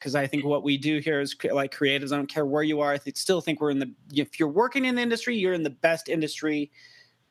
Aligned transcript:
because 0.00 0.14
I 0.14 0.26
think 0.26 0.44
what 0.44 0.64
we 0.64 0.78
do 0.78 0.98
here 0.98 1.20
is 1.20 1.36
like 1.52 1.74
creatives. 1.74 2.10
I 2.12 2.16
don't 2.16 2.26
care 2.26 2.46
where 2.46 2.62
you 2.62 2.80
are. 2.80 2.92
I 2.92 2.96
th- 2.96 3.16
still 3.18 3.42
think 3.42 3.60
we're 3.60 3.70
in 3.70 3.78
the 3.78 3.92
if 4.14 4.40
you're 4.40 4.48
working 4.48 4.86
in 4.86 4.94
the 4.94 5.02
industry, 5.02 5.36
you're 5.36 5.52
in 5.52 5.62
the 5.62 5.70
best 5.70 6.08
industry 6.08 6.72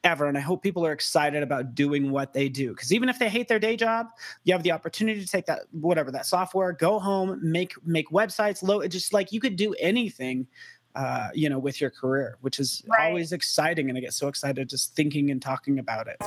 ever. 0.04 0.28
And 0.28 0.38
I 0.38 0.42
hope 0.42 0.62
people 0.62 0.86
are 0.86 0.92
excited 0.92 1.42
about 1.42 1.74
doing 1.74 2.12
what 2.12 2.32
they 2.32 2.48
do. 2.48 2.70
Because 2.70 2.94
even 2.94 3.10
if 3.10 3.18
they 3.18 3.28
hate 3.28 3.48
their 3.48 3.60
day 3.60 3.76
job, 3.76 4.08
you 4.44 4.54
have 4.54 4.64
the 4.64 4.72
opportunity 4.72 5.20
to 5.20 5.28
take 5.28 5.48
that 5.48 5.62
whatever 5.72 6.12
that 6.12 6.28
software, 6.28 6.72
go 6.72 7.00
home, 7.00 7.40
make 7.42 7.74
make 7.86 8.10
websites, 8.10 8.62
low. 8.62 8.88
Just 8.88 9.14
like 9.14 9.32
you 9.32 9.40
could 9.40 9.56
do 9.56 9.74
anything. 9.80 10.48
Uh, 10.96 11.30
you 11.36 11.48
know, 11.48 11.60
with 11.60 11.80
your 11.80 11.92
career, 11.92 12.38
which 12.42 12.60
is 12.60 12.84
right. 12.90 13.08
always 13.08 13.32
exciting, 13.32 13.90
and 13.90 13.98
I 13.98 14.02
get 14.02 14.12
so 14.12 14.28
excited 14.28 14.68
just 14.68 14.96
thinking 14.96 15.30
and 15.30 15.40
talking 15.40 15.78
about 15.78 16.08
it. 16.08 16.18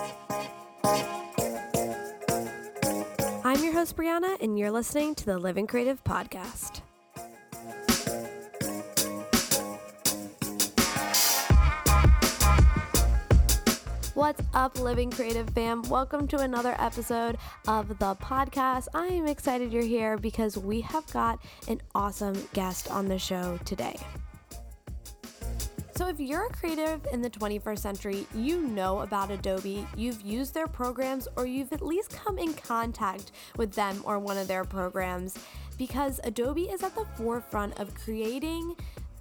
I'm 3.44 3.64
your 3.64 3.72
host, 3.72 3.96
Brianna, 3.96 4.40
and 4.40 4.56
you're 4.56 4.70
listening 4.70 5.16
to 5.16 5.26
the 5.26 5.36
Living 5.36 5.66
Creative 5.66 6.02
Podcast. 6.04 6.80
What's 14.14 14.40
up, 14.54 14.78
Living 14.78 15.10
Creative 15.10 15.50
fam? 15.50 15.82
Welcome 15.82 16.28
to 16.28 16.38
another 16.38 16.76
episode 16.78 17.36
of 17.66 17.88
the 17.88 18.14
podcast. 18.14 18.86
I 18.94 19.08
am 19.08 19.26
excited 19.26 19.72
you're 19.72 19.82
here 19.82 20.16
because 20.16 20.56
we 20.56 20.80
have 20.82 21.04
got 21.12 21.40
an 21.66 21.80
awesome 21.96 22.46
guest 22.52 22.88
on 22.92 23.08
the 23.08 23.18
show 23.18 23.58
today. 23.64 23.96
So, 25.94 26.08
if 26.08 26.18
you're 26.18 26.46
a 26.46 26.48
creative 26.50 27.06
in 27.12 27.20
the 27.20 27.28
21st 27.28 27.78
century, 27.78 28.26
you 28.34 28.62
know 28.62 29.00
about 29.00 29.30
Adobe, 29.30 29.86
you've 29.94 30.22
used 30.22 30.54
their 30.54 30.66
programs, 30.66 31.28
or 31.36 31.44
you've 31.44 31.70
at 31.70 31.82
least 31.82 32.16
come 32.16 32.38
in 32.38 32.54
contact 32.54 33.32
with 33.58 33.72
them 33.72 34.00
or 34.04 34.18
one 34.18 34.38
of 34.38 34.48
their 34.48 34.64
programs 34.64 35.36
because 35.76 36.18
Adobe 36.24 36.62
is 36.62 36.82
at 36.82 36.94
the 36.94 37.04
forefront 37.16 37.78
of 37.78 37.94
creating 37.94 38.74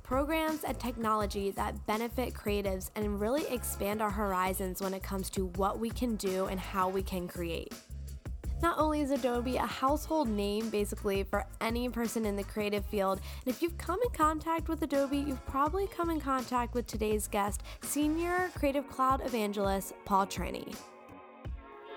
programs 0.04 0.64
and 0.64 0.80
technology 0.80 1.52
that 1.52 1.86
benefit 1.88 2.34
creatives 2.34 2.90
and 2.96 3.20
really 3.20 3.46
expand 3.48 4.02
our 4.02 4.12
horizons 4.12 4.82
when 4.82 4.94
it 4.94 5.04
comes 5.04 5.30
to 5.32 5.48
what 5.58 5.78
we 5.78 5.90
can 5.90 6.16
do 6.16 6.46
and 6.46 6.60
how 6.60 6.88
we 6.88 7.04
can 7.04 7.28
create. 7.28 7.74
Not 8.62 8.78
only 8.78 9.02
is 9.02 9.10
Adobe 9.10 9.58
a 9.58 9.66
household 9.66 10.30
name 10.30 10.70
basically 10.70 11.24
for 11.24 11.46
any 11.62 11.90
person 11.90 12.26
in 12.26 12.36
the 12.36 12.44
creative 12.44 12.86
field, 12.86 13.20
and 13.44 13.54
if 13.54 13.62
you've 13.62 13.78
come 13.80 14.00
in 14.04 14.12
contact 14.12 14.70
with 14.70 14.84
Adobe, 14.84 15.18
you've 15.18 15.44
probably 15.48 15.88
come 15.88 16.12
in 16.12 16.22
contact 16.22 16.76
with 16.76 16.86
today's 16.86 17.28
guest, 17.28 17.64
Senior 17.82 18.52
Creative 18.56 18.88
Cloud 18.88 19.26
Evangelist 19.26 19.94
Paul 20.06 20.28
Trani. 20.28 20.76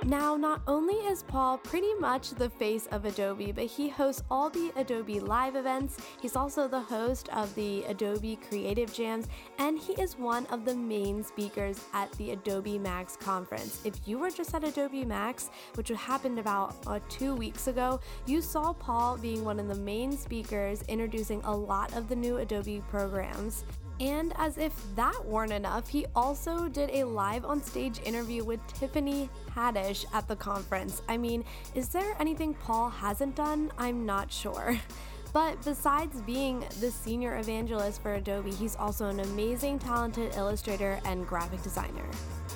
Now, 0.02 0.36
not 0.36 0.60
only 0.66 0.96
is 0.96 1.22
Paul 1.22 1.56
pretty 1.56 1.94
much 1.94 2.30
the 2.30 2.50
face 2.50 2.86
of 2.88 3.06
Adobe, 3.06 3.52
but 3.52 3.64
he 3.64 3.88
hosts 3.88 4.22
all 4.30 4.50
the 4.50 4.70
Adobe 4.76 5.18
Live 5.18 5.56
events. 5.56 5.96
He's 6.20 6.36
also 6.36 6.68
the 6.68 6.80
host 6.80 7.30
of 7.30 7.54
the 7.54 7.84
Adobe 7.84 8.38
Creative 8.48 8.92
Jams, 8.92 9.28
and 9.58 9.78
he 9.78 9.94
is 9.94 10.18
one 10.18 10.44
of 10.46 10.66
the 10.66 10.74
main 10.74 11.24
speakers 11.24 11.80
at 11.94 12.12
the 12.12 12.32
Adobe 12.32 12.78
Max 12.78 13.16
conference. 13.16 13.80
If 13.84 13.94
you 14.06 14.18
were 14.18 14.30
just 14.30 14.54
at 14.54 14.62
Adobe 14.62 15.06
Max, 15.06 15.48
which 15.74 15.88
happened 15.88 16.38
about 16.38 16.76
uh, 16.86 17.00
two 17.08 17.34
weeks 17.34 17.66
ago, 17.66 17.98
you 18.26 18.42
saw 18.42 18.74
Paul 18.74 19.16
being 19.16 19.42
one 19.42 19.58
of 19.58 19.68
the 19.68 19.74
main 19.74 20.12
speakers 20.12 20.82
introducing 20.82 21.40
a 21.44 21.56
lot 21.56 21.96
of 21.96 22.08
the 22.08 22.16
new 22.16 22.36
Adobe 22.38 22.82
programs. 22.90 23.64
And 24.00 24.32
as 24.36 24.58
if 24.58 24.72
that 24.96 25.24
weren't 25.24 25.52
enough, 25.52 25.88
he 25.88 26.06
also 26.14 26.68
did 26.68 26.90
a 26.90 27.04
live 27.04 27.44
on 27.44 27.62
stage 27.62 28.00
interview 28.04 28.44
with 28.44 28.60
Tiffany 28.66 29.30
Haddish 29.54 30.04
at 30.12 30.26
the 30.26 30.36
conference. 30.36 31.02
I 31.08 31.16
mean, 31.16 31.44
is 31.74 31.88
there 31.88 32.16
anything 32.18 32.54
Paul 32.54 32.90
hasn't 32.90 33.36
done? 33.36 33.70
I'm 33.78 34.04
not 34.04 34.32
sure. 34.32 34.78
But 35.34 35.60
besides 35.64 36.20
being 36.20 36.64
the 36.78 36.92
senior 36.92 37.36
evangelist 37.38 38.00
for 38.00 38.14
Adobe, 38.14 38.52
he's 38.52 38.76
also 38.76 39.08
an 39.08 39.18
amazing, 39.18 39.80
talented 39.80 40.32
illustrator 40.36 41.00
and 41.04 41.26
graphic 41.26 41.60
designer. 41.60 42.08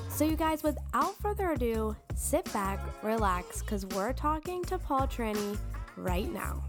So, 0.09 0.25
you 0.25 0.37
guys, 0.37 0.63
without 0.63 1.17
further 1.17 1.51
ado, 1.51 1.97
sit 2.15 2.45
back, 2.53 2.79
relax, 3.03 3.63
because 3.63 3.85
we're 3.87 4.13
talking 4.13 4.63
to 4.67 4.79
Paul 4.79 5.09
Trani 5.09 5.59
right 5.97 6.33
now. 6.33 6.63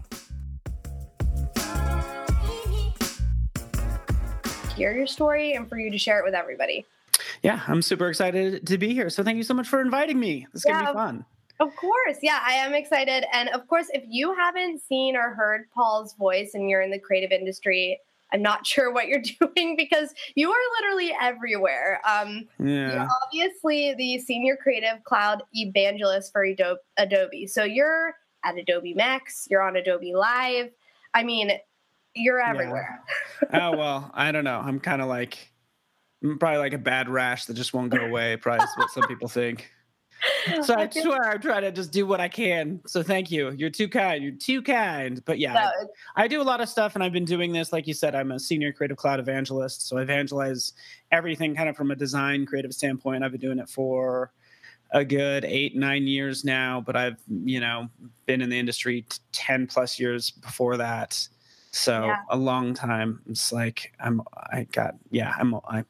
Hear 4.80 4.96
your 4.96 5.06
story 5.06 5.52
and 5.52 5.68
for 5.68 5.78
you 5.78 5.90
to 5.90 5.98
share 5.98 6.18
it 6.18 6.24
with 6.24 6.32
everybody. 6.32 6.86
Yeah, 7.42 7.60
I'm 7.68 7.82
super 7.82 8.08
excited 8.08 8.66
to 8.66 8.78
be 8.78 8.94
here. 8.94 9.10
So 9.10 9.22
thank 9.22 9.36
you 9.36 9.42
so 9.42 9.52
much 9.52 9.68
for 9.68 9.82
inviting 9.82 10.18
me. 10.18 10.46
It's 10.54 10.64
yeah, 10.66 10.80
gonna 10.80 10.92
be 10.92 10.94
fun. 10.94 11.24
Of 11.60 11.76
course. 11.76 12.16
Yeah, 12.22 12.40
I 12.42 12.52
am 12.52 12.72
excited. 12.72 13.26
And 13.34 13.50
of 13.50 13.68
course, 13.68 13.88
if 13.92 14.02
you 14.08 14.34
haven't 14.34 14.80
seen 14.80 15.16
or 15.16 15.34
heard 15.34 15.66
Paul's 15.74 16.14
voice 16.14 16.52
and 16.54 16.70
you're 16.70 16.80
in 16.80 16.90
the 16.90 16.98
creative 16.98 17.30
industry, 17.30 18.00
I'm 18.32 18.40
not 18.40 18.66
sure 18.66 18.90
what 18.90 19.06
you're 19.06 19.22
doing 19.22 19.76
because 19.76 20.14
you 20.34 20.50
are 20.50 20.80
literally 20.80 21.14
everywhere. 21.20 22.00
Um, 22.08 22.48
yeah. 22.58 22.92
You're 22.94 23.08
obviously 23.26 23.94
the 23.98 24.18
senior 24.18 24.56
creative 24.56 25.04
cloud 25.04 25.42
evangelist 25.52 26.32
for 26.32 26.46
Adobe. 26.96 27.46
So 27.46 27.64
you're 27.64 28.14
at 28.44 28.56
Adobe 28.56 28.94
Max, 28.94 29.46
you're 29.50 29.60
on 29.60 29.76
Adobe 29.76 30.14
Live. 30.14 30.70
I 31.12 31.22
mean, 31.22 31.52
you're 32.14 32.40
everywhere. 32.40 33.02
Oh 33.52 33.76
well, 33.76 34.10
I 34.14 34.32
don't 34.32 34.44
know. 34.44 34.60
I'm 34.60 34.80
kind 34.80 35.02
of 35.02 35.08
like 35.08 35.50
I'm 36.22 36.38
probably 36.38 36.58
like 36.58 36.74
a 36.74 36.78
bad 36.78 37.08
rash 37.08 37.46
that 37.46 37.54
just 37.54 37.72
won't 37.72 37.90
go 37.90 38.04
away. 38.04 38.36
Probably 38.36 38.64
is 38.64 38.70
what 38.76 38.90
some 38.90 39.06
people 39.06 39.28
think. 39.28 39.70
So 40.62 40.74
I 40.74 40.88
swear 40.88 41.30
I'm 41.30 41.40
trying 41.40 41.62
to 41.62 41.72
just 41.72 41.92
do 41.92 42.06
what 42.06 42.20
I 42.20 42.28
can. 42.28 42.80
So 42.86 43.02
thank 43.02 43.30
you. 43.30 43.52
You're 43.52 43.70
too 43.70 43.88
kind. 43.88 44.22
You're 44.22 44.32
too 44.32 44.60
kind. 44.60 45.22
But 45.24 45.38
yeah, 45.38 45.54
no, 45.54 45.60
I, 45.60 46.24
I, 46.24 46.28
do 46.28 46.42
a 46.42 46.44
lot 46.44 46.60
of 46.60 46.68
stuff, 46.68 46.94
and 46.94 47.02
I've 47.02 47.12
been 47.12 47.24
doing 47.24 47.52
this. 47.52 47.72
Like 47.72 47.86
you 47.86 47.94
said, 47.94 48.14
I'm 48.14 48.32
a 48.32 48.38
senior 48.38 48.72
creative 48.72 48.98
cloud 48.98 49.18
evangelist. 49.18 49.88
So 49.88 49.96
I 49.96 50.02
evangelize 50.02 50.74
everything 51.10 51.54
kind 51.54 51.70
of 51.70 51.76
from 51.76 51.90
a 51.90 51.96
design 51.96 52.44
creative 52.44 52.74
standpoint. 52.74 53.24
I've 53.24 53.32
been 53.32 53.40
doing 53.40 53.58
it 53.58 53.68
for 53.68 54.30
a 54.92 55.04
good 55.04 55.44
eight 55.44 55.76
nine 55.76 56.06
years 56.06 56.44
now, 56.44 56.82
but 56.84 56.96
I've 56.96 57.18
you 57.28 57.60
know 57.60 57.88
been 58.26 58.42
in 58.42 58.50
the 58.50 58.58
industry 58.58 59.06
ten 59.32 59.66
plus 59.66 59.98
years 59.98 60.30
before 60.30 60.76
that. 60.76 61.28
So 61.72 62.06
yeah. 62.06 62.22
a 62.30 62.36
long 62.36 62.74
time. 62.74 63.20
It's 63.28 63.52
like 63.52 63.92
I'm. 64.00 64.22
I 64.52 64.66
got. 64.72 64.96
Yeah. 65.10 65.32
I'm. 65.38 65.54
I, 65.54 65.84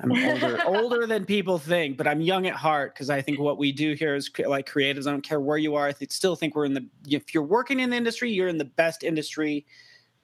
I'm 0.00 0.12
older, 0.12 0.58
older 0.64 1.06
than 1.06 1.24
people 1.24 1.58
think, 1.58 1.96
but 1.96 2.06
I'm 2.06 2.20
young 2.20 2.46
at 2.46 2.54
heart 2.54 2.94
because 2.94 3.10
I 3.10 3.20
think 3.20 3.38
what 3.38 3.58
we 3.58 3.72
do 3.72 3.94
here 3.94 4.14
is 4.14 4.30
like 4.46 4.68
creatives. 4.68 5.06
I 5.06 5.10
don't 5.10 5.22
care 5.22 5.40
where 5.40 5.58
you 5.58 5.74
are. 5.74 5.86
I 5.86 5.92
th- 5.92 6.12
still 6.12 6.34
think 6.34 6.54
we're 6.54 6.64
in 6.64 6.74
the. 6.74 6.86
If 7.06 7.34
you're 7.34 7.42
working 7.42 7.80
in 7.80 7.90
the 7.90 7.96
industry, 7.96 8.30
you're 8.30 8.48
in 8.48 8.58
the 8.58 8.64
best 8.64 9.02
industry 9.02 9.66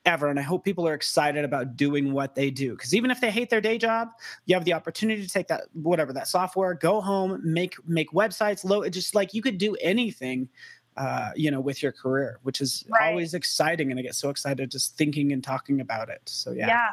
ever. 0.06 0.28
And 0.28 0.38
I 0.38 0.42
hope 0.42 0.64
people 0.64 0.86
are 0.86 0.94
excited 0.94 1.44
about 1.44 1.76
doing 1.76 2.12
what 2.12 2.34
they 2.34 2.50
do. 2.50 2.72
Because 2.72 2.94
even 2.94 3.10
if 3.10 3.20
they 3.20 3.30
hate 3.30 3.50
their 3.50 3.60
day 3.60 3.78
job, 3.78 4.08
you 4.46 4.54
have 4.54 4.64
the 4.64 4.74
opportunity 4.74 5.22
to 5.22 5.28
take 5.28 5.48
that 5.48 5.64
whatever 5.72 6.12
that 6.12 6.28
software, 6.28 6.74
go 6.74 7.00
home, 7.00 7.40
make 7.42 7.74
make 7.86 8.10
websites, 8.12 8.64
low. 8.64 8.88
Just 8.88 9.14
like 9.14 9.34
you 9.34 9.42
could 9.42 9.58
do 9.58 9.76
anything 9.80 10.48
uh, 10.96 11.30
you 11.34 11.50
know, 11.50 11.60
with 11.60 11.82
your 11.82 11.92
career, 11.92 12.38
which 12.42 12.60
is 12.60 12.84
right. 12.88 13.10
always 13.10 13.34
exciting. 13.34 13.90
And 13.90 13.98
I 13.98 14.02
get 14.02 14.14
so 14.14 14.30
excited 14.30 14.70
just 14.70 14.96
thinking 14.96 15.32
and 15.32 15.42
talking 15.42 15.80
about 15.80 16.08
it. 16.08 16.22
So, 16.26 16.52
yeah. 16.52 16.68
Yeah. 16.68 16.88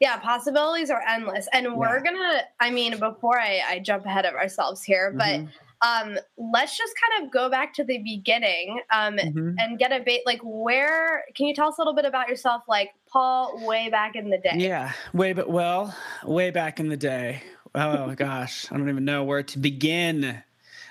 Yeah, 0.00 0.16
possibilities 0.16 0.88
are 0.88 1.02
endless. 1.06 1.46
And 1.52 1.76
we're 1.76 1.98
yeah. 1.98 2.02
gonna, 2.02 2.40
I 2.58 2.70
mean, 2.70 2.98
before 2.98 3.38
I, 3.38 3.60
I 3.68 3.78
jump 3.80 4.06
ahead 4.06 4.24
of 4.24 4.32
ourselves 4.32 4.82
here, 4.82 5.12
but 5.14 5.40
mm-hmm. 5.40 6.10
um, 6.12 6.18
let's 6.38 6.78
just 6.78 6.94
kind 6.98 7.22
of 7.22 7.30
go 7.30 7.50
back 7.50 7.74
to 7.74 7.84
the 7.84 7.98
beginning 7.98 8.80
um, 8.90 9.16
mm-hmm. 9.16 9.56
and 9.58 9.78
get 9.78 9.92
a 9.92 10.00
bit 10.00 10.22
like 10.24 10.40
where 10.42 11.24
can 11.36 11.46
you 11.46 11.54
tell 11.54 11.68
us 11.68 11.76
a 11.76 11.82
little 11.82 11.92
bit 11.92 12.06
about 12.06 12.30
yourself, 12.30 12.62
like 12.66 12.92
Paul, 13.12 13.60
way 13.66 13.90
back 13.90 14.16
in 14.16 14.30
the 14.30 14.38
day? 14.38 14.54
Yeah, 14.56 14.90
way, 15.12 15.34
but 15.34 15.50
well, 15.50 15.94
way 16.24 16.50
back 16.50 16.80
in 16.80 16.88
the 16.88 16.96
day. 16.96 17.42
Oh 17.74 18.14
gosh, 18.14 18.72
I 18.72 18.78
don't 18.78 18.88
even 18.88 19.04
know 19.04 19.24
where 19.24 19.42
to 19.42 19.58
begin. 19.58 20.42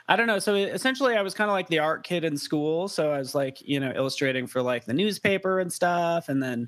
I 0.10 0.16
don't 0.16 0.26
know. 0.26 0.40
So 0.40 0.56
essentially, 0.56 1.16
I 1.16 1.22
was 1.22 1.36
kind 1.36 1.52
of 1.52 1.54
like 1.54 1.68
the 1.68 1.78
art 1.78 2.04
kid 2.04 2.24
in 2.24 2.36
school. 2.36 2.88
So 2.88 3.12
I 3.12 3.20
was 3.20 3.36
like, 3.36 3.62
you 3.62 3.80
know, 3.80 3.94
illustrating 3.96 4.48
for 4.48 4.60
like 4.60 4.86
the 4.86 4.94
newspaper 4.94 5.60
and 5.60 5.72
stuff. 5.72 6.30
And 6.30 6.42
then, 6.42 6.68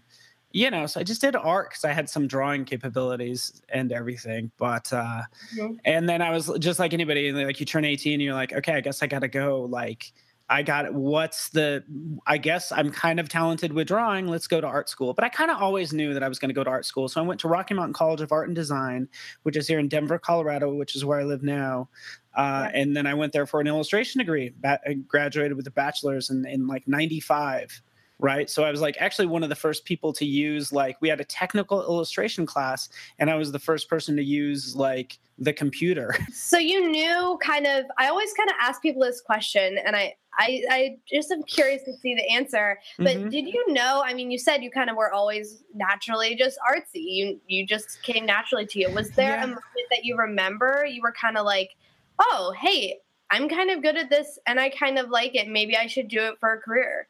you 0.52 0.70
know, 0.70 0.86
so 0.86 1.00
I 1.00 1.04
just 1.04 1.22
did 1.22 1.36
art 1.36 1.72
because 1.72 1.84
I 1.84 1.92
had 1.92 2.08
some 2.08 2.28
drawing 2.28 2.66
capabilities 2.66 3.60
and 3.70 3.92
everything. 3.92 4.52
But, 4.58 4.94
uh, 4.94 5.24
mm-hmm. 5.58 5.74
and 5.86 6.08
then 6.08 6.22
I 6.22 6.30
was 6.30 6.52
just 6.60 6.78
like 6.78 6.94
anybody, 6.94 7.32
like 7.32 7.60
you 7.60 7.66
turn 7.66 7.84
18 7.84 8.14
and 8.14 8.22
you're 8.22 8.36
like, 8.36 8.54
okay, 8.54 8.74
I 8.74 8.82
guess 8.82 9.02
I 9.02 9.08
got 9.08 9.20
to 9.20 9.28
go 9.28 9.62
like, 9.64 10.14
I 10.52 10.64
got 10.64 10.94
what's 10.94 11.50
the 11.50 11.82
I 12.28 12.38
guess 12.38 12.74
I'm 12.74 12.92
kind 12.92 13.22
of 13.22 13.30
talented 13.30 13.72
with 13.72 13.88
drawing. 13.88 14.28
Let's 14.28 14.48
go 14.48 14.60
to 14.60 14.68
art 14.68 14.90
school. 14.90 15.14
But 15.14 15.24
I 15.24 15.30
kind 15.30 15.50
of 15.50 15.62
always 15.62 15.94
knew 15.94 16.14
that 16.14 16.24
I 16.24 16.28
was 16.28 16.40
going 16.40 16.50
to 16.50 16.54
go 16.54 16.64
to 16.64 16.70
art 16.70 16.86
school. 16.86 17.08
So 17.08 17.22
I 17.22 17.26
went 17.26 17.40
to 17.42 17.48
Rocky 17.48 17.74
Mountain 17.74 17.94
College 17.94 18.20
of 18.20 18.34
Art 18.34 18.48
and 18.48 18.56
Design, 18.56 19.08
which 19.44 19.56
is 19.56 19.66
here 19.66 19.80
in 19.80 19.88
Denver, 19.88 20.20
Colorado, 20.20 20.74
which 20.74 20.94
is 20.94 21.06
where 21.06 21.22
I 21.22 21.24
live 21.24 21.42
now. 21.42 21.88
Uh. 22.36 22.70
And 22.74 22.96
then 22.96 23.08
I 23.08 23.14
went 23.14 23.32
there 23.32 23.46
for 23.46 23.62
an 23.62 23.68
illustration 23.68 24.20
degree. 24.20 24.54
I 24.66 24.94
graduated 25.08 25.56
with 25.56 25.66
a 25.68 25.72
bachelor's 25.72 26.30
in, 26.30 26.46
in 26.46 26.68
like 26.68 26.86
95 26.86 27.82
right 28.20 28.52
so 28.52 28.64
i 28.64 28.70
was 28.70 28.82
like 28.82 28.96
actually 29.00 29.26
one 29.26 29.42
of 29.42 29.50
the 29.50 29.56
first 29.56 29.84
people 29.84 30.14
to 30.14 30.26
use 30.26 30.72
like 30.72 30.96
we 31.02 31.10
had 31.10 31.20
a 31.20 31.26
technical 31.26 31.82
illustration 31.82 32.46
class 32.46 32.88
and 33.18 33.32
i 33.32 33.36
was 33.36 33.52
the 33.52 33.58
first 33.58 33.90
person 33.90 34.16
to 34.16 34.24
use 34.24 34.76
like 34.76 35.18
the 35.40 35.52
computer 35.52 36.16
so 36.32 36.60
you 36.60 36.88
knew 36.92 37.38
kind 37.42 37.66
of 37.66 37.86
i 37.98 38.08
always 38.08 38.32
kind 38.34 38.48
of 38.48 38.56
ask 38.62 38.80
people 38.80 39.02
this 39.02 39.22
question 39.22 39.80
and 39.84 39.96
i 39.96 40.14
I, 40.38 40.64
I 40.70 40.98
just 41.12 41.32
am 41.32 41.44
curious 41.44 41.84
to 41.84 41.94
see 41.94 42.16
the 42.16 42.28
answer. 42.30 42.80
But 42.98 43.18
mm-hmm. 43.18 43.30
did 43.30 43.48
you 43.48 43.74
know? 43.74 44.02
I 44.06 44.14
mean, 44.14 44.32
you 44.32 44.38
said 44.38 44.64
you 44.64 44.72
kind 44.72 44.90
of 44.90 44.96
were 44.96 45.12
always 45.12 45.64
naturally 45.74 46.36
just 46.36 46.58
artsy. 46.70 47.04
You 47.04 47.42
you 47.48 47.66
just 47.66 48.02
came 48.04 48.26
naturally 48.26 48.66
to 48.68 48.80
you. 48.80 48.90
Was 48.92 49.12
there 49.12 49.36
yeah. 49.36 49.44
a 49.44 49.48
moment 49.48 49.62
that 49.90 50.04
you 50.04 50.18
remember 50.18 50.86
you 50.86 51.02
were 51.02 51.14
kind 51.14 51.38
of 51.38 51.46
like, 51.46 51.72
oh, 52.20 52.54
hey, 52.60 53.00
I'm 53.30 53.48
kind 53.48 53.72
of 53.72 53.82
good 53.82 53.96
at 53.96 54.10
this 54.10 54.38
and 54.46 54.60
I 54.60 54.70
kind 54.70 55.00
of 55.00 55.10
like 55.10 55.36
it. 55.36 55.48
Maybe 55.48 55.76
I 55.78 55.88
should 55.88 56.10
do 56.10 56.20
it 56.20 56.36
for 56.40 56.54
a 56.54 56.60
career. 56.60 57.08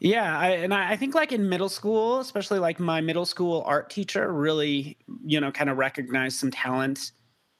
Yeah, 0.00 0.38
I, 0.38 0.50
and 0.50 0.72
I 0.72 0.94
think 0.96 1.16
like 1.16 1.32
in 1.32 1.48
middle 1.48 1.68
school, 1.68 2.20
especially 2.20 2.60
like 2.60 2.78
my 2.78 3.00
middle 3.00 3.26
school 3.26 3.64
art 3.66 3.90
teacher 3.90 4.32
really, 4.32 4.96
you 5.24 5.40
know, 5.40 5.50
kind 5.50 5.68
of 5.68 5.76
recognized 5.76 6.38
some 6.38 6.52
talent 6.52 7.10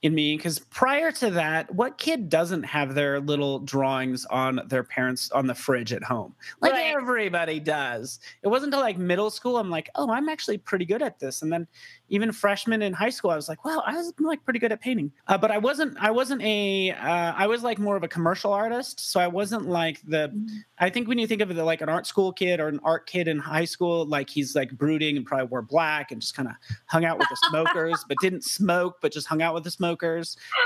in 0.03 0.15
me 0.15 0.37
because 0.37 0.61
prior 0.61 1.11
to 1.11 1.29
that 1.29 1.73
what 1.75 1.99
kid 1.99 2.29
doesn't 2.29 2.62
have 2.62 2.95
their 2.95 3.19
little 3.19 3.59
drawings 3.59 4.25
on 4.27 4.61
their 4.67 4.85
parents 4.85 5.29
on 5.33 5.49
the 5.49 5.55
fridge 5.55 5.93
at 5.93 6.05
home 6.05 6.33
like 6.61 6.71
right. 6.71 6.95
everybody 6.95 7.59
does 7.59 8.21
it 8.45 8.49
wasn't 8.49 8.73
until 8.73 8.81
like 8.81 8.97
middle 8.97 9.29
school 9.29 9.56
i'm 9.56 9.71
like 9.71 9.91
oh 9.97 10.09
i'm 10.12 10.29
actually 10.29 10.56
pretty 10.56 10.85
good 10.85 11.03
at 11.03 11.19
this 11.19 11.43
and 11.43 11.53
then 11.53 11.67
even 12.11 12.31
freshman 12.31 12.83
in 12.83 12.93
high 12.93 13.11
school 13.11 13.33
i 13.33 13.35
was 13.35 13.49
like 13.49 13.65
wow 13.65 13.83
i 13.87 13.97
was 13.97 14.12
like 14.21 14.43
pretty 14.45 14.61
good 14.61 14.71
at 14.71 14.81
painting 14.81 15.11
uh, 15.27 15.37
but 15.37 15.50
i 15.50 15.59
wasn't 15.59 15.97
i 16.00 16.12
wasn't 16.12 16.41
a 16.43 16.93
uh, 16.93 17.33
I 17.39 17.47
was 17.47 17.62
like 17.65 17.79
more 17.79 17.97
of 17.97 18.05
a 18.05 18.09
commercial 18.09 18.53
artist 18.53 19.11
so 19.11 19.19
i 19.19 19.27
wasn't 19.27 19.69
like 19.69 20.00
the 20.06 20.29
mm-hmm. 20.29 20.59
i 20.79 20.89
think 20.89 21.09
when 21.09 21.19
you 21.19 21.27
think 21.27 21.43
of 21.43 21.50
it 21.50 21.61
like 21.61 21.81
an 21.81 21.89
art 21.89 22.06
school 22.06 22.33
kid 22.33 22.61
or 22.61 22.69
an 22.69 22.79
art 22.85 23.06
kid 23.06 23.27
in 23.27 23.41
high 23.41 23.65
school 23.65 24.06
like 24.06 24.31
he's 24.31 24.55
like 24.55 24.71
brooding 24.79 25.17
and 25.17 25.27
probably 25.27 25.47
wore 25.47 25.62
black 25.62 26.12
and 26.12 26.21
just 26.21 26.37
kind 26.37 26.49
of 26.49 26.55
hung 26.87 27.05
out 27.05 27.19
with 27.19 27.29
the 27.29 27.37
smokers 27.49 28.05
but 28.06 28.17
didn't 28.21 28.45
smoke 28.45 28.99
but 29.03 29.11
just 29.11 29.27
hung 29.27 29.43
out 29.43 29.55
with 29.55 29.65
the 29.65 29.71
smokers 29.71 29.88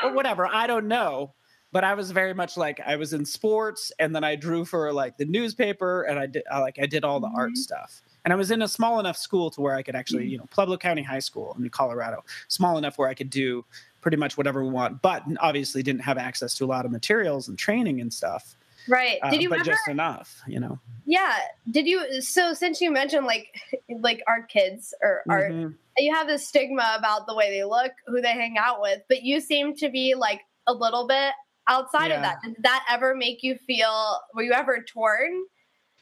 or 0.02 0.12
whatever 0.12 0.46
i 0.46 0.66
don't 0.66 0.88
know 0.88 1.32
but 1.72 1.84
I 1.84 1.94
was 1.94 2.10
very 2.10 2.34
much 2.34 2.58
like 2.58 2.80
I 2.86 2.96
was 2.96 3.14
in 3.14 3.24
sports 3.24 3.90
and 3.98 4.14
then 4.14 4.22
I 4.22 4.36
drew 4.36 4.66
for 4.66 4.92
like 4.92 5.16
the 5.16 5.24
newspaper 5.24 6.02
and 6.02 6.18
I 6.18 6.26
did 6.26 6.42
I, 6.52 6.58
like 6.58 6.78
I 6.78 6.84
did 6.84 7.02
all 7.02 7.18
the 7.18 7.28
mm-hmm. 7.28 7.36
art 7.36 7.56
stuff 7.56 8.02
and 8.24 8.32
I 8.32 8.36
was 8.36 8.50
in 8.50 8.62
a 8.62 8.68
small 8.68 9.00
enough 9.00 9.16
school 9.16 9.50
to 9.50 9.60
where 9.60 9.74
I 9.74 9.82
could 9.82 9.96
actually, 9.96 10.26
you 10.26 10.38
know, 10.38 10.46
Pueblo 10.50 10.76
County 10.76 11.02
High 11.02 11.18
School 11.18 11.56
in 11.58 11.68
Colorado, 11.70 12.24
small 12.48 12.78
enough 12.78 12.98
where 12.98 13.08
I 13.08 13.14
could 13.14 13.30
do 13.30 13.64
pretty 14.00 14.16
much 14.16 14.36
whatever 14.36 14.62
we 14.62 14.70
want, 14.70 15.02
but 15.02 15.22
obviously 15.40 15.82
didn't 15.82 16.02
have 16.02 16.18
access 16.18 16.54
to 16.58 16.64
a 16.64 16.66
lot 16.66 16.84
of 16.84 16.92
materials 16.92 17.48
and 17.48 17.58
training 17.58 18.00
and 18.00 18.12
stuff. 18.12 18.56
Right. 18.88 19.18
Did 19.30 19.42
you 19.42 19.48
but 19.48 19.60
ever, 19.60 19.64
just 19.64 19.88
enough, 19.88 20.40
you 20.46 20.58
know? 20.60 20.78
Yeah. 21.04 21.36
Did 21.70 21.86
you, 21.86 22.20
so 22.20 22.54
since 22.54 22.80
you 22.80 22.90
mentioned 22.90 23.26
like, 23.26 23.54
like 24.00 24.22
art 24.26 24.48
kids 24.48 24.94
or 25.02 25.22
art, 25.28 25.52
mm-hmm. 25.52 25.72
you 25.98 26.14
have 26.14 26.26
this 26.26 26.46
stigma 26.46 26.96
about 26.98 27.26
the 27.26 27.34
way 27.34 27.50
they 27.50 27.64
look, 27.64 27.92
who 28.06 28.20
they 28.20 28.32
hang 28.32 28.56
out 28.58 28.80
with, 28.80 29.02
but 29.08 29.22
you 29.22 29.40
seem 29.40 29.74
to 29.76 29.88
be 29.88 30.14
like 30.14 30.40
a 30.66 30.72
little 30.74 31.06
bit 31.06 31.32
outside 31.68 32.08
yeah. 32.08 32.16
of 32.16 32.22
that. 32.22 32.36
Did 32.44 32.56
that 32.62 32.84
ever 32.90 33.14
make 33.14 33.42
you 33.42 33.56
feel, 33.66 34.18
were 34.34 34.42
you 34.42 34.52
ever 34.52 34.82
torn? 34.82 35.44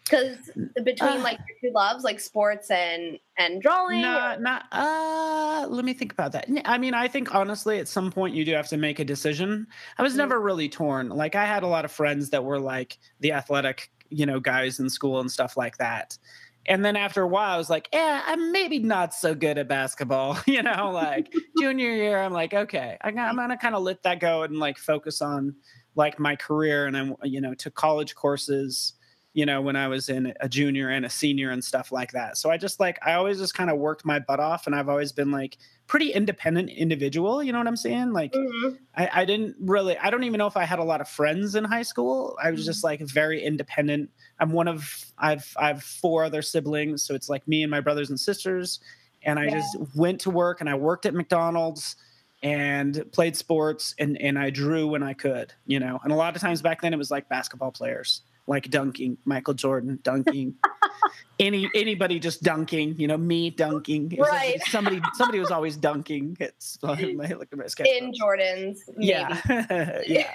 Because 0.05 0.50
between 0.82 1.19
uh, 1.19 1.23
like 1.23 1.38
your 1.49 1.70
two 1.70 1.75
loves 1.75 2.05
like 2.05 2.20
sports 2.20 2.70
and 2.70 3.19
and 3.37 3.62
drawing 3.62 4.02
not 4.02 4.38
or? 4.38 4.43
not 4.43 4.67
uh 4.73 5.67
let 5.69 5.85
me 5.85 5.93
think 5.93 6.12
about 6.12 6.32
that. 6.32 6.49
I 6.64 6.79
mean 6.79 6.94
i 6.94 7.08
think 7.08 7.35
honestly 7.35 7.79
at 7.79 7.88
some 7.88 8.11
point 8.11 8.35
you 8.35 8.44
do 8.44 8.52
have 8.52 8.69
to 8.69 8.76
make 8.76 8.99
a 8.99 9.05
decision. 9.05 9.67
I 9.99 10.02
was 10.02 10.12
mm-hmm. 10.12 10.19
never 10.19 10.41
really 10.41 10.69
torn. 10.69 11.08
Like 11.08 11.35
i 11.35 11.44
had 11.44 11.62
a 11.62 11.67
lot 11.67 11.85
of 11.85 11.93
friends 11.93 12.31
that 12.31 12.44
were 12.44 12.58
like 12.58 12.99
the 13.20 13.32
athletic 13.32 13.91
you 14.11 14.26
know 14.26 14.41
guys 14.41 14.81
in 14.81 14.91
school 14.91 15.20
and 15.20 15.31
stuff 15.31 15.56
like 15.56 15.79
that. 15.79 16.19
And 16.67 16.85
then 16.85 16.94
after 16.94 17.23
a 17.23 17.26
while 17.26 17.55
i 17.55 17.56
was 17.56 17.70
like 17.70 17.88
yeah 17.91 18.23
i'm 18.26 18.53
maybe 18.53 18.79
not 18.79 19.14
so 19.14 19.35
good 19.35 19.56
at 19.56 19.67
basketball 19.67 20.38
you 20.46 20.62
know 20.62 20.91
like 20.93 21.32
junior 21.58 21.91
year 21.91 22.19
i'm 22.19 22.35
like 22.35 22.53
okay 22.53 22.99
i'm 23.00 23.14
gonna 23.14 23.56
kind 23.56 23.75
of 23.75 23.82
let 23.82 24.03
that 24.03 24.20
go 24.20 24.43
and 24.43 24.58
like 24.58 24.76
focus 24.76 25.23
on 25.23 25.56
like 25.96 26.19
my 26.19 26.37
career 26.37 26.85
and 26.85 26.99
i'm 26.99 27.17
you 27.25 27.41
know 27.41 27.55
took 27.55 27.75
college 27.75 28.14
courses 28.14 28.93
you 29.32 29.47
know, 29.47 29.61
when 29.61 29.77
I 29.77 29.87
was 29.87 30.09
in 30.09 30.35
a 30.41 30.49
junior 30.49 30.88
and 30.88 31.06
a 31.06 31.11
senior 31.11 31.50
and 31.50 31.62
stuff 31.62 31.93
like 31.93 32.12
that. 32.12 32.37
So 32.37 32.50
I 32.50 32.56
just 32.56 32.81
like, 32.81 32.99
I 33.06 33.12
always 33.12 33.38
just 33.38 33.55
kind 33.55 33.71
of 33.71 33.79
worked 33.79 34.05
my 34.05 34.19
butt 34.19 34.41
off 34.41 34.67
and 34.67 34.75
I've 34.75 34.88
always 34.88 35.12
been 35.12 35.31
like 35.31 35.56
pretty 35.87 36.11
independent 36.11 36.71
individual. 36.71 37.41
You 37.41 37.53
know 37.53 37.59
what 37.59 37.69
I'm 37.69 37.77
saying? 37.77 38.12
Like, 38.12 38.32
mm-hmm. 38.32 38.75
I, 38.97 39.11
I, 39.12 39.25
didn't 39.25 39.55
really, 39.61 39.97
I 39.99 40.11
don't 40.11 40.25
even 40.25 40.38
know 40.38 40.49
if 40.49 40.56
I 40.56 40.65
had 40.65 40.81
a 40.81 40.85
lot 40.85 41.00
of 41.00 41.09
friends 41.09 41.55
in 41.55 41.62
high 41.62 41.82
school. 41.82 42.37
I 42.43 42.50
was 42.50 42.65
just 42.65 42.81
mm-hmm. 42.81 42.87
like 42.87 43.00
very 43.03 43.41
independent. 43.41 44.11
I'm 44.41 44.50
one 44.50 44.67
of, 44.67 45.05
I've, 45.17 45.55
I 45.56 45.69
have 45.69 45.82
four 45.85 46.25
other 46.25 46.43
siblings. 46.43 47.05
So 47.05 47.15
it's 47.15 47.29
like 47.29 47.47
me 47.47 47.62
and 47.62 47.71
my 47.71 47.81
brothers 47.81 48.11
and 48.11 48.19
sisters. 48.19 48.81
And 49.23 49.38
I 49.38 49.44
yeah. 49.44 49.61
just 49.61 49.77
went 49.94 50.21
to 50.23 50.31
work 50.31 50.61
and 50.61 50.69
I 50.69 50.75
worked 50.75 51.06
at 51.06 51.15
McDonald's 51.15 51.94
and 52.43 53.05
played 53.12 53.37
sports 53.37 53.94
and, 54.00 54.21
and 54.21 54.37
I 54.37 54.50
drew 54.50 54.88
when 54.88 55.05
I 55.05 55.12
could, 55.12 55.53
you 55.67 55.79
know, 55.79 56.00
and 56.03 56.12
a 56.12 56.17
lot 56.17 56.35
of 56.35 56.43
times 56.43 56.62
back 56.62 56.81
then 56.81 56.93
it 56.93 56.97
was 56.97 57.12
like 57.12 57.29
basketball 57.29 57.71
players 57.71 58.23
like 58.47 58.71
dunking, 58.71 59.19
Michael 59.25 59.55
Jordan 59.55 59.99
dunking, 60.03 60.55
any 61.39 61.71
anybody 61.75 62.19
just 62.19 62.43
dunking, 62.43 62.99
you 62.99 63.07
know, 63.07 63.17
me 63.17 63.51
dunking. 63.51 64.17
Right. 64.19 64.61
Somebody 64.67 65.01
somebody 65.15 65.39
was 65.39 65.51
always 65.51 65.77
dunking. 65.77 66.37
It's 66.41 66.79
uh, 66.83 66.93
look 66.93 67.49
at 67.53 67.59
my 67.59 67.67
sketch 67.67 67.89
in 67.89 68.13
Jordans. 68.13 68.79
Maybe. 68.97 69.11
Yeah, 69.11 70.01
yeah. 70.07 70.33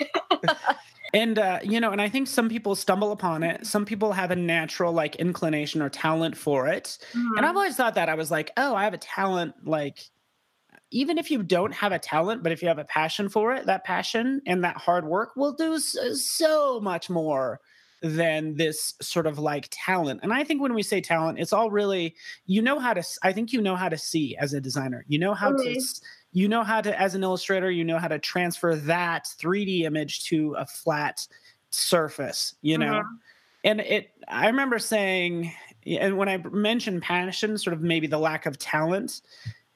and 1.14 1.40
uh, 1.40 1.60
you 1.64 1.80
know, 1.80 1.92
and 1.92 2.02
I 2.02 2.10
think 2.10 2.28
some 2.28 2.50
people 2.50 2.76
stumble 2.76 3.12
upon 3.12 3.44
it. 3.44 3.66
Some 3.66 3.86
people 3.86 4.12
have 4.14 4.32
a 4.32 4.36
natural 4.36 4.92
like 4.92 5.16
inclination 5.18 5.82
or 5.82 5.90
talent 5.90 6.36
for 6.36 6.68
it. 6.68 6.98
Mm-hmm. 7.14 7.38
And 7.38 7.46
I've 7.46 7.56
always 7.56 7.76
thought 7.76 7.96
that 7.96 8.10
I 8.10 8.16
was 8.16 8.32
like, 8.32 8.52
oh, 8.58 8.76
I 8.76 8.84
have 8.84 8.94
a 8.94 9.00
talent 9.00 9.56
like 9.64 10.10
even 10.92 11.18
if 11.18 11.32
you 11.32 11.44
don't 11.44 11.74
have 11.74 11.92
a 11.92 12.00
talent, 12.00 12.44
but 12.44 12.52
if 12.52 12.62
you 12.62 12.68
have 12.68 12.80
a 12.80 12.86
passion 12.86 13.28
for 13.28 13.54
it, 13.54 13.66
that 13.66 13.84
passion 13.84 14.42
and 14.46 14.64
that 14.64 14.78
hard 14.78 15.06
work 15.06 15.36
will 15.36 15.52
do 15.52 15.80
so, 15.80 16.14
so 16.14 16.80
much 16.80 17.10
more 17.10 17.60
than 18.06 18.56
this 18.56 18.94
sort 19.02 19.26
of 19.26 19.40
like 19.40 19.68
talent. 19.72 20.20
And 20.22 20.32
I 20.32 20.44
think 20.44 20.62
when 20.62 20.76
we 20.76 20.84
say 20.84 21.02
talent, 21.02 21.40
it's 21.40 21.54
all 21.54 21.72
really 21.72 22.16
you 22.46 22.62
know 22.62 22.80
how 22.80 22.94
to 22.94 23.04
I 23.24 23.34
think 23.34 23.52
you 23.52 23.62
know 23.62 23.76
how 23.76 23.90
to 23.90 23.98
see 23.98 24.36
as 24.38 24.54
a 24.54 24.62
designer. 24.62 25.06
You 25.08 25.18
know 25.18 25.34
how 25.34 25.52
mm-hmm. 25.52 25.74
to 25.74 26.02
you 26.32 26.48
know 26.48 26.64
how 26.64 26.82
to 26.82 27.00
as 27.00 27.16
an 27.16 27.24
illustrator, 27.24 27.72
you 27.72 27.84
know 27.84 27.98
how 27.98 28.08
to 28.08 28.20
transfer 28.20 28.76
that 28.76 29.26
3D 29.40 29.82
image 29.82 30.26
to 30.26 30.54
a 30.58 30.66
flat 30.66 31.28
surface, 31.72 32.56
you 32.62 32.78
know. 32.78 33.02
Mm-hmm. 33.02 33.16
And 33.64 33.82
it 33.82 34.12
I 34.28 34.48
remember 34.48 34.78
saying 34.78 35.52
and 35.88 36.18
when 36.18 36.30
I 36.30 36.38
mentioned 36.38 37.02
passion, 37.02 37.58
sort 37.58 37.74
of 37.74 37.82
maybe 37.82 38.08
the 38.08 38.20
lack 38.20 38.46
of 38.46 38.60
talent, 38.60 39.22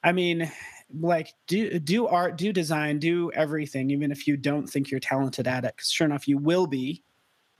I 0.04 0.12
mean, 0.12 0.52
like 0.94 1.34
do 1.48 1.80
do 1.80 2.06
art, 2.06 2.38
do 2.38 2.54
design, 2.54 3.00
do 3.00 3.32
everything, 3.32 3.90
even 3.90 4.12
if 4.12 4.28
you 4.28 4.38
don't 4.38 4.68
think 4.68 4.92
you're 4.92 5.00
talented 5.00 5.48
at 5.48 5.66
it. 5.66 5.76
Because 5.76 5.92
sure 5.92 6.06
enough, 6.06 6.28
you 6.28 6.38
will 6.38 6.68
be. 6.68 7.04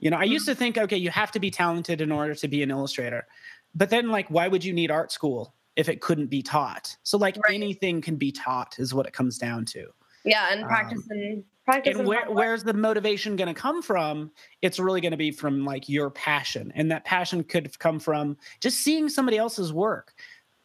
You 0.00 0.10
know, 0.10 0.16
I 0.16 0.24
used 0.24 0.46
to 0.46 0.52
mm-hmm. 0.52 0.58
think, 0.58 0.78
okay, 0.78 0.96
you 0.96 1.10
have 1.10 1.30
to 1.32 1.40
be 1.40 1.50
talented 1.50 2.00
in 2.00 2.10
order 2.10 2.34
to 2.34 2.48
be 2.48 2.62
an 2.62 2.70
illustrator. 2.70 3.26
But 3.74 3.90
then, 3.90 4.08
like, 4.08 4.28
why 4.28 4.48
would 4.48 4.64
you 4.64 4.72
need 4.72 4.90
art 4.90 5.12
school 5.12 5.54
if 5.76 5.88
it 5.88 6.00
couldn't 6.00 6.26
be 6.26 6.42
taught? 6.42 6.96
So, 7.04 7.18
like, 7.18 7.36
right. 7.36 7.54
anything 7.54 8.00
can 8.00 8.16
be 8.16 8.32
taught, 8.32 8.78
is 8.78 8.92
what 8.92 9.06
it 9.06 9.12
comes 9.12 9.38
down 9.38 9.66
to. 9.66 9.86
Yeah, 10.24 10.48
and 10.50 10.64
practice 10.64 11.02
um, 11.10 11.18
and 11.18 11.44
practice. 11.64 11.96
And 11.96 12.06
where, 12.06 12.30
where's 12.30 12.64
the 12.64 12.74
motivation 12.74 13.36
going 13.36 13.54
to 13.54 13.58
come 13.58 13.80
from? 13.80 14.32
It's 14.60 14.78
really 14.78 15.00
going 15.00 15.12
to 15.12 15.16
be 15.16 15.30
from 15.30 15.64
like 15.64 15.88
your 15.88 16.10
passion, 16.10 16.72
and 16.74 16.90
that 16.90 17.04
passion 17.04 17.44
could 17.44 17.78
come 17.78 18.00
from 18.00 18.36
just 18.60 18.80
seeing 18.80 19.08
somebody 19.08 19.38
else's 19.38 19.72
work. 19.72 20.14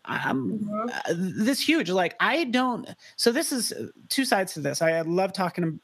Um, 0.06 0.60
mm-hmm. 0.64 0.90
uh, 0.90 1.44
this 1.46 1.66
huge. 1.66 1.90
Like, 1.90 2.16
I 2.20 2.46
don't. 2.46 2.88
So 3.16 3.32
this 3.32 3.52
is 3.52 3.72
uh, 3.72 3.88
two 4.10 4.26
sides 4.26 4.54
to 4.54 4.60
this. 4.60 4.82
I 4.82 5.02
love 5.02 5.34
talking 5.34 5.80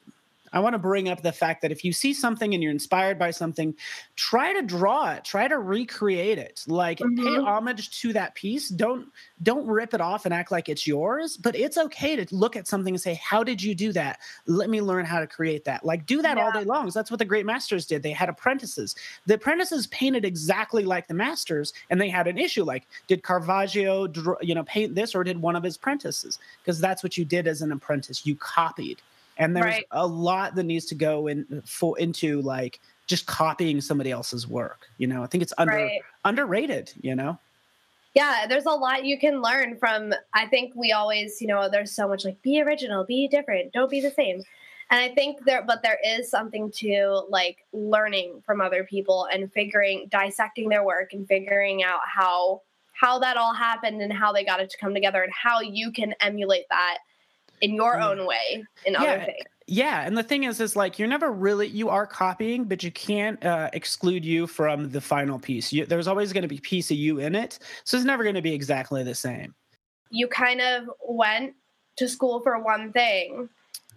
I 0.52 0.60
want 0.60 0.74
to 0.74 0.78
bring 0.78 1.08
up 1.08 1.22
the 1.22 1.32
fact 1.32 1.62
that 1.62 1.72
if 1.72 1.84
you 1.84 1.92
see 1.92 2.12
something 2.12 2.52
and 2.54 2.62
you're 2.62 2.72
inspired 2.72 3.18
by 3.18 3.30
something, 3.30 3.74
try 4.16 4.52
to 4.52 4.62
draw 4.62 5.12
it, 5.12 5.24
try 5.24 5.48
to 5.48 5.58
recreate 5.58 6.38
it. 6.38 6.62
Like 6.66 6.98
mm-hmm. 6.98 7.24
pay 7.24 7.42
homage 7.42 8.00
to 8.00 8.12
that 8.12 8.34
piece. 8.34 8.68
Don't 8.68 9.08
don't 9.42 9.66
rip 9.66 9.94
it 9.94 10.00
off 10.00 10.24
and 10.24 10.32
act 10.32 10.52
like 10.52 10.68
it's 10.68 10.86
yours, 10.86 11.36
but 11.36 11.56
it's 11.56 11.76
okay 11.76 12.16
to 12.16 12.34
look 12.34 12.56
at 12.56 12.68
something 12.68 12.94
and 12.94 13.00
say, 13.00 13.14
"How 13.14 13.42
did 13.42 13.62
you 13.62 13.74
do 13.74 13.92
that? 13.92 14.18
Let 14.46 14.70
me 14.70 14.80
learn 14.80 15.04
how 15.04 15.20
to 15.20 15.26
create 15.26 15.64
that." 15.64 15.84
Like 15.84 16.06
do 16.06 16.22
that 16.22 16.36
yeah. 16.36 16.44
all 16.44 16.52
day 16.52 16.64
long. 16.64 16.90
That's 16.94 17.10
what 17.10 17.18
the 17.18 17.24
great 17.24 17.46
masters 17.46 17.86
did. 17.86 18.02
They 18.02 18.12
had 18.12 18.28
apprentices. 18.28 18.94
The 19.26 19.34
apprentices 19.34 19.86
painted 19.88 20.24
exactly 20.24 20.84
like 20.84 21.08
the 21.08 21.14
masters, 21.14 21.72
and 21.90 22.00
they 22.00 22.08
had 22.08 22.26
an 22.26 22.38
issue 22.38 22.64
like, 22.64 22.86
did 23.06 23.22
Caravaggio, 23.22 24.08
you 24.40 24.54
know, 24.54 24.64
paint 24.64 24.94
this, 24.94 25.14
or 25.14 25.24
did 25.24 25.40
one 25.40 25.56
of 25.56 25.62
his 25.62 25.76
apprentices? 25.76 26.38
Because 26.62 26.80
that's 26.80 27.02
what 27.02 27.16
you 27.16 27.24
did 27.24 27.46
as 27.46 27.62
an 27.62 27.72
apprentice. 27.72 28.26
You 28.26 28.36
copied 28.36 29.00
and 29.38 29.56
there's 29.56 29.66
right. 29.66 29.86
a 29.90 30.06
lot 30.06 30.54
that 30.54 30.64
needs 30.64 30.86
to 30.86 30.94
go 30.94 31.26
in 31.26 31.62
for 31.64 31.98
into 31.98 32.40
like 32.42 32.80
just 33.06 33.26
copying 33.26 33.80
somebody 33.80 34.10
else's 34.10 34.46
work 34.46 34.88
you 34.98 35.06
know 35.06 35.22
i 35.22 35.26
think 35.26 35.42
it's 35.42 35.52
under 35.58 35.74
right. 35.74 36.00
underrated 36.24 36.92
you 37.00 37.14
know 37.14 37.38
yeah 38.14 38.46
there's 38.48 38.66
a 38.66 38.70
lot 38.70 39.04
you 39.04 39.18
can 39.18 39.42
learn 39.42 39.76
from 39.76 40.12
i 40.34 40.46
think 40.46 40.72
we 40.74 40.92
always 40.92 41.40
you 41.40 41.46
know 41.46 41.68
there's 41.68 41.92
so 41.92 42.08
much 42.08 42.24
like 42.24 42.40
be 42.42 42.60
original 42.60 43.04
be 43.04 43.28
different 43.28 43.72
don't 43.72 43.90
be 43.90 44.00
the 44.00 44.10
same 44.10 44.42
and 44.90 45.00
i 45.00 45.08
think 45.14 45.44
there 45.44 45.62
but 45.62 45.82
there 45.82 45.98
is 46.04 46.30
something 46.30 46.70
to 46.70 47.22
like 47.28 47.64
learning 47.72 48.42
from 48.46 48.60
other 48.60 48.84
people 48.84 49.28
and 49.32 49.52
figuring 49.52 50.06
dissecting 50.10 50.68
their 50.68 50.84
work 50.84 51.12
and 51.12 51.26
figuring 51.26 51.82
out 51.82 52.00
how 52.06 52.60
how 52.92 53.18
that 53.18 53.36
all 53.36 53.54
happened 53.54 54.00
and 54.00 54.12
how 54.12 54.32
they 54.32 54.44
got 54.44 54.60
it 54.60 54.70
to 54.70 54.78
come 54.78 54.94
together 54.94 55.22
and 55.22 55.32
how 55.32 55.60
you 55.60 55.90
can 55.90 56.14
emulate 56.20 56.66
that 56.70 56.98
in 57.62 57.74
your 57.74 57.98
own 57.98 58.26
way 58.26 58.64
in 58.84 58.92
yeah. 58.92 59.02
other 59.02 59.24
things. 59.24 59.44
yeah, 59.66 60.04
and 60.04 60.18
the 60.18 60.22
thing 60.22 60.44
is, 60.44 60.60
is 60.60 60.76
like 60.76 60.98
you're 60.98 61.08
never 61.08 61.32
really 61.32 61.68
you 61.68 61.88
are 61.88 62.06
copying, 62.06 62.64
but 62.64 62.82
you 62.82 62.90
can't 62.90 63.42
uh, 63.44 63.70
exclude 63.72 64.24
you 64.24 64.46
from 64.46 64.90
the 64.90 65.00
final 65.00 65.38
piece. 65.38 65.72
You, 65.72 65.86
there's 65.86 66.08
always 66.08 66.32
going 66.32 66.42
to 66.42 66.48
be 66.48 66.58
piece 66.58 66.90
of 66.90 66.98
you 66.98 67.18
in 67.20 67.34
it, 67.34 67.58
so 67.84 67.96
it's 67.96 68.04
never 68.04 68.24
going 68.24 68.34
to 68.34 68.42
be 68.42 68.52
exactly 68.52 69.02
the 69.02 69.14
same. 69.14 69.54
You 70.10 70.28
kind 70.28 70.60
of 70.60 70.90
went 71.08 71.54
to 71.96 72.08
school 72.08 72.40
for 72.40 72.58
one 72.58 72.92
thing 72.92 73.48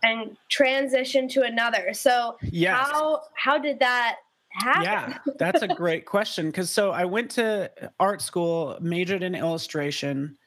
and 0.04 0.38
transitioned 0.50 1.32
to 1.32 1.42
another. 1.42 1.94
So 1.94 2.38
yes. 2.44 2.78
how 2.78 3.24
how 3.34 3.58
did 3.58 3.80
that 3.80 4.18
happen? 4.52 4.84
Yeah, 4.84 5.18
that's 5.38 5.64
a 5.64 5.68
great 5.76 6.06
question. 6.06 6.48
Because 6.48 6.70
so 6.70 6.92
I 6.92 7.06
went 7.06 7.32
to 7.32 7.72
art 8.00 8.22
school, 8.22 8.78
majored 8.80 9.24
in 9.24 9.34
illustration, 9.34 10.38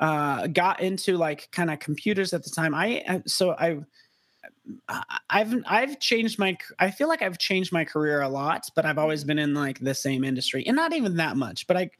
uh, 0.00 0.48
got 0.48 0.80
into 0.80 1.16
like 1.16 1.48
kind 1.52 1.70
of 1.70 1.78
computers 1.78 2.32
at 2.32 2.42
the 2.42 2.50
time. 2.50 2.74
I 2.74 3.02
uh, 3.08 3.18
so 3.26 3.52
I. 3.52 3.80
I've 5.28 5.54
I've 5.66 5.98
changed 5.98 6.38
my 6.38 6.56
I 6.78 6.90
feel 6.90 7.08
like 7.08 7.22
I've 7.22 7.38
changed 7.38 7.72
my 7.72 7.84
career 7.84 8.22
a 8.22 8.28
lot, 8.28 8.68
but 8.76 8.86
I've 8.86 8.98
always 8.98 9.24
been 9.24 9.38
in 9.38 9.52
like 9.52 9.80
the 9.80 9.94
same 9.94 10.22
industry 10.22 10.64
and 10.66 10.76
not 10.76 10.94
even 10.94 11.16
that 11.16 11.36
much. 11.36 11.66
But 11.66 11.76
I 11.76 11.90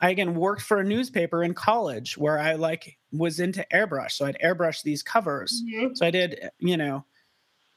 I 0.00 0.10
again 0.10 0.34
worked 0.34 0.62
for 0.62 0.78
a 0.78 0.84
newspaper 0.84 1.42
in 1.42 1.54
college 1.54 2.18
where 2.18 2.38
I 2.38 2.54
like 2.54 2.96
was 3.12 3.40
into 3.40 3.64
airbrush. 3.72 4.12
So 4.12 4.26
I'd 4.26 4.38
airbrush 4.44 4.82
these 4.82 5.02
covers. 5.02 5.62
Mm-hmm. 5.62 5.94
So 5.94 6.06
I 6.06 6.10
did, 6.10 6.50
you 6.58 6.76
know, 6.76 7.04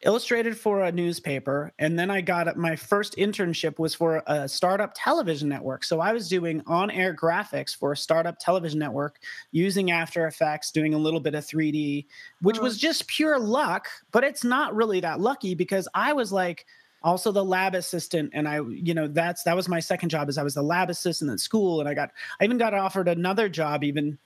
illustrated 0.03 0.58
for 0.58 0.82
a 0.82 0.91
newspaper 0.91 1.74
and 1.77 2.00
then 2.00 2.10
i 2.10 2.22
got 2.22 2.56
my 2.56 2.74
first 2.74 3.18
internship 3.18 3.77
was 3.79 3.94
for 3.94 4.24
a 4.27 4.48
startup 4.48 4.94
television 4.96 5.50
network 5.50 5.84
so 5.84 6.00
i 6.00 6.13
was 6.13 6.29
doing 6.29 6.62
on-air 6.68 7.13
graphics 7.13 7.75
for 7.75 7.91
a 7.91 7.98
startup 7.98 8.38
television 8.39 8.79
network 8.79 9.20
using 9.51 9.91
after 9.91 10.25
effects 10.27 10.72
doing 10.72 10.94
a 10.94 10.98
little 10.98 11.20
bit 11.20 11.36
of 11.36 11.44
3d 11.46 12.06
which 12.41 12.60
oh. 12.60 12.63
was 12.63 12.77
just 12.77 13.08
pure 13.08 13.38
luck 13.38 13.88
but 14.12 14.24
it's 14.24 14.46
not 14.46 14.74
really 14.74 15.01
that 15.01 15.20
lucky 15.20 15.53
because 15.53 15.88
i 15.94 16.13
was 16.13 16.32
like 16.32 16.65
also 17.03 17.32
the 17.32 17.44
lab 17.44 17.75
assistant 17.75 18.29
and 18.34 18.48
i 18.48 18.62
you 18.70 18.94
know 18.94 19.08
that's 19.08 19.44
that 19.44 19.56
was 19.56 19.68
my 19.68 19.82
second 19.82 20.08
job 20.08 20.29
as 20.29 20.38
i 20.38 20.44
was 20.44 20.53
the 20.53 20.62
lab 20.62 20.89
assistant 20.89 21.29
at 21.29 21.39
school 21.41 21.82
and 21.82 21.89
i 21.89 21.94
got 21.94 22.12
i 22.39 22.46
even 22.46 22.58
got 22.58 22.74
offered 22.74 23.08
another 23.10 23.50
job 23.50 23.84
even 23.84 24.18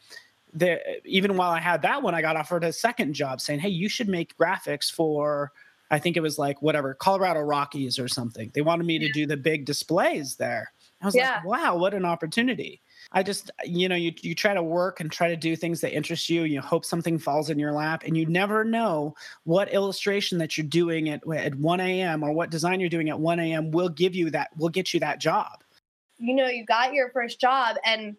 there 0.54 0.82
even 1.04 1.36
while 1.36 1.52
i 1.52 1.60
had 1.60 1.82
that 1.82 2.02
one 2.02 2.14
i 2.14 2.22
got 2.22 2.36
offered 2.36 2.64
a 2.64 2.72
second 2.72 3.14
job 3.14 3.42
saying 3.42 3.60
hey 3.60 3.70
you 3.70 3.90
should 3.90 4.08
make 4.08 4.38
graphics 4.38 4.92
for 4.92 5.52
I 5.94 6.00
think 6.00 6.18
it 6.18 6.22
was 6.22 6.40
like 6.40 6.60
whatever 6.60 6.96
Colorado 6.96 7.42
Rockies 7.42 8.00
or 8.00 8.08
something. 8.08 8.50
They 8.56 8.62
wanted 8.62 8.88
me 8.88 8.98
to 8.98 9.12
do 9.12 9.28
the 9.28 9.38
big 9.38 9.64
displays 9.64 10.38
there. 10.38 10.74
I 11.04 11.06
was 11.06 11.14
yeah. 11.14 11.36
like, 11.36 11.46
wow, 11.46 11.78
what 11.78 11.94
an 11.94 12.04
opportunity. 12.04 12.82
I 13.12 13.22
just, 13.22 13.52
you 13.64 13.88
know, 13.88 13.96
you, 13.96 14.12
you 14.22 14.34
try 14.34 14.56
to 14.56 14.64
work 14.64 15.02
and 15.02 15.12
try 15.12 15.28
to 15.28 15.36
do 15.36 15.56
things 15.56 15.82
that 15.82 15.94
interest 15.94 16.32
you. 16.32 16.46
You 16.46 16.62
hope 16.62 16.84
something 16.84 17.20
falls 17.20 17.52
in 17.52 17.60
your 17.60 17.74
lap, 17.74 18.06
and 18.08 18.18
you 18.18 18.26
never 18.26 18.64
know 18.64 19.14
what 19.44 19.72
illustration 19.72 20.40
that 20.40 20.58
you're 20.58 20.66
doing 20.66 21.10
at, 21.10 21.22
at 21.32 21.54
1 21.54 21.80
a.m. 21.80 22.24
or 22.24 22.32
what 22.34 22.50
design 22.50 22.80
you're 22.80 22.90
doing 22.90 23.12
at 23.12 23.20
1 23.20 23.40
a.m. 23.40 23.70
will 23.70 23.90
give 23.90 24.16
you 24.16 24.32
that, 24.32 24.50
will 24.58 24.70
get 24.70 24.96
you 24.96 25.00
that 25.02 25.20
job. 25.20 25.64
You 26.18 26.34
know, 26.34 26.48
you 26.48 26.66
got 26.66 26.94
your 26.94 27.12
first 27.12 27.40
job, 27.40 27.76
and 27.86 28.16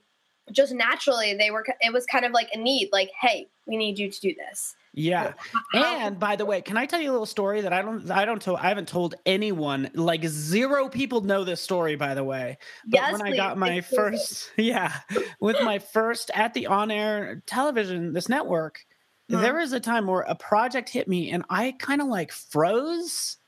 just 0.52 0.73
naturally, 0.73 1.35
they 1.35 1.50
were, 1.50 1.66
it 1.81 1.93
was 1.93 2.07
kind 2.07 2.25
of 2.25 2.31
like 2.31 2.50
a 2.54 2.59
need, 2.59 2.90
like, 2.93 3.11
hey, 3.21 3.49
we 3.66 3.76
need 3.76 3.99
you 3.99 4.12
to 4.12 4.21
do 4.21 4.33
this. 4.33 4.76
Yeah. 4.96 5.32
And 5.74 6.20
by 6.20 6.36
the 6.36 6.46
way, 6.46 6.62
can 6.62 6.76
I 6.76 6.86
tell 6.86 7.00
you 7.00 7.10
a 7.10 7.12
little 7.12 7.26
story 7.26 7.60
that 7.62 7.72
I 7.72 7.82
don't 7.82 8.08
I 8.10 8.24
don't 8.24 8.40
tell 8.40 8.56
I 8.56 8.68
haven't 8.68 8.88
told 8.88 9.16
anyone. 9.26 9.90
Like 9.94 10.24
zero 10.24 10.88
people 10.88 11.20
know 11.22 11.42
this 11.42 11.60
story 11.60 11.96
by 11.96 12.14
the 12.14 12.22
way. 12.22 12.58
But 12.86 13.00
yes, 13.00 13.12
when 13.12 13.22
I 13.22 13.36
got 13.36 13.58
my 13.58 13.80
first 13.80 14.52
yeah, 14.56 14.92
with 15.40 15.60
my 15.62 15.80
first 15.80 16.30
at 16.34 16.54
the 16.54 16.68
on-air 16.68 17.42
television 17.46 18.12
this 18.12 18.28
network, 18.28 18.86
huh. 19.30 19.40
there 19.40 19.54
was 19.54 19.72
a 19.72 19.80
time 19.80 20.06
where 20.06 20.20
a 20.20 20.36
project 20.36 20.88
hit 20.88 21.08
me 21.08 21.30
and 21.30 21.44
I 21.50 21.72
kind 21.78 22.00
of 22.00 22.06
like 22.06 22.30
froze. 22.30 23.38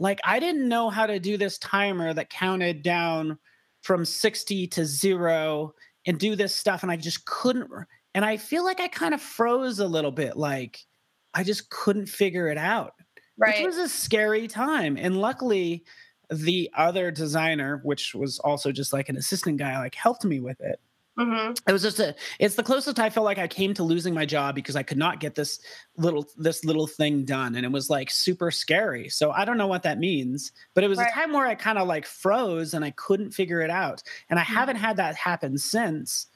Like 0.00 0.18
I 0.24 0.40
didn't 0.40 0.68
know 0.68 0.90
how 0.90 1.06
to 1.06 1.20
do 1.20 1.36
this 1.36 1.58
timer 1.58 2.12
that 2.12 2.28
counted 2.28 2.82
down 2.82 3.38
from 3.82 4.04
60 4.04 4.66
to 4.66 4.84
0 4.84 5.74
and 6.06 6.18
do 6.18 6.34
this 6.34 6.56
stuff 6.56 6.82
and 6.82 6.90
I 6.90 6.96
just 6.96 7.24
couldn't 7.24 7.70
and 8.14 8.24
I 8.24 8.36
feel 8.36 8.64
like 8.64 8.80
I 8.80 8.88
kind 8.88 9.14
of 9.14 9.20
froze 9.20 9.78
a 9.78 9.86
little 9.86 10.10
bit 10.10 10.36
like 10.36 10.84
I 11.34 11.44
just 11.44 11.70
couldn't 11.70 12.06
figure 12.06 12.48
it 12.48 12.58
out. 12.58 12.94
Right. 13.36 13.58
Which 13.58 13.66
was 13.66 13.78
a 13.78 13.88
scary 13.88 14.48
time. 14.48 14.96
And 14.96 15.20
luckily, 15.20 15.84
the 16.30 16.70
other 16.76 17.10
designer, 17.10 17.80
which 17.84 18.14
was 18.14 18.38
also 18.40 18.72
just 18.72 18.92
like 18.92 19.08
an 19.08 19.16
assistant 19.16 19.58
guy, 19.58 19.78
like 19.78 19.94
helped 19.94 20.24
me 20.24 20.40
with 20.40 20.60
it. 20.60 20.80
Mm-hmm. 21.18 21.54
It 21.66 21.72
was 21.72 21.82
just 21.82 21.98
a. 21.98 22.14
It's 22.38 22.54
the 22.54 22.62
closest 22.62 23.00
I 23.00 23.10
felt 23.10 23.24
like 23.24 23.38
I 23.38 23.48
came 23.48 23.74
to 23.74 23.82
losing 23.82 24.14
my 24.14 24.24
job 24.24 24.54
because 24.54 24.76
I 24.76 24.84
could 24.84 24.98
not 24.98 25.18
get 25.18 25.34
this 25.34 25.58
little 25.96 26.24
this 26.36 26.64
little 26.64 26.86
thing 26.86 27.24
done, 27.24 27.56
and 27.56 27.66
it 27.66 27.72
was 27.72 27.90
like 27.90 28.08
super 28.08 28.52
scary. 28.52 29.08
So 29.08 29.32
I 29.32 29.44
don't 29.44 29.58
know 29.58 29.66
what 29.66 29.82
that 29.82 29.98
means, 29.98 30.52
but 30.74 30.84
it 30.84 30.88
was 30.88 30.98
right. 30.98 31.08
a 31.10 31.12
time 31.12 31.32
where 31.32 31.46
I 31.46 31.56
kind 31.56 31.76
of 31.76 31.88
like 31.88 32.06
froze 32.06 32.72
and 32.72 32.84
I 32.84 32.92
couldn't 32.92 33.32
figure 33.32 33.60
it 33.62 33.70
out, 33.70 34.00
and 34.30 34.38
I 34.38 34.44
mm-hmm. 34.44 34.54
haven't 34.54 34.76
had 34.76 34.96
that 34.98 35.16
happen 35.16 35.58
since. 35.58 36.28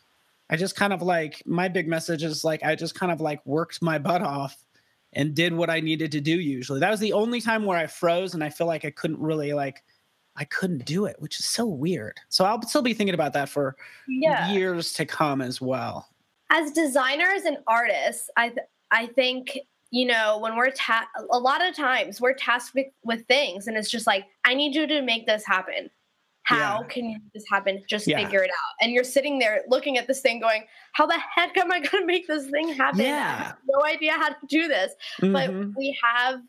I 0.52 0.56
just 0.56 0.76
kind 0.76 0.92
of 0.92 1.00
like 1.00 1.42
my 1.46 1.68
big 1.68 1.88
message 1.88 2.22
is 2.22 2.44
like 2.44 2.62
I 2.62 2.74
just 2.74 2.94
kind 2.94 3.10
of 3.10 3.22
like 3.22 3.44
worked 3.46 3.80
my 3.80 3.98
butt 3.98 4.20
off 4.20 4.54
and 5.14 5.34
did 5.34 5.54
what 5.54 5.70
I 5.70 5.80
needed 5.80 6.12
to 6.12 6.20
do 6.20 6.38
usually. 6.38 6.78
That 6.78 6.90
was 6.90 7.00
the 7.00 7.14
only 7.14 7.40
time 7.40 7.64
where 7.64 7.78
I 7.78 7.86
froze 7.86 8.34
and 8.34 8.44
I 8.44 8.50
feel 8.50 8.66
like 8.66 8.84
I 8.84 8.90
couldn't 8.90 9.18
really 9.18 9.54
like 9.54 9.82
I 10.36 10.44
couldn't 10.44 10.84
do 10.84 11.06
it, 11.06 11.16
which 11.20 11.40
is 11.40 11.46
so 11.46 11.64
weird. 11.64 12.20
So 12.28 12.44
I'll 12.44 12.60
still 12.62 12.82
be 12.82 12.92
thinking 12.92 13.14
about 13.14 13.32
that 13.32 13.48
for 13.48 13.76
yeah. 14.06 14.52
years 14.52 14.92
to 14.94 15.06
come 15.06 15.40
as 15.40 15.62
well. 15.62 16.06
As 16.50 16.70
designers 16.72 17.44
and 17.46 17.56
artists, 17.66 18.28
I 18.36 18.50
th- 18.50 18.66
I 18.90 19.06
think 19.06 19.58
you 19.90 20.04
know 20.04 20.38
when 20.38 20.54
we're 20.54 20.72
ta- 20.72 21.08
a 21.30 21.38
lot 21.38 21.66
of 21.66 21.74
times 21.74 22.20
we're 22.20 22.34
tasked 22.34 22.74
with, 22.74 22.88
with 23.04 23.26
things 23.26 23.68
and 23.68 23.78
it's 23.78 23.90
just 23.90 24.06
like 24.06 24.26
I 24.44 24.52
need 24.52 24.74
you 24.74 24.86
to 24.86 25.00
make 25.00 25.26
this 25.26 25.46
happen. 25.46 25.88
How 26.44 26.80
yeah. 26.80 26.88
can 26.88 27.22
this 27.34 27.44
happen? 27.50 27.82
Just 27.88 28.06
yeah. 28.06 28.22
figure 28.22 28.42
it 28.42 28.50
out. 28.50 28.74
And 28.80 28.92
you're 28.92 29.04
sitting 29.04 29.38
there 29.38 29.62
looking 29.68 29.96
at 29.96 30.06
this 30.06 30.20
thing 30.20 30.40
going, 30.40 30.64
how 30.92 31.06
the 31.06 31.18
heck 31.34 31.56
am 31.56 31.70
I 31.70 31.80
going 31.80 31.90
to 32.02 32.06
make 32.06 32.26
this 32.26 32.46
thing 32.46 32.68
happen? 32.68 33.00
Yeah. 33.00 33.52
no 33.68 33.84
idea 33.84 34.12
how 34.12 34.28
to 34.30 34.36
do 34.48 34.68
this. 34.68 34.92
Mm-hmm. 35.20 35.32
But 35.32 35.76
we 35.76 35.96
have 36.02 36.40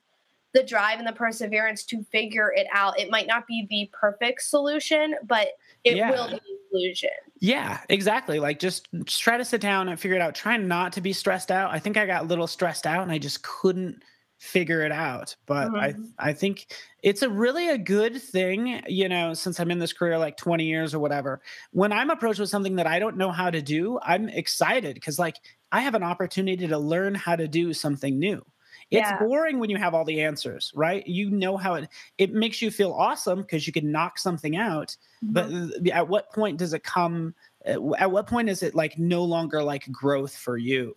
the 0.54 0.64
drive 0.64 1.00
and 1.00 1.08
the 1.08 1.14
perseverance 1.14 1.84
to 1.86 2.04
figure 2.12 2.54
it 2.56 2.68
out. 2.72 3.00
It 3.00 3.10
might 3.10 3.28
not 3.28 3.48
be 3.48 3.68
the 3.70 3.90
perfect 3.92 4.44
solution, 4.44 5.16
but 5.26 5.50
it 5.84 5.96
yeah. 5.96 6.12
will 6.12 6.30
be 6.30 6.40
solution. 6.72 7.10
Yeah, 7.40 7.80
exactly. 7.90 8.40
Like 8.40 8.60
just, 8.60 8.88
just 9.04 9.22
try 9.22 9.38
to 9.38 9.46
sit 9.46 9.62
down 9.62 9.90
and 9.90 10.00
figure 10.00 10.16
it 10.16 10.22
out. 10.22 10.36
Try 10.36 10.58
not 10.58 10.94
to 10.94 11.02
be 11.02 11.14
stressed 11.14 11.52
out. 11.52 11.72
I 11.72 11.80
think 11.80 11.98
I 11.98 12.06
got 12.06 12.24
a 12.24 12.26
little 12.26 12.48
stressed 12.48 12.88
out 12.88 13.04
and 13.04 13.12
I 13.12 13.18
just 13.18 13.44
couldn't 13.44 14.04
figure 14.44 14.82
it 14.82 14.92
out 14.92 15.38
but 15.46 15.70
mm-hmm. 15.70 15.78
i 15.78 16.30
i 16.30 16.34
think 16.34 16.68
it's 17.02 17.22
a 17.22 17.30
really 17.30 17.70
a 17.70 17.78
good 17.78 18.22
thing 18.22 18.82
you 18.90 19.08
know 19.08 19.34
since 19.34 19.58
i'm 19.58 19.72
in 19.72 19.80
this 19.80 19.94
career 19.94 20.18
like 20.18 20.36
20 20.36 20.66
years 20.66 20.94
or 20.94 21.00
whatever 21.00 21.42
when 21.72 21.94
i'm 21.94 22.10
approached 22.10 22.42
with 22.42 22.50
something 22.50 22.76
that 22.76 22.86
i 22.86 23.00
don't 23.00 23.16
know 23.16 23.32
how 23.32 23.50
to 23.50 23.62
do 23.62 23.98
i'm 24.04 24.28
excited 24.28 24.96
because 24.96 25.18
like 25.18 25.38
i 25.72 25.80
have 25.80 25.96
an 25.96 26.04
opportunity 26.04 26.68
to 26.68 26.78
learn 26.78 27.16
how 27.16 27.38
to 27.38 27.48
do 27.48 27.74
something 27.74 28.20
new 28.20 28.46
it's 28.92 29.10
yeah. 29.10 29.18
boring 29.18 29.60
when 29.60 29.70
you 29.70 29.78
have 29.78 29.94
all 29.94 30.04
the 30.04 30.22
answers 30.22 30.74
right 30.76 31.08
you 31.08 31.30
know 31.30 31.56
how 31.56 31.76
it 31.76 31.88
it 32.18 32.34
makes 32.34 32.62
you 32.62 32.70
feel 32.70 32.92
awesome 32.92 33.44
because 33.44 33.66
you 33.66 33.72
can 33.72 33.94
knock 33.94 34.20
something 34.20 34.58
out 34.58 34.98
mm-hmm. 35.24 35.32
but 35.32 35.90
at 35.90 36.10
what 36.10 36.30
point 36.34 36.58
does 36.58 36.74
it 36.74 36.84
come 36.84 37.34
at 37.66 38.12
what 38.12 38.28
point 38.28 38.50
is 38.50 38.62
it 38.62 38.76
like 38.76 39.00
no 39.00 39.24
longer 39.24 39.64
like 39.64 39.90
growth 39.90 40.36
for 40.36 40.58
you 40.58 40.94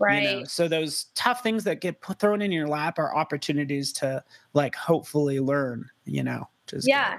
Right. 0.00 0.22
You 0.22 0.40
know? 0.40 0.44
So 0.44 0.66
those 0.66 1.06
tough 1.14 1.42
things 1.42 1.64
that 1.64 1.80
get 1.80 2.00
put, 2.00 2.18
thrown 2.18 2.42
in 2.42 2.50
your 2.50 2.66
lap 2.66 2.98
are 2.98 3.14
opportunities 3.14 3.92
to 3.94 4.24
like 4.54 4.74
hopefully 4.74 5.40
learn, 5.40 5.88
you 6.06 6.24
know. 6.24 6.48
Just 6.66 6.88
yeah. 6.88 7.18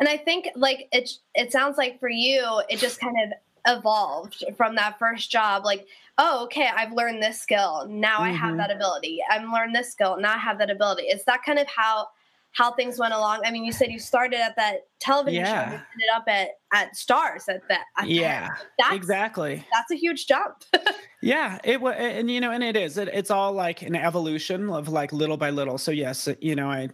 And 0.00 0.08
I 0.08 0.16
think 0.16 0.48
like 0.56 0.88
it 0.92 1.10
it 1.34 1.52
sounds 1.52 1.78
like 1.78 2.00
for 2.00 2.08
you 2.08 2.62
it 2.68 2.78
just 2.78 2.98
kind 3.00 3.16
of 3.22 3.32
evolved 3.78 4.44
from 4.56 4.74
that 4.74 4.98
first 4.98 5.30
job 5.30 5.64
like 5.64 5.86
oh 6.18 6.42
okay 6.42 6.68
I've 6.74 6.92
learned 6.92 7.22
this 7.22 7.40
skill 7.40 7.86
now 7.88 8.16
mm-hmm. 8.16 8.24
I 8.24 8.30
have 8.30 8.48
mm-hmm. 8.48 8.56
that 8.56 8.72
ability 8.72 9.20
I've 9.30 9.48
learned 9.48 9.72
this 9.72 9.92
skill 9.92 10.18
now 10.18 10.34
I 10.34 10.38
have 10.38 10.58
that 10.58 10.68
ability 10.70 11.04
it's 11.04 11.22
that 11.26 11.44
kind 11.44 11.60
of 11.60 11.68
how 11.68 12.08
how 12.52 12.70
things 12.72 12.98
went 12.98 13.14
along. 13.14 13.40
I 13.44 13.50
mean, 13.50 13.64
you 13.64 13.72
said 13.72 13.90
you 13.90 13.98
started 13.98 14.38
at 14.38 14.56
that 14.56 14.86
television 15.00 15.44
yeah. 15.44 15.70
show, 15.70 15.74
ended 15.74 16.08
up 16.14 16.24
at 16.28 16.48
at 16.72 16.94
Starz 16.94 17.48
at 17.48 17.62
that. 17.68 17.84
Yeah, 18.06 18.48
that's, 18.78 18.94
exactly. 18.94 19.64
That's 19.72 19.90
a 19.90 19.96
huge 19.96 20.26
jump. 20.26 20.62
yeah, 21.22 21.58
it 21.64 21.80
was, 21.80 21.94
and 21.98 22.30
you 22.30 22.40
know, 22.40 22.50
and 22.50 22.62
it 22.62 22.76
is. 22.76 22.98
It, 22.98 23.08
it's 23.08 23.30
all 23.30 23.52
like 23.52 23.82
an 23.82 23.96
evolution 23.96 24.70
of 24.70 24.88
like 24.88 25.12
little 25.12 25.36
by 25.36 25.50
little. 25.50 25.78
So 25.78 25.90
yes, 25.90 26.28
you 26.40 26.54
know, 26.54 26.70
I. 26.70 26.88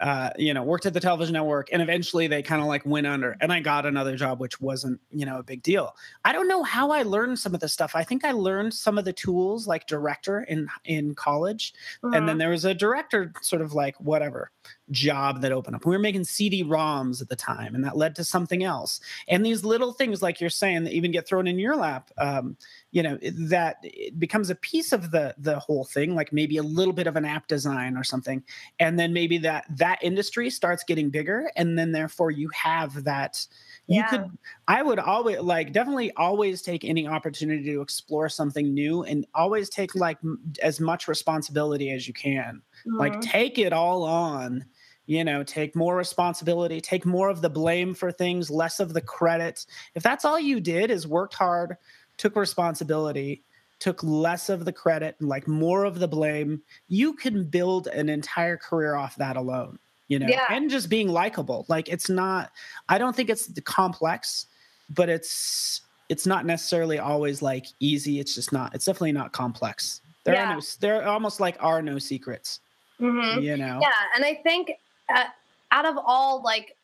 Uh, 0.00 0.28
you 0.36 0.52
know, 0.52 0.64
worked 0.64 0.86
at 0.86 0.92
the 0.92 0.98
television 0.98 1.34
network, 1.34 1.68
and 1.72 1.80
eventually 1.80 2.26
they 2.26 2.42
kind 2.42 2.60
of 2.60 2.66
like 2.66 2.84
went 2.84 3.06
under, 3.06 3.36
and 3.40 3.52
I 3.52 3.60
got 3.60 3.86
another 3.86 4.16
job, 4.16 4.40
which 4.40 4.60
wasn't, 4.60 5.00
you 5.12 5.24
know, 5.24 5.38
a 5.38 5.42
big 5.44 5.62
deal. 5.62 5.94
I 6.24 6.32
don't 6.32 6.48
know 6.48 6.64
how 6.64 6.90
I 6.90 7.04
learned 7.04 7.38
some 7.38 7.54
of 7.54 7.60
this 7.60 7.72
stuff. 7.72 7.92
I 7.94 8.02
think 8.02 8.24
I 8.24 8.32
learned 8.32 8.74
some 8.74 8.98
of 8.98 9.04
the 9.04 9.12
tools 9.12 9.68
like 9.68 9.86
director 9.86 10.40
in 10.40 10.66
in 10.84 11.14
college, 11.14 11.74
and 12.02 12.12
then 12.12 12.22
uh-huh. 12.24 12.38
there 12.38 12.50
was 12.50 12.64
a 12.64 12.74
director 12.74 13.32
sort 13.40 13.62
of 13.62 13.72
like 13.72 13.94
whatever 14.00 14.50
job 14.90 15.40
that 15.40 15.52
opened 15.52 15.76
up. 15.76 15.86
We 15.86 15.92
were 15.92 15.98
making 15.98 16.24
CD-ROMs 16.24 17.22
at 17.22 17.28
the 17.28 17.36
time, 17.36 17.74
and 17.74 17.84
that 17.84 17.96
led 17.96 18.14
to 18.16 18.24
something 18.24 18.62
else. 18.62 19.00
And 19.28 19.44
these 19.44 19.64
little 19.64 19.92
things, 19.92 20.22
like 20.22 20.40
you're 20.40 20.50
saying, 20.50 20.84
that 20.84 20.92
even 20.92 21.10
get 21.10 21.26
thrown 21.26 21.46
in 21.46 21.58
your 21.58 21.76
lap, 21.76 22.10
um, 22.18 22.56
you 22.90 23.02
know, 23.02 23.18
that 23.22 23.76
it 23.82 24.18
becomes 24.18 24.50
a 24.50 24.54
piece 24.54 24.92
of 24.92 25.10
the 25.10 25.34
the 25.38 25.58
whole 25.58 25.84
thing. 25.84 26.14
Like 26.14 26.32
maybe 26.32 26.56
a 26.56 26.62
little 26.62 26.92
bit 26.92 27.06
of 27.06 27.16
an 27.16 27.24
app 27.24 27.48
design 27.48 27.96
or 27.96 28.04
something, 28.04 28.42
and 28.78 28.98
then 28.98 29.12
maybe 29.12 29.38
that 29.38 29.64
that 29.76 29.98
industry 30.02 30.50
starts 30.50 30.84
getting 30.84 31.10
bigger, 31.10 31.50
and 31.56 31.78
then 31.78 31.92
therefore 31.92 32.30
you 32.30 32.48
have 32.54 33.04
that 33.04 33.46
you 33.86 33.96
yeah. 33.96 34.08
could 34.08 34.30
i 34.68 34.82
would 34.82 34.98
always 34.98 35.40
like 35.40 35.72
definitely 35.72 36.10
always 36.12 36.62
take 36.62 36.84
any 36.84 37.06
opportunity 37.06 37.64
to 37.64 37.80
explore 37.80 38.28
something 38.28 38.72
new 38.72 39.02
and 39.04 39.26
always 39.34 39.68
take 39.68 39.94
like 39.94 40.18
m- 40.24 40.40
as 40.62 40.80
much 40.80 41.06
responsibility 41.06 41.90
as 41.90 42.08
you 42.08 42.14
can 42.14 42.62
mm-hmm. 42.86 42.98
like 42.98 43.20
take 43.20 43.58
it 43.58 43.72
all 43.72 44.02
on 44.02 44.64
you 45.06 45.24
know 45.24 45.42
take 45.42 45.76
more 45.76 45.96
responsibility 45.96 46.80
take 46.80 47.04
more 47.04 47.28
of 47.28 47.42
the 47.42 47.50
blame 47.50 47.94
for 47.94 48.10
things 48.10 48.50
less 48.50 48.80
of 48.80 48.94
the 48.94 49.00
credit 49.00 49.66
if 49.94 50.02
that's 50.02 50.24
all 50.24 50.38
you 50.38 50.60
did 50.60 50.90
is 50.90 51.06
worked 51.06 51.34
hard 51.34 51.76
took 52.16 52.36
responsibility 52.36 53.42
took 53.80 54.02
less 54.02 54.48
of 54.48 54.64
the 54.64 54.72
credit 54.72 55.16
and 55.18 55.28
like 55.28 55.46
more 55.46 55.84
of 55.84 55.98
the 55.98 56.08
blame 56.08 56.62
you 56.88 57.12
can 57.12 57.44
build 57.44 57.86
an 57.88 58.08
entire 58.08 58.56
career 58.56 58.94
off 58.94 59.16
that 59.16 59.36
alone 59.36 59.78
you 60.08 60.18
know, 60.18 60.26
yeah. 60.28 60.44
and 60.50 60.70
just 60.70 60.88
being 60.90 61.08
likable. 61.08 61.64
Like 61.68 61.88
it's 61.88 62.08
not, 62.08 62.50
I 62.88 62.98
don't 62.98 63.16
think 63.16 63.30
it's 63.30 63.50
complex, 63.64 64.46
but 64.90 65.08
it's, 65.08 65.80
it's 66.08 66.26
not 66.26 66.44
necessarily 66.44 66.98
always 66.98 67.40
like 67.40 67.66
easy. 67.80 68.20
It's 68.20 68.34
just 68.34 68.52
not, 68.52 68.74
it's 68.74 68.84
definitely 68.84 69.12
not 69.12 69.32
complex. 69.32 70.02
There 70.24 70.34
yeah. 70.34 70.52
are 70.52 70.54
no, 70.56 70.62
there 70.80 71.08
almost 71.08 71.40
like 71.40 71.56
are 71.60 71.82
no 71.82 71.98
secrets, 71.98 72.60
mm-hmm. 73.00 73.40
you 73.40 73.56
know? 73.56 73.78
Yeah. 73.80 73.90
And 74.14 74.24
I 74.24 74.34
think 74.34 74.72
uh, 75.14 75.24
out 75.70 75.86
of 75.86 75.96
all 76.04 76.42
like 76.42 76.76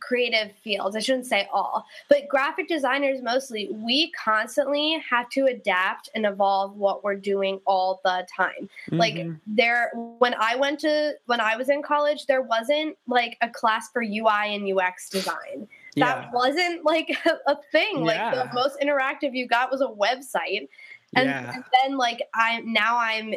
creative 0.00 0.52
fields. 0.62 0.96
I 0.96 1.00
shouldn't 1.00 1.26
say 1.26 1.48
all, 1.52 1.86
but 2.08 2.28
graphic 2.28 2.68
designers 2.68 3.22
mostly, 3.22 3.70
we 3.72 4.10
constantly 4.12 5.02
have 5.08 5.28
to 5.30 5.46
adapt 5.46 6.10
and 6.14 6.26
evolve 6.26 6.76
what 6.76 7.04
we're 7.04 7.14
doing 7.14 7.60
all 7.66 8.00
the 8.04 8.26
time. 8.34 8.68
Mm-hmm. 8.90 8.96
Like 8.96 9.26
there 9.46 9.92
when 10.18 10.34
I 10.34 10.56
went 10.56 10.80
to 10.80 11.12
when 11.26 11.40
I 11.40 11.56
was 11.56 11.68
in 11.68 11.82
college, 11.82 12.26
there 12.26 12.42
wasn't 12.42 12.96
like 13.06 13.36
a 13.40 13.48
class 13.48 13.90
for 13.92 14.02
UI 14.02 14.54
and 14.54 14.78
UX 14.78 15.08
design. 15.08 15.68
That 15.96 16.24
yeah. 16.24 16.30
wasn't 16.32 16.84
like 16.84 17.16
a, 17.24 17.30
a 17.52 17.56
thing. 17.72 17.98
Yeah. 17.98 18.04
Like 18.04 18.34
the 18.34 18.54
most 18.54 18.78
interactive 18.80 19.34
you 19.34 19.46
got 19.46 19.70
was 19.70 19.80
a 19.80 19.86
website. 19.86 20.68
And, 21.16 21.28
yeah. 21.28 21.52
and 21.54 21.64
then 21.80 21.96
like 21.96 22.22
I'm 22.34 22.72
now 22.72 22.98
I'm 22.98 23.34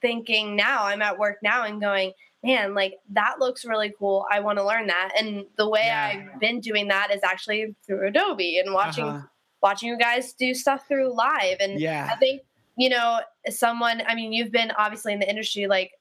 thinking 0.00 0.56
now 0.56 0.84
I'm 0.84 1.02
at 1.02 1.18
work 1.18 1.38
now 1.42 1.64
and 1.64 1.80
going, 1.80 2.12
man, 2.42 2.74
like 2.74 2.94
that 3.10 3.36
looks 3.40 3.64
really 3.64 3.92
cool. 3.98 4.26
I 4.30 4.40
want 4.40 4.58
to 4.58 4.64
learn 4.64 4.86
that. 4.88 5.12
And 5.18 5.46
the 5.56 5.68
way 5.68 5.82
yeah. 5.84 6.28
I've 6.32 6.40
been 6.40 6.60
doing 6.60 6.88
that 6.88 7.12
is 7.12 7.22
actually 7.22 7.74
through 7.86 8.06
Adobe 8.06 8.58
and 8.58 8.74
watching 8.74 9.04
uh-huh. 9.04 9.26
watching 9.62 9.88
you 9.88 9.98
guys 9.98 10.34
do 10.34 10.54
stuff 10.54 10.86
through 10.86 11.14
live. 11.14 11.56
And 11.60 11.80
yeah. 11.80 12.08
I 12.12 12.16
think, 12.16 12.42
you 12.76 12.90
know, 12.90 13.20
someone, 13.48 14.02
I 14.06 14.14
mean, 14.14 14.32
you've 14.32 14.52
been 14.52 14.72
obviously 14.76 15.12
in 15.14 15.20
the 15.20 15.28
industry 15.28 15.66
like 15.66 15.92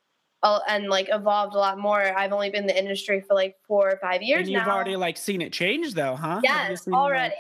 uh, 0.44 0.60
and 0.68 0.90
like 0.90 1.08
evolved 1.10 1.56
a 1.56 1.58
lot 1.60 1.80
more. 1.80 2.02
I've 2.02 2.34
only 2.34 2.50
been 2.50 2.62
in 2.62 2.68
the 2.68 2.78
industry 2.78 3.22
for 3.22 3.34
like 3.34 3.56
four 3.66 3.90
or 3.90 3.98
five 3.98 4.22
years 4.22 4.42
and 4.42 4.50
you've 4.50 4.66
now. 4.66 4.76
already 4.76 4.98
like 4.98 5.16
seen 5.16 5.42
it 5.42 5.54
change 5.54 5.94
though, 5.94 6.16
huh? 6.16 6.42
Yes, 6.44 6.86
already. 6.90 7.36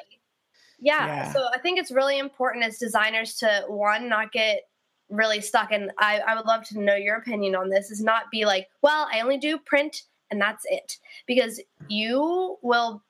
Yeah. 0.79 1.05
yeah. 1.05 1.33
So 1.33 1.47
I 1.53 1.59
think 1.59 1.79
it's 1.79 1.91
really 1.91 2.19
important 2.19 2.63
as 2.63 2.77
designers 2.77 3.35
to 3.35 3.65
one, 3.67 4.07
not 4.07 4.31
get 4.31 4.63
really 5.13 5.41
stuck 5.41 5.71
and 5.71 5.91
I, 5.99 6.19
I 6.19 6.35
would 6.35 6.45
love 6.45 6.63
to 6.69 6.79
know 6.79 6.95
your 6.95 7.17
opinion 7.17 7.55
on 7.55 7.69
this 7.69 7.91
is 7.91 8.01
not 8.01 8.31
be 8.31 8.45
like 8.45 8.67
well 8.81 9.07
i 9.13 9.21
only 9.21 9.37
do 9.37 9.57
print 9.57 10.03
and 10.33 10.41
that's 10.41 10.65
it. 10.67 10.97
Because 11.27 11.61
you 11.89 12.57
will 12.61 13.03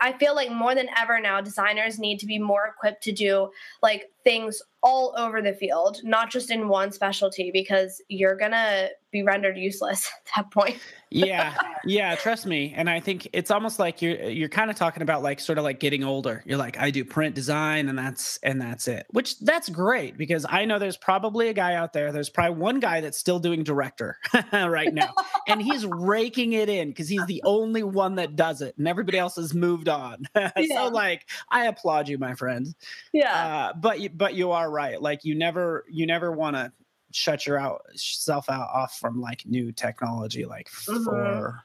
i 0.00 0.12
feel 0.12 0.34
like 0.34 0.50
more 0.50 0.74
than 0.74 0.88
ever 0.98 1.20
now 1.20 1.40
designers 1.40 1.98
need 1.98 2.18
to 2.18 2.26
be 2.26 2.38
more 2.38 2.66
equipped 2.66 3.02
to 3.02 3.12
do 3.12 3.48
like 3.80 4.10
things 4.24 4.60
all 4.82 5.14
over 5.16 5.40
the 5.40 5.52
field 5.52 6.00
not 6.02 6.30
just 6.30 6.50
in 6.50 6.68
one 6.68 6.90
specialty 6.90 7.50
because 7.52 8.02
you're 8.08 8.36
gonna 8.36 8.88
be 9.10 9.22
rendered 9.22 9.58
useless 9.58 10.10
at 10.26 10.32
that 10.36 10.50
point. 10.50 10.78
Yeah 11.10 11.54
yeah 11.84 12.14
trust 12.14 12.46
me. 12.46 12.72
And 12.74 12.88
i 12.88 12.98
think 12.98 13.28
it's 13.32 13.50
almost 13.50 13.78
like 13.78 14.00
you're 14.02 14.22
you're 14.28 14.48
kind 14.48 14.70
of 14.70 14.76
talking 14.76 15.02
about 15.02 15.22
like 15.22 15.40
sort 15.40 15.58
of 15.58 15.64
like 15.64 15.78
getting 15.78 16.02
older. 16.04 16.42
You're 16.46 16.58
like 16.58 16.78
i 16.78 16.90
do 16.90 17.04
print 17.04 17.34
design 17.34 17.88
and 17.88 17.98
that's 17.98 18.38
and 18.42 18.60
that's 18.60 18.88
it 18.88 19.06
which 19.10 19.38
that's 19.40 19.68
great 19.68 20.16
because 20.16 20.46
i 20.48 20.64
know 20.64 20.78
there's 20.78 20.96
probably 20.96 21.48
a 21.48 21.52
guy 21.52 21.74
out 21.74 21.92
there 21.92 22.12
there's 22.12 22.30
probably 22.30 22.56
one 22.56 22.80
guy 22.80 23.00
that's 23.00 23.18
still 23.18 23.38
doing 23.38 23.62
director 23.62 24.18
right 24.52 24.92
now 24.92 25.12
and 25.46 25.60
he's 25.62 25.86
raking 25.86 26.54
it 26.54 26.68
in 26.68 26.88
because 26.88 27.08
he's 27.08 27.24
the 27.26 27.42
only 27.44 27.82
one 27.82 28.14
that 28.16 28.36
does 28.36 28.62
it 28.62 28.74
and 28.78 28.88
everybody 28.88 29.18
else 29.18 29.36
has 29.36 29.54
moved 29.54 29.88
on. 29.88 30.26
Yeah. 30.34 30.50
so 30.76 30.88
like 30.88 31.28
i 31.50 31.66
applaud 31.66 32.08
you 32.08 32.18
my 32.18 32.34
friend. 32.34 32.74
Yeah. 33.12 33.34
Uh, 33.34 33.72
but 33.74 34.00
you 34.00 34.08
but 34.08 34.34
you 34.34 34.50
are 34.52 34.70
right 34.72 35.00
like 35.00 35.24
you 35.24 35.34
never 35.34 35.84
you 35.88 36.06
never 36.06 36.32
want 36.32 36.56
to 36.56 36.72
shut 37.14 37.46
yourself 37.46 38.48
out 38.50 38.68
off 38.72 38.98
from 38.98 39.20
like 39.20 39.46
new 39.46 39.72
technology, 39.72 40.44
like 40.44 40.70
mm-hmm. 40.70 41.04
for 41.04 41.64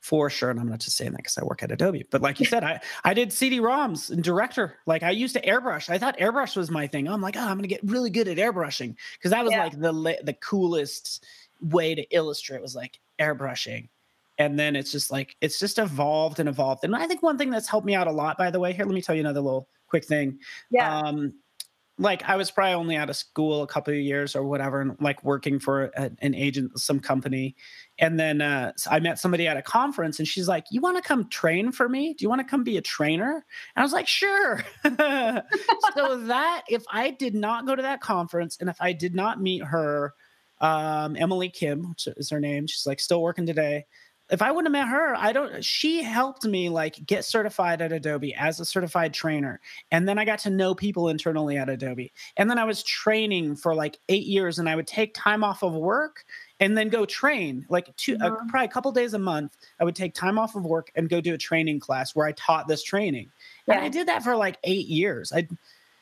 for 0.00 0.28
sure. 0.28 0.50
And 0.50 0.58
I'm 0.58 0.68
not 0.68 0.80
just 0.80 0.96
saying 0.96 1.12
that 1.12 1.18
because 1.18 1.38
I 1.38 1.44
work 1.44 1.62
at 1.62 1.70
Adobe, 1.70 2.04
but 2.10 2.22
like 2.22 2.40
you 2.40 2.46
said, 2.52 2.64
I 2.64 2.80
I 3.04 3.14
did 3.14 3.32
CD-ROMs 3.32 4.10
and 4.10 4.22
director. 4.22 4.76
Like 4.86 5.02
I 5.02 5.10
used 5.10 5.34
to 5.34 5.42
airbrush. 5.42 5.90
I 5.90 5.98
thought 5.98 6.18
airbrush 6.18 6.56
was 6.56 6.70
my 6.70 6.86
thing. 6.86 7.08
I'm 7.08 7.20
like, 7.20 7.36
oh, 7.36 7.40
I'm 7.40 7.56
gonna 7.56 7.68
get 7.68 7.80
really 7.84 8.10
good 8.10 8.28
at 8.28 8.38
airbrushing 8.38 8.96
because 9.14 9.30
that 9.30 9.44
was 9.44 9.52
yeah. 9.52 9.64
like 9.64 9.80
the 9.80 10.18
the 10.22 10.34
coolest 10.34 11.24
way 11.60 11.94
to 11.94 12.02
illustrate 12.14 12.62
was 12.62 12.74
like 12.74 13.00
airbrushing. 13.18 13.88
And 14.38 14.58
then 14.58 14.74
it's 14.76 14.90
just 14.90 15.10
like 15.10 15.36
it's 15.40 15.58
just 15.58 15.78
evolved 15.78 16.40
and 16.40 16.48
evolved. 16.48 16.84
And 16.84 16.96
I 16.96 17.06
think 17.06 17.22
one 17.22 17.38
thing 17.38 17.50
that's 17.50 17.68
helped 17.68 17.86
me 17.86 17.94
out 17.94 18.06
a 18.06 18.12
lot, 18.12 18.38
by 18.38 18.50
the 18.50 18.58
way, 18.58 18.72
here, 18.72 18.84
let 18.84 18.94
me 18.94 19.02
tell 19.02 19.14
you 19.14 19.20
another 19.20 19.40
little 19.40 19.68
quick 19.86 20.04
thing. 20.04 20.38
Yeah. 20.70 21.00
Um, 21.00 21.34
like 22.02 22.28
I 22.28 22.36
was 22.36 22.50
probably 22.50 22.74
only 22.74 22.96
out 22.96 23.08
of 23.08 23.16
school 23.16 23.62
a 23.62 23.66
couple 23.66 23.94
of 23.94 24.00
years 24.00 24.34
or 24.36 24.44
whatever, 24.44 24.80
and 24.80 24.96
like 25.00 25.22
working 25.24 25.58
for 25.58 25.84
a, 25.96 26.10
an 26.20 26.34
agent, 26.34 26.78
some 26.78 27.00
company. 27.00 27.56
And 27.98 28.18
then 28.18 28.40
uh, 28.40 28.72
I 28.90 29.00
met 29.00 29.18
somebody 29.18 29.46
at 29.46 29.56
a 29.56 29.62
conference, 29.62 30.18
and 30.18 30.26
she's 30.26 30.48
like, 30.48 30.66
"You 30.70 30.80
want 30.80 30.96
to 30.96 31.02
come 31.02 31.28
train 31.28 31.72
for 31.72 31.88
me? 31.88 32.14
Do 32.14 32.22
you 32.24 32.28
want 32.28 32.40
to 32.40 32.46
come 32.46 32.64
be 32.64 32.76
a 32.76 32.82
trainer?" 32.82 33.44
And 33.76 33.82
I 33.82 33.82
was 33.82 33.92
like, 33.92 34.08
"Sure." 34.08 34.64
so 34.84 34.90
that 36.26 36.64
if 36.68 36.84
I 36.90 37.10
did 37.18 37.34
not 37.34 37.66
go 37.66 37.76
to 37.76 37.82
that 37.82 38.00
conference, 38.00 38.56
and 38.60 38.68
if 38.68 38.76
I 38.80 38.92
did 38.92 39.14
not 39.14 39.40
meet 39.40 39.62
her, 39.62 40.14
um, 40.60 41.16
Emily 41.16 41.48
Kim, 41.48 41.88
which 41.90 42.08
is 42.16 42.30
her 42.30 42.40
name, 42.40 42.66
she's 42.66 42.86
like 42.86 43.00
still 43.00 43.22
working 43.22 43.46
today 43.46 43.86
if 44.32 44.40
I 44.40 44.50
wouldn't 44.50 44.74
have 44.74 44.86
met 44.86 44.90
her, 44.90 45.14
I 45.14 45.30
don't. 45.30 45.62
She 45.62 46.02
helped 46.02 46.44
me 46.46 46.70
like 46.70 47.04
get 47.04 47.26
certified 47.26 47.82
at 47.82 47.92
Adobe 47.92 48.34
as 48.34 48.58
a 48.58 48.64
certified 48.64 49.12
trainer, 49.12 49.60
and 49.90 50.08
then 50.08 50.18
I 50.18 50.24
got 50.24 50.38
to 50.40 50.50
know 50.50 50.74
people 50.74 51.10
internally 51.10 51.58
at 51.58 51.68
Adobe. 51.68 52.10
And 52.38 52.48
then 52.48 52.58
I 52.58 52.64
was 52.64 52.82
training 52.82 53.56
for 53.56 53.74
like 53.74 53.98
eight 54.08 54.24
years, 54.24 54.58
and 54.58 54.70
I 54.70 54.74
would 54.74 54.86
take 54.86 55.12
time 55.12 55.44
off 55.44 55.62
of 55.62 55.74
work 55.74 56.24
and 56.60 56.78
then 56.78 56.88
go 56.88 57.04
train 57.04 57.66
like 57.68 57.94
two, 57.96 58.16
uh, 58.22 58.30
probably 58.48 58.64
a 58.64 58.68
couple 58.68 58.90
days 58.90 59.12
a 59.12 59.18
month. 59.18 59.54
I 59.78 59.84
would 59.84 59.94
take 59.94 60.14
time 60.14 60.38
off 60.38 60.56
of 60.56 60.64
work 60.64 60.90
and 60.94 61.10
go 61.10 61.20
do 61.20 61.34
a 61.34 61.38
training 61.38 61.80
class 61.80 62.14
where 62.14 62.26
I 62.26 62.32
taught 62.32 62.66
this 62.68 62.82
training, 62.82 63.30
yeah. 63.66 63.74
and 63.74 63.84
I 63.84 63.90
did 63.90 64.08
that 64.08 64.24
for 64.24 64.34
like 64.34 64.56
eight 64.64 64.86
years. 64.86 65.30
I 65.30 65.46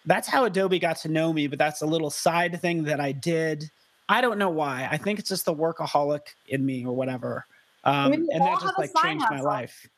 that's 0.07 0.29
how 0.29 0.45
Adobe 0.45 0.79
got 0.79 0.99
to 0.99 1.09
know 1.09 1.33
me, 1.33 1.49
but 1.49 1.59
that's 1.59 1.83
a 1.83 1.87
little 1.87 2.11
side 2.11 2.61
thing 2.61 2.85
that 2.85 3.01
I 3.01 3.11
did. 3.11 3.73
I 4.09 4.21
don't 4.21 4.39
know 4.39 4.51
why. 4.51 4.89
I 4.91 4.99
think 4.99 5.19
it's 5.19 5.29
just 5.29 5.45
the 5.45 5.55
workaholic 5.55 6.21
in 6.47 6.65
me 6.65 6.87
or 6.87 6.95
whatever. 6.95 7.45
Um, 7.85 8.13
and 8.13 8.29
that 8.29 8.61
just 8.61 8.79
like 8.79 8.91
changed 9.03 9.25
my 9.31 9.41
life. 9.41 9.89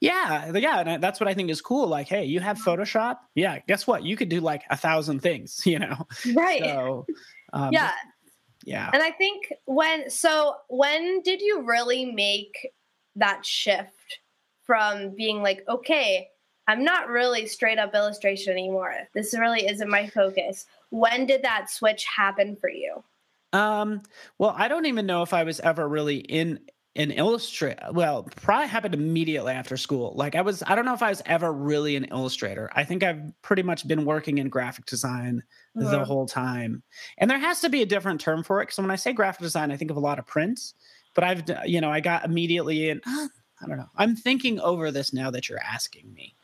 Yeah, 0.00 0.52
yeah, 0.54 0.80
and 0.80 1.02
that's 1.02 1.20
what 1.20 1.28
I 1.28 1.34
think 1.34 1.50
is 1.50 1.60
cool. 1.60 1.88
Like, 1.88 2.08
hey, 2.08 2.24
you 2.24 2.40
have 2.40 2.58
Photoshop. 2.58 3.18
Yeah, 3.34 3.58
guess 3.66 3.86
what? 3.86 4.04
You 4.04 4.16
could 4.16 4.28
do 4.28 4.40
like 4.40 4.62
a 4.70 4.76
thousand 4.76 5.20
things. 5.20 5.60
You 5.66 5.80
know, 5.80 6.06
right? 6.34 6.62
So, 6.62 7.06
um, 7.52 7.72
yeah, 7.72 7.92
yeah. 8.64 8.90
And 8.92 9.02
I 9.02 9.10
think 9.10 9.52
when 9.66 10.08
so 10.08 10.54
when 10.68 11.20
did 11.22 11.42
you 11.42 11.62
really 11.62 12.06
make 12.06 12.68
that 13.16 13.44
shift 13.44 14.20
from 14.62 15.14
being 15.14 15.42
like, 15.42 15.64
okay, 15.68 16.28
I'm 16.66 16.84
not 16.84 17.08
really 17.08 17.46
straight 17.46 17.78
up 17.78 17.94
illustration 17.94 18.52
anymore. 18.52 18.94
This 19.14 19.36
really 19.36 19.66
isn't 19.66 19.88
my 19.88 20.06
focus. 20.06 20.66
When 20.90 21.26
did 21.26 21.42
that 21.42 21.70
switch 21.70 22.04
happen 22.04 22.56
for 22.56 22.70
you? 22.70 23.02
Um, 23.52 24.02
well, 24.38 24.54
I 24.56 24.68
don't 24.68 24.86
even 24.86 25.06
know 25.06 25.22
if 25.22 25.32
I 25.32 25.44
was 25.44 25.60
ever 25.60 25.88
really 25.88 26.18
in 26.18 26.60
an 26.98 27.12
illustrator 27.12 27.80
well 27.92 28.24
probably 28.42 28.66
happened 28.66 28.92
immediately 28.92 29.52
after 29.52 29.76
school. 29.76 30.12
Like 30.16 30.34
i 30.34 30.42
was 30.42 30.62
i 30.66 30.74
don't 30.74 30.84
know 30.84 30.94
if 30.94 31.02
i 31.02 31.08
was 31.08 31.22
ever 31.24 31.52
really 31.52 31.96
an 31.96 32.04
illustrator. 32.06 32.68
I 32.74 32.84
think 32.84 33.02
i've 33.02 33.22
pretty 33.40 33.62
much 33.62 33.86
been 33.86 34.04
working 34.04 34.38
in 34.38 34.48
graphic 34.48 34.84
design 34.84 35.42
uh-huh. 35.80 35.90
the 35.90 36.04
whole 36.04 36.26
time. 36.26 36.82
And 37.16 37.30
there 37.30 37.38
has 37.38 37.60
to 37.60 37.70
be 37.70 37.82
a 37.82 37.86
different 37.86 38.20
term 38.20 38.42
for 38.42 38.60
it 38.60 38.66
because 38.66 38.78
when 38.78 38.90
i 38.90 38.96
say 38.96 39.12
graphic 39.12 39.42
design 39.42 39.70
i 39.70 39.76
think 39.76 39.90
of 39.90 39.96
a 39.96 40.00
lot 40.00 40.18
of 40.18 40.26
prints. 40.26 40.74
But 41.14 41.24
i've 41.24 41.42
you 41.66 41.80
know 41.80 41.90
i 41.90 42.00
got 42.00 42.24
immediately 42.24 42.90
in 42.90 43.00
uh, 43.06 43.28
i 43.62 43.66
don't 43.66 43.78
know. 43.78 43.90
I'm 43.96 44.16
thinking 44.16 44.60
over 44.60 44.90
this 44.90 45.12
now 45.12 45.30
that 45.30 45.48
you're 45.48 45.62
asking 45.62 46.12
me. 46.12 46.36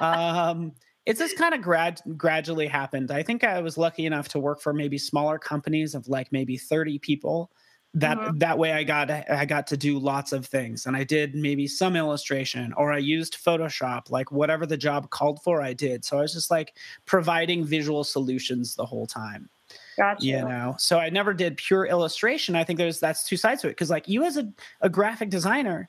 Um 0.00 0.72
it's 1.06 1.20
just 1.20 1.36
kind 1.36 1.54
of 1.54 1.60
grad 1.60 2.00
gradually 2.16 2.66
happened. 2.66 3.12
I 3.12 3.22
think 3.22 3.44
i 3.44 3.60
was 3.60 3.78
lucky 3.78 4.06
enough 4.06 4.28
to 4.30 4.40
work 4.40 4.60
for 4.60 4.72
maybe 4.72 4.98
smaller 4.98 5.38
companies 5.38 5.94
of 5.94 6.08
like 6.08 6.32
maybe 6.32 6.56
30 6.56 6.98
people 6.98 7.52
that 7.94 8.18
mm-hmm. 8.18 8.38
that 8.38 8.58
way 8.58 8.72
i 8.72 8.82
got 8.82 9.10
i 9.10 9.44
got 9.44 9.66
to 9.66 9.76
do 9.76 9.98
lots 9.98 10.32
of 10.32 10.44
things 10.44 10.86
and 10.86 10.96
i 10.96 11.04
did 11.04 11.34
maybe 11.34 11.66
some 11.66 11.94
illustration 11.96 12.72
or 12.76 12.92
i 12.92 12.98
used 12.98 13.36
photoshop 13.42 14.10
like 14.10 14.32
whatever 14.32 14.66
the 14.66 14.76
job 14.76 15.08
called 15.10 15.40
for 15.42 15.62
i 15.62 15.72
did 15.72 16.04
so 16.04 16.18
i 16.18 16.22
was 16.22 16.32
just 16.32 16.50
like 16.50 16.74
providing 17.06 17.64
visual 17.64 18.04
solutions 18.04 18.74
the 18.74 18.84
whole 18.84 19.06
time 19.06 19.48
Gotcha. 19.96 20.26
You 20.26 20.40
know, 20.40 20.74
so 20.78 20.98
I 20.98 21.08
never 21.08 21.32
did 21.32 21.56
pure 21.56 21.86
illustration. 21.86 22.56
I 22.56 22.64
think 22.64 22.78
there's 22.78 23.00
that's 23.00 23.26
two 23.26 23.36
sides 23.36 23.62
to 23.62 23.68
it 23.68 23.72
because, 23.72 23.90
like, 23.90 24.08
you 24.08 24.24
as 24.24 24.36
a, 24.36 24.52
a 24.80 24.88
graphic 24.88 25.30
designer, 25.30 25.88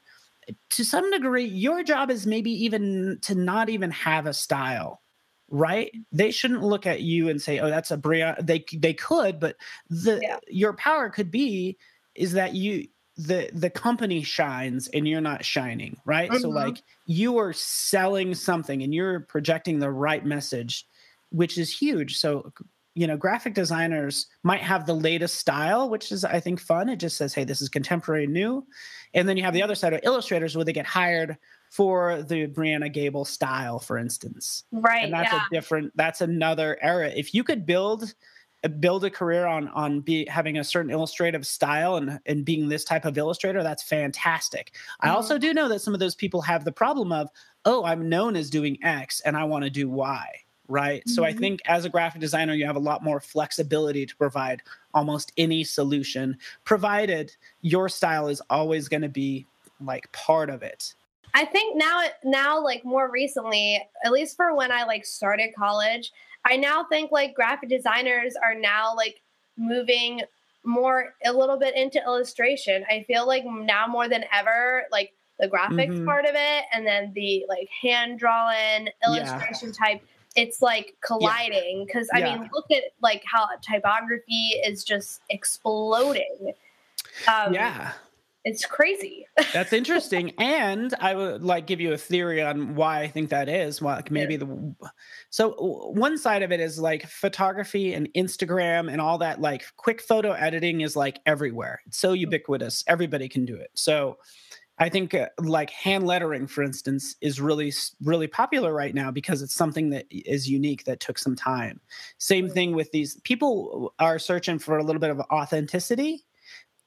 to 0.71 0.83
some 0.83 1.09
degree, 1.11 1.45
your 1.45 1.83
job 1.83 2.11
is 2.11 2.27
maybe 2.27 2.51
even 2.51 3.17
to 3.21 3.35
not 3.35 3.69
even 3.69 3.91
have 3.91 4.27
a 4.27 4.33
style, 4.33 5.01
right? 5.49 5.91
They 6.11 6.31
shouldn't 6.31 6.63
look 6.63 6.85
at 6.85 7.01
you 7.01 7.29
and 7.29 7.41
say, 7.41 7.59
"Oh, 7.59 7.69
that's 7.69 7.91
a 7.91 7.97
Brianna." 7.97 8.45
They 8.45 8.63
they 8.77 8.93
could, 8.93 9.39
but 9.39 9.55
the 9.89 10.19
yeah. 10.21 10.37
your 10.47 10.73
power 10.73 11.09
could 11.09 11.31
be 11.31 11.77
is 12.15 12.33
that 12.33 12.53
you 12.53 12.87
the 13.17 13.49
the 13.53 13.69
company 13.69 14.23
shines 14.23 14.87
and 14.89 15.07
you're 15.07 15.21
not 15.21 15.45
shining, 15.45 15.97
right? 16.05 16.29
Mm-hmm. 16.29 16.41
So 16.41 16.49
like 16.49 16.81
you 17.05 17.37
are 17.37 17.53
selling 17.53 18.33
something 18.33 18.83
and 18.83 18.93
you're 18.93 19.21
projecting 19.21 19.79
the 19.79 19.91
right 19.91 20.25
message, 20.25 20.85
which 21.29 21.57
is 21.57 21.75
huge. 21.75 22.17
So 22.17 22.51
you 22.97 23.07
know, 23.07 23.17
graphic 23.17 23.53
designers 23.53 24.27
might 24.43 24.61
have 24.61 24.85
the 24.85 24.93
latest 24.93 25.35
style, 25.35 25.89
which 25.89 26.13
is, 26.13 26.23
I 26.23 26.39
think, 26.39 26.61
fun. 26.61 26.87
It 26.87 26.95
just 26.95 27.17
says, 27.17 27.33
hey, 27.33 27.43
this 27.43 27.61
is 27.61 27.67
contemporary 27.67 28.25
new. 28.25 28.65
And 29.13 29.27
then 29.27 29.35
you 29.35 29.43
have 29.43 29.53
the 29.53 29.63
other 29.63 29.75
side 29.75 29.91
of 29.91 29.99
illustrators 30.03 30.55
where 30.55 30.63
they 30.63 30.71
get 30.71 30.85
hired 30.85 31.37
for 31.69 32.23
the 32.23 32.47
Brianna 32.47 32.91
Gable 32.91 33.25
style, 33.25 33.79
for 33.79 33.97
instance. 33.97 34.63
Right. 34.71 35.03
And 35.03 35.13
that's 35.13 35.31
yeah. 35.31 35.41
a 35.45 35.53
different, 35.53 35.91
that's 35.95 36.21
another 36.21 36.77
era. 36.81 37.09
If 37.09 37.33
you 37.33 37.43
could 37.43 37.65
build, 37.65 38.13
build 38.69 39.03
a 39.05 39.09
career 39.09 39.45
on 39.45 39.67
on 39.69 39.99
be 39.99 40.25
having 40.27 40.57
a 40.57 40.63
certain 40.63 40.91
illustrative 40.91 41.45
style 41.45 41.97
and 41.97 42.19
and 42.25 42.45
being 42.45 42.67
this 42.67 42.83
type 42.83 43.05
of 43.05 43.17
illustrator 43.17 43.63
that's 43.63 43.83
fantastic 43.83 44.71
mm-hmm. 44.73 45.09
i 45.09 45.13
also 45.13 45.37
do 45.37 45.53
know 45.53 45.67
that 45.67 45.81
some 45.81 45.93
of 45.93 45.99
those 45.99 46.15
people 46.15 46.41
have 46.41 46.65
the 46.65 46.71
problem 46.71 47.11
of 47.11 47.29
oh 47.65 47.83
i'm 47.83 48.09
known 48.09 48.35
as 48.35 48.49
doing 48.49 48.77
x 48.83 49.21
and 49.21 49.37
i 49.37 49.43
want 49.43 49.63
to 49.63 49.69
do 49.69 49.89
y 49.89 50.27
right? 50.67 51.01
Mm-hmm. 51.01 51.11
So 51.11 51.23
I 51.23 51.31
mm-hmm. 51.31 51.39
think 51.39 51.61
as 51.65 51.85
a 51.85 51.89
graphic 51.89 52.21
designer, 52.21 52.53
you 52.53 52.65
have 52.65 52.75
a 52.75 52.79
lot 52.79 53.03
more 53.03 53.19
flexibility 53.19 54.05
to 54.05 54.15
provide 54.15 54.61
almost 54.93 55.31
any 55.37 55.63
solution, 55.63 56.37
provided 56.63 57.35
your 57.61 57.89
style 57.89 58.27
is 58.27 58.41
always 58.49 58.87
going 58.87 59.01
to 59.01 59.09
be 59.09 59.45
like 59.81 60.11
part 60.11 60.49
of 60.49 60.63
it. 60.63 60.95
I 61.33 61.43
think 61.43 61.75
now, 61.75 62.01
now 62.23 62.63
like 62.63 62.85
more 62.85 63.11
recently, 63.11 63.85
at 64.05 64.11
least 64.11 64.37
for 64.37 64.55
when 64.55 64.71
I 64.71 64.85
like 64.85 65.05
started 65.05 65.53
college, 65.53 66.13
I 66.45 66.57
now 66.57 66.85
think 66.85 67.11
like 67.11 67.33
graphic 67.33 67.69
designers 67.69 68.35
are 68.41 68.55
now 68.55 68.95
like 68.95 69.21
moving 69.57 70.21
more 70.63 71.13
a 71.25 71.33
little 71.33 71.57
bit 71.57 71.75
into 71.75 72.01
illustration. 72.03 72.85
I 72.89 73.03
feel 73.07 73.27
like 73.27 73.43
now 73.45 73.87
more 73.87 74.07
than 74.07 74.23
ever, 74.33 74.83
like 74.91 75.13
the 75.39 75.47
graphics 75.47 75.89
mm-hmm. 75.89 76.05
part 76.05 76.25
of 76.25 76.31
it 76.35 76.63
and 76.73 76.87
then 76.87 77.11
the 77.13 77.45
like 77.49 77.67
hand 77.81 78.19
drawn 78.19 78.87
illustration 79.05 79.69
yeah. 79.69 79.85
type 79.87 80.01
it's 80.35 80.61
like 80.61 80.95
colliding 81.01 81.85
because. 81.85 82.09
I 82.13 82.19
yeah. 82.19 82.37
mean, 82.37 82.49
look 82.53 82.69
at 82.71 82.83
like 83.01 83.23
how 83.25 83.47
typography 83.61 84.59
is 84.65 84.83
just 84.83 85.21
exploding. 85.29 86.53
Um, 87.27 87.53
yeah. 87.53 87.93
It's 88.45 88.63
crazy. 88.63 89.25
That's 89.53 89.73
interesting, 89.73 90.31
and 90.37 90.93
I 91.01 91.15
would 91.15 91.41
like 91.41 91.65
give 91.65 91.81
you 91.81 91.93
a 91.93 91.97
theory 91.97 92.43
on 92.43 92.75
why 92.75 93.01
I 93.01 93.07
think 93.07 93.31
that 93.31 93.49
is. 93.49 93.81
Why 93.81 93.95
like 93.95 94.11
maybe 94.11 94.35
yeah. 94.35 94.41
the 94.41 94.75
so 95.31 95.55
one 95.95 96.15
side 96.15 96.43
of 96.43 96.51
it 96.51 96.59
is 96.59 96.77
like 96.79 97.07
photography 97.07 97.95
and 97.95 98.07
Instagram 98.15 98.91
and 98.91 99.01
all 99.01 99.17
that. 99.17 99.41
Like 99.41 99.65
quick 99.77 99.99
photo 99.99 100.33
editing 100.33 100.81
is 100.81 100.95
like 100.95 101.19
everywhere. 101.25 101.81
It's 101.87 101.97
so 101.97 102.13
mm. 102.13 102.19
ubiquitous. 102.19 102.83
Everybody 102.87 103.27
can 103.27 103.45
do 103.45 103.55
it. 103.55 103.71
So 103.73 104.19
I 104.77 104.89
think 104.89 105.15
uh, 105.15 105.29
like 105.39 105.71
hand 105.71 106.05
lettering, 106.05 106.45
for 106.45 106.61
instance, 106.63 107.15
is 107.21 107.41
really 107.41 107.73
really 108.03 108.27
popular 108.27 108.75
right 108.75 108.93
now 108.93 109.09
because 109.09 109.41
it's 109.41 109.55
something 109.55 109.89
that 109.89 110.05
is 110.11 110.47
unique 110.47 110.83
that 110.83 110.99
took 110.99 111.17
some 111.17 111.35
time. 111.35 111.79
Same 112.19 112.47
thing 112.47 112.75
with 112.75 112.91
these 112.91 113.19
people 113.21 113.95
are 113.97 114.19
searching 114.19 114.59
for 114.59 114.77
a 114.77 114.83
little 114.83 114.99
bit 114.99 115.09
of 115.09 115.19
authenticity, 115.31 116.25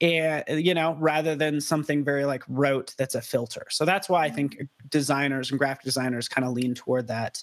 and 0.00 0.44
you 0.48 0.74
know, 0.74 0.96
rather 1.00 1.34
than 1.34 1.60
something 1.60 2.04
very 2.04 2.24
like 2.24 2.44
rote 2.48 2.94
that's 2.98 3.14
a 3.14 3.20
filter. 3.20 3.66
So 3.70 3.84
that's 3.84 4.08
why 4.08 4.24
I 4.24 4.30
think 4.30 4.54
mm-hmm. 4.54 4.64
designers 4.90 5.50
and 5.50 5.58
graphic 5.58 5.84
designers 5.84 6.28
kind 6.28 6.46
of 6.46 6.52
lean 6.52 6.74
toward 6.74 7.08
that 7.08 7.42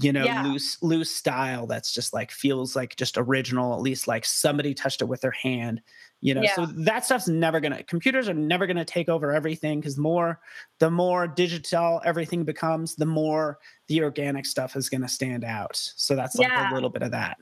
you 0.00 0.12
know 0.12 0.24
yeah. 0.24 0.42
loose 0.42 0.82
loose 0.82 1.10
style 1.10 1.66
that's 1.66 1.92
just 1.92 2.12
like 2.12 2.30
feels 2.30 2.76
like 2.76 2.94
just 2.96 3.16
original 3.16 3.74
at 3.74 3.80
least 3.80 4.06
like 4.06 4.24
somebody 4.24 4.74
touched 4.74 5.02
it 5.02 5.06
with 5.06 5.20
their 5.20 5.32
hand 5.32 5.80
you 6.20 6.34
know 6.34 6.42
yeah. 6.42 6.54
so 6.54 6.66
that 6.66 7.04
stuff's 7.04 7.28
never 7.28 7.58
gonna 7.58 7.82
computers 7.84 8.28
are 8.28 8.34
never 8.34 8.66
gonna 8.66 8.84
take 8.84 9.08
over 9.08 9.32
everything 9.32 9.80
because 9.80 9.96
more 9.96 10.40
the 10.78 10.90
more 10.90 11.26
digital 11.26 12.00
everything 12.04 12.44
becomes 12.44 12.94
the 12.96 13.06
more 13.06 13.58
the 13.88 14.02
organic 14.02 14.46
stuff 14.46 14.76
is 14.76 14.88
gonna 14.88 15.08
stand 15.08 15.44
out 15.44 15.74
so 15.74 16.14
that's 16.14 16.36
like 16.36 16.48
yeah. 16.48 16.72
a 16.72 16.74
little 16.74 16.90
bit 16.90 17.02
of 17.02 17.10
that 17.10 17.38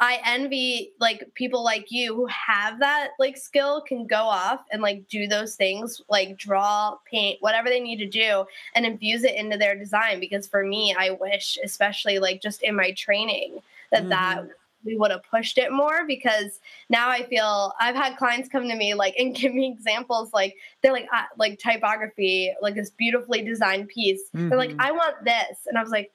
I 0.00 0.20
envy 0.24 0.92
like 0.98 1.30
people 1.34 1.62
like 1.62 1.90
you 1.90 2.14
who 2.14 2.26
have 2.26 2.80
that 2.80 3.10
like 3.18 3.36
skill 3.36 3.80
can 3.80 4.06
go 4.06 4.16
off 4.16 4.60
and 4.72 4.82
like 4.82 5.08
do 5.08 5.26
those 5.26 5.54
things 5.54 6.00
like 6.08 6.36
draw, 6.36 6.96
paint, 7.10 7.40
whatever 7.40 7.68
they 7.68 7.80
need 7.80 7.98
to 7.98 8.06
do 8.06 8.44
and 8.74 8.84
infuse 8.84 9.24
it 9.24 9.36
into 9.36 9.56
their 9.56 9.76
design 9.76 10.20
because 10.20 10.46
for 10.46 10.64
me 10.64 10.94
I 10.98 11.10
wish 11.10 11.58
especially 11.62 12.18
like 12.18 12.42
just 12.42 12.62
in 12.62 12.74
my 12.74 12.92
training 12.92 13.60
that 13.90 14.00
mm-hmm. 14.00 14.10
that 14.10 14.48
we 14.84 14.96
would 14.96 15.10
have 15.10 15.22
pushed 15.24 15.58
it 15.58 15.72
more 15.72 16.04
because 16.06 16.60
now 16.90 17.08
I 17.08 17.22
feel 17.22 17.72
I've 17.80 17.94
had 17.94 18.16
clients 18.16 18.48
come 18.48 18.68
to 18.68 18.76
me 18.76 18.94
like 18.94 19.14
and 19.18 19.34
give 19.34 19.54
me 19.54 19.68
examples 19.68 20.32
like 20.32 20.56
they're 20.82 20.92
like 20.92 21.08
uh, 21.12 21.22
like 21.38 21.58
typography 21.58 22.52
like 22.60 22.74
this 22.74 22.90
beautifully 22.90 23.42
designed 23.42 23.88
piece 23.88 24.22
mm-hmm. 24.34 24.48
they're 24.48 24.58
like 24.58 24.70
mm-hmm. 24.70 24.80
I 24.80 24.92
want 24.92 25.24
this 25.24 25.66
and 25.66 25.78
I 25.78 25.82
was 25.82 25.90
like 25.90 26.12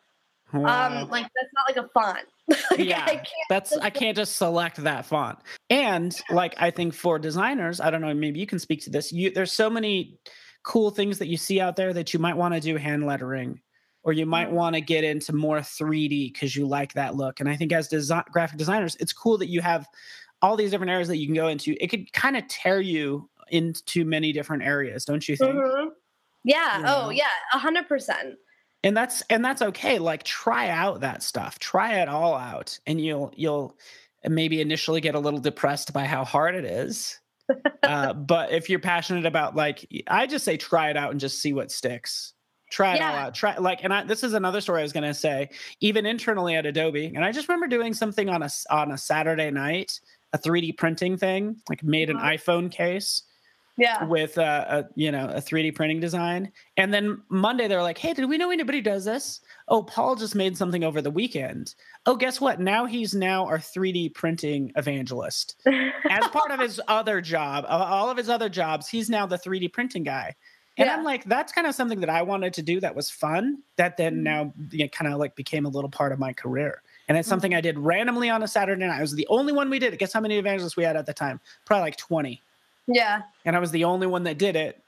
wow. 0.54 1.02
um 1.04 1.10
like 1.10 1.24
that's 1.24 1.54
not 1.54 1.68
like 1.68 1.78
a 1.78 1.90
font 1.94 2.26
like, 2.72 2.80
yeah, 2.80 3.06
I 3.06 3.24
that's 3.50 3.78
I 3.78 3.90
can't 3.90 4.16
just 4.16 4.38
select 4.38 4.78
that 4.78 5.06
font. 5.06 5.40
And 5.70 6.16
like 6.30 6.56
I 6.58 6.72
think 6.72 6.94
for 6.94 7.20
designers, 7.20 7.80
I 7.80 7.90
don't 7.90 8.02
know, 8.02 8.14
maybe 8.14 8.40
you 8.40 8.48
can 8.48 8.60
speak 8.60 8.84
to 8.84 8.90
this. 8.90 9.12
You 9.12 9.32
there's 9.32 9.54
so 9.54 9.70
many 9.70 10.20
cool 10.64 10.92
things 10.92 11.20
that 11.20 11.28
you 11.28 11.38
see 11.38 11.60
out 11.60 11.76
there 11.76 11.94
that 11.94 12.14
you 12.14 12.20
might 12.20 12.36
want 12.36 12.54
to 12.54 12.60
do 12.60 12.76
hand 12.76 13.06
lettering 13.06 13.60
or 14.04 14.14
you 14.14 14.26
might 14.26 14.48
mm-hmm. 14.48 14.56
want 14.56 14.76
to 14.76 14.82
get 14.82 15.04
into 15.04 15.34
more 15.34 15.60
3D 15.60 16.34
because 16.34 16.56
you 16.56 16.68
like 16.68 16.94
that 16.94 17.16
look. 17.16 17.40
And 17.40 17.50
I 17.50 17.56
think 17.56 17.72
as 17.72 17.88
design, 17.88 18.24
graphic 18.32 18.58
designers, 18.58 18.96
it's 19.00 19.14
cool 19.14 19.38
that 19.38 19.50
you 19.50 19.62
have 19.62 19.88
all 20.42 20.56
these 20.56 20.72
different 20.72 20.92
areas 20.92 21.08
that 21.10 21.18
you 21.18 21.28
can 21.28 21.36
go 21.36 21.48
into. 21.48 21.76
It 21.82 21.88
could 21.88 22.12
kind 22.14 22.38
of 22.38 22.48
tear 22.48 22.80
you 22.82 23.30
into 23.50 24.06
many 24.06 24.32
different 24.32 24.64
areas, 24.64 25.06
don't 25.06 25.28
you 25.28 25.36
think? 25.36 25.56
Mm-hmm. 25.56 25.90
Yeah. 26.46 26.84
Oh. 26.86 27.06
Oh, 27.06 27.10
yeah. 27.10 27.26
A 27.54 27.58
hundred 27.58 27.88
percent 27.88 28.36
and 28.84 28.96
that's 28.96 29.22
and 29.30 29.44
that's 29.44 29.62
okay 29.62 30.00
like 30.00 30.24
try 30.24 30.70
out 30.70 31.02
that 31.02 31.24
stuff 31.24 31.60
try 31.60 32.00
it 32.00 32.08
all 32.08 32.36
out 32.36 32.80
and 32.88 33.02
you'll 33.02 33.32
you'll 33.36 33.78
maybe 34.28 34.62
initially 34.62 35.02
get 35.02 35.16
a 35.16 35.20
little 35.20 35.40
depressed 35.40 35.94
by 35.94 36.06
how 36.06 36.24
hard 36.24 36.56
it 36.56 36.66
is 36.66 37.20
uh, 37.84 38.14
but 38.14 38.52
if 38.52 38.70
you're 38.70 38.80
passionate 38.80 39.26
about 39.26 39.56
like 39.56 39.88
i 40.08 40.26
just 40.26 40.46
say 40.46 40.58
try 40.58 40.90
it 40.90 40.98
out 40.98 41.12
and 41.12 41.20
just 41.20 41.42
see 41.42 41.54
what 41.54 41.72
sticks 41.72 42.34
try 42.72 42.96
it 42.96 43.00
yeah. 43.00 43.12
all 43.12 43.18
out 43.18 43.34
try 43.34 43.58
like 43.58 43.84
and 43.84 43.94
I, 43.94 44.04
this 44.04 44.24
is 44.24 44.34
another 44.34 44.62
story 44.62 44.82
i 44.82 44.84
was 44.84 44.94
going 44.94 45.04
to 45.04 45.14
say 45.14 45.50
even 45.82 46.06
internally 46.06 46.56
at 46.56 46.66
adobe 46.66 47.12
and 47.16 47.26
i 47.26 47.32
just 47.32 47.48
remember 47.48 47.68
doing 47.68 47.94
something 47.94 48.30
on 48.30 48.44
a 48.44 48.50
on 48.70 48.92
a 48.92 48.98
saturday 48.98 49.52
night 49.52 50.00
a 50.34 50.38
3d 50.38 50.78
printing 50.78 51.18
thing 51.18 51.58
like 51.70 51.84
made 51.84 52.10
an 52.10 52.18
uh-huh. 52.18 52.32
iphone 52.32 52.72
case 52.72 53.24
yeah 53.80 54.04
with 54.04 54.38
a, 54.38 54.42
a, 54.42 54.90
you 54.96 55.12
know 55.12 55.30
a 55.30 55.42
3d 55.42 55.74
printing 55.74 56.00
design 56.00 56.52
and 56.78 56.94
then 56.94 57.22
monday 57.30 57.68
they're 57.68 57.82
like 57.82 57.98
hey 57.98 58.14
did 58.14 58.26
we 58.26 58.38
know 58.38 58.52
anybody 58.52 58.82
does 58.82 59.06
this 59.06 59.42
oh 59.70 59.82
paul 59.82 60.16
just 60.16 60.36
made 60.36 60.56
something 60.56 60.84
over 60.84 61.02
the 61.02 61.10
weekend 61.10 61.74
oh 62.06 62.16
guess 62.16 62.40
what 62.40 62.60
now 62.60 62.86
he's 62.86 63.16
now 63.16 63.46
our 63.46 63.58
3d 63.58 64.14
printing 64.14 64.72
evangelist 64.76 65.56
as 66.10 66.28
part 66.32 66.52
of 66.52 66.60
his 66.60 66.80
other 66.88 67.22
job 67.22 67.66
all 67.68 68.10
of 68.10 68.18
his 68.18 68.30
other 68.30 68.50
jobs 68.50 68.88
he's 68.88 69.10
now 69.10 69.26
the 69.26 69.38
3d 69.38 69.72
printing 69.72 70.04
guy 70.04 70.36
and 70.78 70.88
yeah. 70.88 70.96
i'm 70.96 71.04
like 71.04 71.24
that's 71.26 71.54
kind 71.54 71.66
of 71.66 71.74
something 71.74 72.02
that 72.02 72.10
i 72.10 72.22
wanted 72.22 72.54
to 72.54 72.62
do 72.62 72.80
that 72.80 72.96
was 72.96 73.10
fun 73.10 73.60
that 73.78 73.98
then 73.98 74.16
mm-hmm. 74.16 74.24
now 74.24 74.54
you 74.72 74.80
know, 74.80 74.90
kind 74.90 75.12
of 75.12 75.20
like 75.20 75.36
became 75.36 75.66
a 75.66 75.70
little 75.70 75.90
part 75.90 76.12
of 76.12 76.20
my 76.20 76.34
career 76.34 76.82
and 77.10 77.18
it's 77.18 77.28
something 77.28 77.56
I 77.56 77.62
did 77.62 77.78
randomly 77.80 78.30
on 78.30 78.44
a 78.44 78.48
Saturday 78.48 78.86
night. 78.86 78.96
I 78.96 79.02
was 79.02 79.16
the 79.16 79.26
only 79.32 79.52
one 79.52 79.72
we 79.72 79.80
did. 79.80 79.98
Guess 79.98 80.14
how 80.14 80.22
many 80.22 80.38
evangelists 80.38 80.78
we 80.78 80.84
had 80.84 80.96
at 80.96 81.08
the 81.08 81.14
time? 81.14 81.42
Probably 81.66 81.82
like 81.82 81.98
20. 81.98 82.40
Yeah. 82.90 83.22
And 83.46 83.56
I 83.56 83.60
was 83.60 83.72
the 83.72 83.84
only 83.86 84.08
one 84.08 84.24
that 84.24 84.38
did 84.38 84.56
it. 84.56 84.82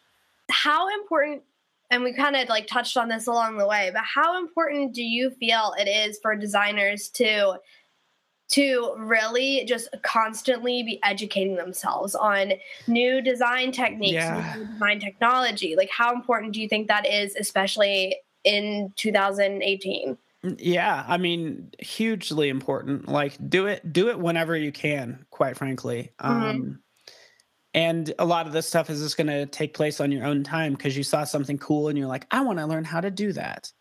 How 0.50 0.94
important 1.00 1.44
and 1.92 2.04
we 2.04 2.14
kind 2.14 2.38
of 2.38 2.48
like 2.48 2.68
touched 2.68 2.96
on 2.96 3.10
this 3.10 3.28
along 3.28 3.58
the 3.58 3.68
way, 3.68 3.92
but 3.94 4.04
how 4.04 4.40
important 4.40 4.94
do 4.94 5.04
you 5.04 5.30
feel 5.30 5.74
it 5.78 5.90
is 5.90 6.18
for 6.22 6.36
designers 6.36 7.10
to 7.10 7.60
to 8.52 8.94
really 8.98 9.64
just 9.66 9.88
constantly 10.02 10.84
be 10.84 11.00
educating 11.04 11.56
themselves 11.56 12.16
on 12.16 12.52
new 12.86 13.22
design 13.22 13.72
techniques, 13.72 14.14
yeah. 14.14 14.56
new 14.58 14.66
design 14.66 15.00
technology? 15.00 15.76
Like 15.76 15.90
how 15.90 16.14
important 16.14 16.54
do 16.54 16.62
you 16.62 16.68
think 16.68 16.88
that 16.88 17.06
is 17.06 17.36
especially 17.36 18.16
in 18.44 18.94
2018? 18.96 20.18
Yeah, 20.58 21.06
I 21.08 21.18
mean, 21.18 21.72
hugely 21.78 22.50
important. 22.50 23.08
Like 23.08 23.38
do 23.50 23.68
it 23.68 23.92
do 23.92 24.10
it 24.10 24.18
whenever 24.18 24.56
you 24.56 24.72
can, 24.72 25.26
quite 25.30 25.58
frankly. 25.58 26.12
Mm-hmm. 26.20 26.44
Um 26.44 26.80
and 27.74 28.14
a 28.20 28.26
lot 28.26 28.48
of 28.48 28.54
this 28.54 28.68
stuff 28.68 28.90
is 28.90 29.02
just 29.02 29.18
going 29.18 29.28
to 29.28 29.46
take 29.46 29.74
place 29.74 30.02
on 30.02 30.12
your 30.12 30.26
own 30.26 30.44
time 30.44 30.74
because 30.74 30.98
you 30.98 31.04
saw 31.04 31.24
something 31.24 31.58
cool 31.58 31.88
and 31.88 31.98
you're 31.98 32.08
like, 32.08 32.28
I 32.32 32.42
want 32.42 32.60
to 32.60 32.66
learn 32.66 32.84
how 32.84 33.00
to 33.00 33.10
do 33.10 33.32
that. 33.34 33.72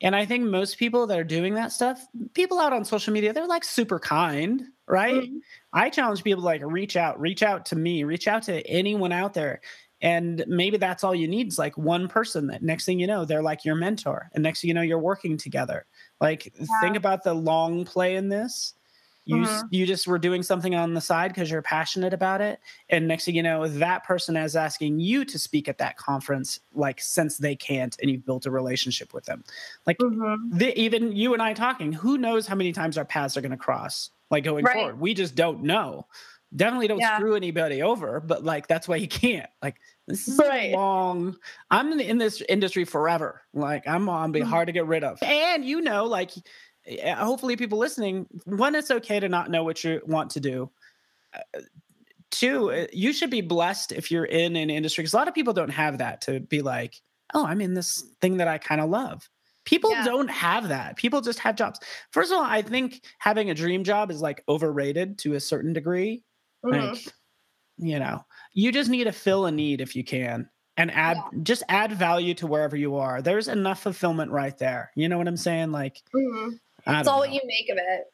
And 0.00 0.16
I 0.16 0.26
think 0.26 0.44
most 0.44 0.78
people 0.78 1.06
that 1.06 1.18
are 1.18 1.24
doing 1.24 1.54
that 1.54 1.72
stuff, 1.72 2.04
people 2.34 2.58
out 2.58 2.72
on 2.72 2.84
social 2.84 3.12
media, 3.12 3.32
they're 3.32 3.46
like 3.46 3.64
super 3.64 4.00
kind, 4.00 4.62
right? 4.86 5.22
Mm-hmm. 5.22 5.38
I 5.72 5.90
challenge 5.90 6.24
people 6.24 6.42
like 6.42 6.60
reach 6.64 6.96
out, 6.96 7.20
reach 7.20 7.42
out 7.42 7.66
to 7.66 7.76
me, 7.76 8.02
reach 8.04 8.26
out 8.26 8.44
to 8.44 8.66
anyone 8.66 9.12
out 9.12 9.34
there. 9.34 9.60
And 10.00 10.44
maybe 10.48 10.76
that's 10.76 11.04
all 11.04 11.14
you 11.14 11.28
need 11.28 11.48
is 11.48 11.58
like 11.58 11.78
one 11.78 12.08
person 12.08 12.48
that 12.48 12.62
next 12.62 12.84
thing 12.84 12.98
you 12.98 13.06
know, 13.06 13.24
they're 13.24 13.42
like 13.42 13.64
your 13.64 13.76
mentor. 13.76 14.28
And 14.34 14.42
next 14.42 14.60
thing 14.60 14.68
you 14.68 14.74
know, 14.74 14.82
you're 14.82 14.98
working 14.98 15.36
together. 15.36 15.86
Like 16.20 16.52
yeah. 16.58 16.66
think 16.80 16.96
about 16.96 17.22
the 17.22 17.34
long 17.34 17.84
play 17.84 18.16
in 18.16 18.28
this 18.28 18.74
you 19.24 19.36
mm-hmm. 19.36 19.66
you 19.70 19.86
just 19.86 20.06
were 20.06 20.18
doing 20.18 20.42
something 20.42 20.74
on 20.74 20.94
the 20.94 21.00
side 21.00 21.32
because 21.32 21.50
you're 21.50 21.62
passionate 21.62 22.12
about 22.12 22.40
it, 22.40 22.58
and 22.88 23.06
next 23.06 23.24
thing 23.24 23.36
you 23.36 23.42
know, 23.42 23.68
that 23.68 24.04
person 24.04 24.36
is 24.36 24.56
asking 24.56 24.98
you 24.98 25.24
to 25.24 25.38
speak 25.38 25.68
at 25.68 25.78
that 25.78 25.96
conference, 25.96 26.60
like 26.74 27.00
since 27.00 27.38
they 27.38 27.54
can't, 27.54 27.96
and 28.00 28.10
you've 28.10 28.26
built 28.26 28.46
a 28.46 28.50
relationship 28.50 29.14
with 29.14 29.24
them. 29.24 29.44
Like 29.86 29.98
mm-hmm. 29.98 30.56
the, 30.56 30.78
even 30.78 31.14
you 31.14 31.34
and 31.34 31.42
I 31.42 31.52
talking, 31.52 31.92
who 31.92 32.18
knows 32.18 32.46
how 32.46 32.56
many 32.56 32.72
times 32.72 32.98
our 32.98 33.04
paths 33.04 33.36
are 33.36 33.40
going 33.40 33.52
to 33.52 33.56
cross? 33.56 34.10
Like 34.30 34.44
going 34.44 34.64
right. 34.64 34.74
forward, 34.74 34.98
we 34.98 35.14
just 35.14 35.34
don't 35.34 35.62
know. 35.62 36.06
Definitely 36.54 36.88
don't 36.88 36.98
yeah. 36.98 37.16
screw 37.16 37.34
anybody 37.34 37.80
over, 37.80 38.20
but 38.20 38.44
like 38.44 38.66
that's 38.66 38.88
why 38.88 38.96
you 38.96 39.08
can't. 39.08 39.48
Like 39.62 39.76
this 40.08 40.26
is 40.26 40.38
right. 40.38 40.72
long. 40.72 41.36
I'm 41.70 41.98
in 41.98 42.18
this 42.18 42.42
industry 42.48 42.84
forever. 42.84 43.42
Like 43.54 43.86
I'm 43.86 44.08
on 44.08 44.32
be 44.32 44.40
mm-hmm. 44.40 44.50
hard 44.50 44.66
to 44.66 44.72
get 44.72 44.86
rid 44.86 45.04
of. 45.04 45.22
And 45.22 45.64
you 45.64 45.80
know, 45.80 46.04
like 46.06 46.32
hopefully 47.16 47.56
people 47.56 47.78
listening 47.78 48.26
one 48.44 48.74
it's 48.74 48.90
okay 48.90 49.20
to 49.20 49.28
not 49.28 49.50
know 49.50 49.64
what 49.64 49.82
you 49.84 50.00
want 50.06 50.30
to 50.30 50.40
do 50.40 50.70
uh, 51.34 51.60
two 52.30 52.72
uh, 52.72 52.86
you 52.92 53.12
should 53.12 53.30
be 53.30 53.40
blessed 53.40 53.92
if 53.92 54.10
you're 54.10 54.24
in 54.24 54.56
an 54.56 54.70
industry 54.70 55.02
because 55.02 55.12
a 55.12 55.16
lot 55.16 55.28
of 55.28 55.34
people 55.34 55.52
don't 55.52 55.70
have 55.70 55.98
that 55.98 56.20
to 56.20 56.40
be 56.40 56.60
like 56.62 57.00
oh 57.34 57.46
i'm 57.46 57.60
in 57.60 57.74
this 57.74 58.04
thing 58.20 58.38
that 58.38 58.48
i 58.48 58.58
kind 58.58 58.80
of 58.80 58.90
love 58.90 59.28
people 59.64 59.90
yeah. 59.92 60.04
don't 60.04 60.30
have 60.30 60.68
that 60.68 60.96
people 60.96 61.20
just 61.20 61.38
have 61.38 61.54
jobs 61.54 61.78
first 62.10 62.32
of 62.32 62.38
all 62.38 62.44
i 62.44 62.62
think 62.62 63.04
having 63.18 63.50
a 63.50 63.54
dream 63.54 63.84
job 63.84 64.10
is 64.10 64.20
like 64.20 64.42
overrated 64.48 65.18
to 65.18 65.34
a 65.34 65.40
certain 65.40 65.72
degree 65.72 66.22
mm-hmm. 66.64 66.92
like 66.92 67.06
you 67.78 67.98
know 67.98 68.24
you 68.54 68.72
just 68.72 68.90
need 68.90 69.04
to 69.04 69.12
fill 69.12 69.46
a 69.46 69.52
need 69.52 69.80
if 69.80 69.94
you 69.94 70.02
can 70.02 70.48
and 70.76 70.90
add 70.90 71.16
yeah. 71.16 71.38
just 71.42 71.62
add 71.68 71.92
value 71.92 72.34
to 72.34 72.46
wherever 72.46 72.76
you 72.76 72.96
are 72.96 73.22
there's 73.22 73.48
enough 73.48 73.82
fulfillment 73.82 74.30
right 74.30 74.58
there 74.58 74.90
you 74.94 75.08
know 75.08 75.18
what 75.18 75.28
i'm 75.28 75.36
saying 75.36 75.70
like 75.70 76.02
mm-hmm. 76.14 76.50
It's 76.86 77.08
all 77.08 77.16
know. 77.16 77.20
what 77.20 77.32
you 77.32 77.40
make 77.44 77.68
of 77.68 77.78
it. 77.78 78.04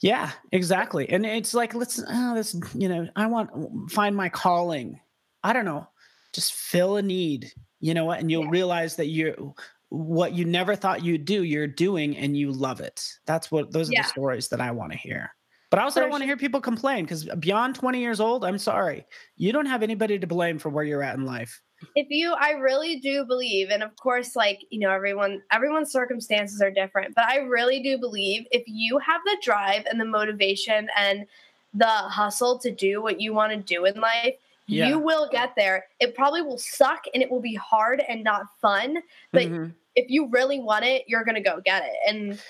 Yeah, 0.00 0.30
exactly. 0.50 1.08
And 1.08 1.24
it's 1.24 1.54
like, 1.54 1.74
let's, 1.74 2.02
oh, 2.06 2.34
this, 2.34 2.56
you 2.74 2.88
know, 2.88 3.08
I 3.14 3.26
want 3.26 3.90
find 3.90 4.16
my 4.16 4.28
calling. 4.28 4.98
I 5.44 5.52
don't 5.52 5.64
know, 5.64 5.86
just 6.32 6.54
fill 6.54 6.96
a 6.96 7.02
need. 7.02 7.52
You 7.80 7.94
know 7.94 8.04
what? 8.04 8.20
And 8.20 8.30
you'll 8.30 8.44
yeah. 8.44 8.50
realize 8.50 8.96
that 8.96 9.08
you 9.08 9.54
what 9.88 10.32
you 10.32 10.46
never 10.46 10.74
thought 10.74 11.04
you'd 11.04 11.26
do, 11.26 11.42
you're 11.42 11.66
doing, 11.66 12.16
and 12.16 12.36
you 12.36 12.50
love 12.50 12.80
it. 12.80 13.06
That's 13.26 13.50
what 13.50 13.72
those 13.72 13.90
are 13.90 13.92
yeah. 13.92 14.02
the 14.02 14.08
stories 14.08 14.48
that 14.48 14.60
I 14.60 14.70
want 14.70 14.92
to 14.92 14.98
hear. 14.98 15.34
But 15.70 15.78
I 15.78 15.84
also 15.84 16.00
don't 16.00 16.10
want 16.10 16.22
to 16.22 16.26
hear 16.26 16.36
people 16.36 16.60
complain 16.60 17.04
because 17.04 17.24
beyond 17.38 17.74
20 17.74 17.98
years 17.98 18.20
old, 18.20 18.44
I'm 18.44 18.58
sorry, 18.58 19.06
you 19.36 19.52
don't 19.52 19.66
have 19.66 19.82
anybody 19.82 20.18
to 20.18 20.26
blame 20.26 20.58
for 20.58 20.68
where 20.68 20.84
you're 20.84 21.02
at 21.02 21.16
in 21.16 21.24
life 21.24 21.62
if 21.94 22.08
you 22.10 22.34
i 22.34 22.50
really 22.52 22.96
do 22.96 23.24
believe 23.24 23.70
and 23.70 23.82
of 23.82 23.94
course 23.96 24.36
like 24.36 24.60
you 24.70 24.78
know 24.78 24.90
everyone 24.90 25.42
everyone's 25.50 25.90
circumstances 25.90 26.60
are 26.60 26.70
different 26.70 27.14
but 27.14 27.24
i 27.26 27.36
really 27.38 27.82
do 27.82 27.98
believe 27.98 28.44
if 28.50 28.62
you 28.66 28.98
have 28.98 29.20
the 29.24 29.36
drive 29.42 29.84
and 29.90 30.00
the 30.00 30.04
motivation 30.04 30.88
and 30.96 31.26
the 31.74 31.86
hustle 31.86 32.58
to 32.58 32.70
do 32.70 33.02
what 33.02 33.20
you 33.20 33.32
want 33.32 33.52
to 33.52 33.58
do 33.58 33.84
in 33.84 33.94
life 34.00 34.34
yeah. 34.66 34.88
you 34.88 34.98
will 34.98 35.28
get 35.30 35.54
there 35.56 35.86
it 36.00 36.14
probably 36.14 36.42
will 36.42 36.58
suck 36.58 37.04
and 37.14 37.22
it 37.22 37.30
will 37.30 37.40
be 37.40 37.54
hard 37.54 38.02
and 38.08 38.22
not 38.22 38.46
fun 38.60 38.98
but 39.32 39.42
mm-hmm. 39.42 39.70
if 39.96 40.10
you 40.10 40.28
really 40.28 40.60
want 40.60 40.84
it 40.84 41.04
you're 41.06 41.24
gonna 41.24 41.42
go 41.42 41.60
get 41.64 41.82
it 41.84 41.94
and 42.06 42.40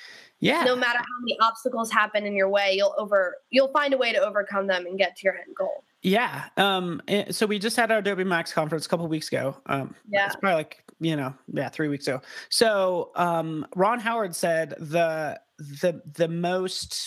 yeah 0.42 0.62
no 0.64 0.76
matter 0.76 0.98
how 0.98 1.20
many 1.20 1.36
obstacles 1.40 1.90
happen 1.90 2.26
in 2.26 2.34
your 2.34 2.48
way 2.48 2.74
you'll 2.74 2.94
over 2.98 3.36
you'll 3.50 3.72
find 3.72 3.94
a 3.94 3.98
way 3.98 4.12
to 4.12 4.18
overcome 4.18 4.66
them 4.66 4.84
and 4.84 4.98
get 4.98 5.16
to 5.16 5.24
your 5.24 5.34
end 5.34 5.54
goal 5.56 5.84
yeah. 6.02 6.46
Um, 6.56 7.00
eh, 7.06 7.30
so 7.30 7.46
we 7.46 7.58
just 7.58 7.76
had 7.76 7.92
our 7.92 7.98
Adobe 7.98 8.24
Max 8.24 8.52
conference 8.52 8.86
a 8.86 8.88
couple 8.88 9.06
weeks 9.06 9.28
ago. 9.28 9.56
Um, 9.66 9.94
yeah. 10.10 10.26
It's 10.26 10.36
probably 10.36 10.56
like, 10.56 10.84
you 10.98 11.14
know, 11.14 11.32
yeah, 11.52 11.68
three 11.68 11.88
weeks 11.88 12.06
ago. 12.08 12.20
So 12.48 13.12
um, 13.14 13.66
Ron 13.76 14.00
Howard 14.00 14.34
said 14.34 14.70
the 14.78 15.40
the 15.58 16.02
the 16.14 16.26
most 16.26 16.98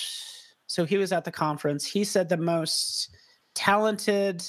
so 0.68 0.86
he 0.86 0.98
was 0.98 1.12
at 1.12 1.26
the 1.26 1.32
conference. 1.32 1.86
He 1.86 2.04
said 2.04 2.30
the 2.30 2.38
most 2.38 3.16
talented 3.54 4.44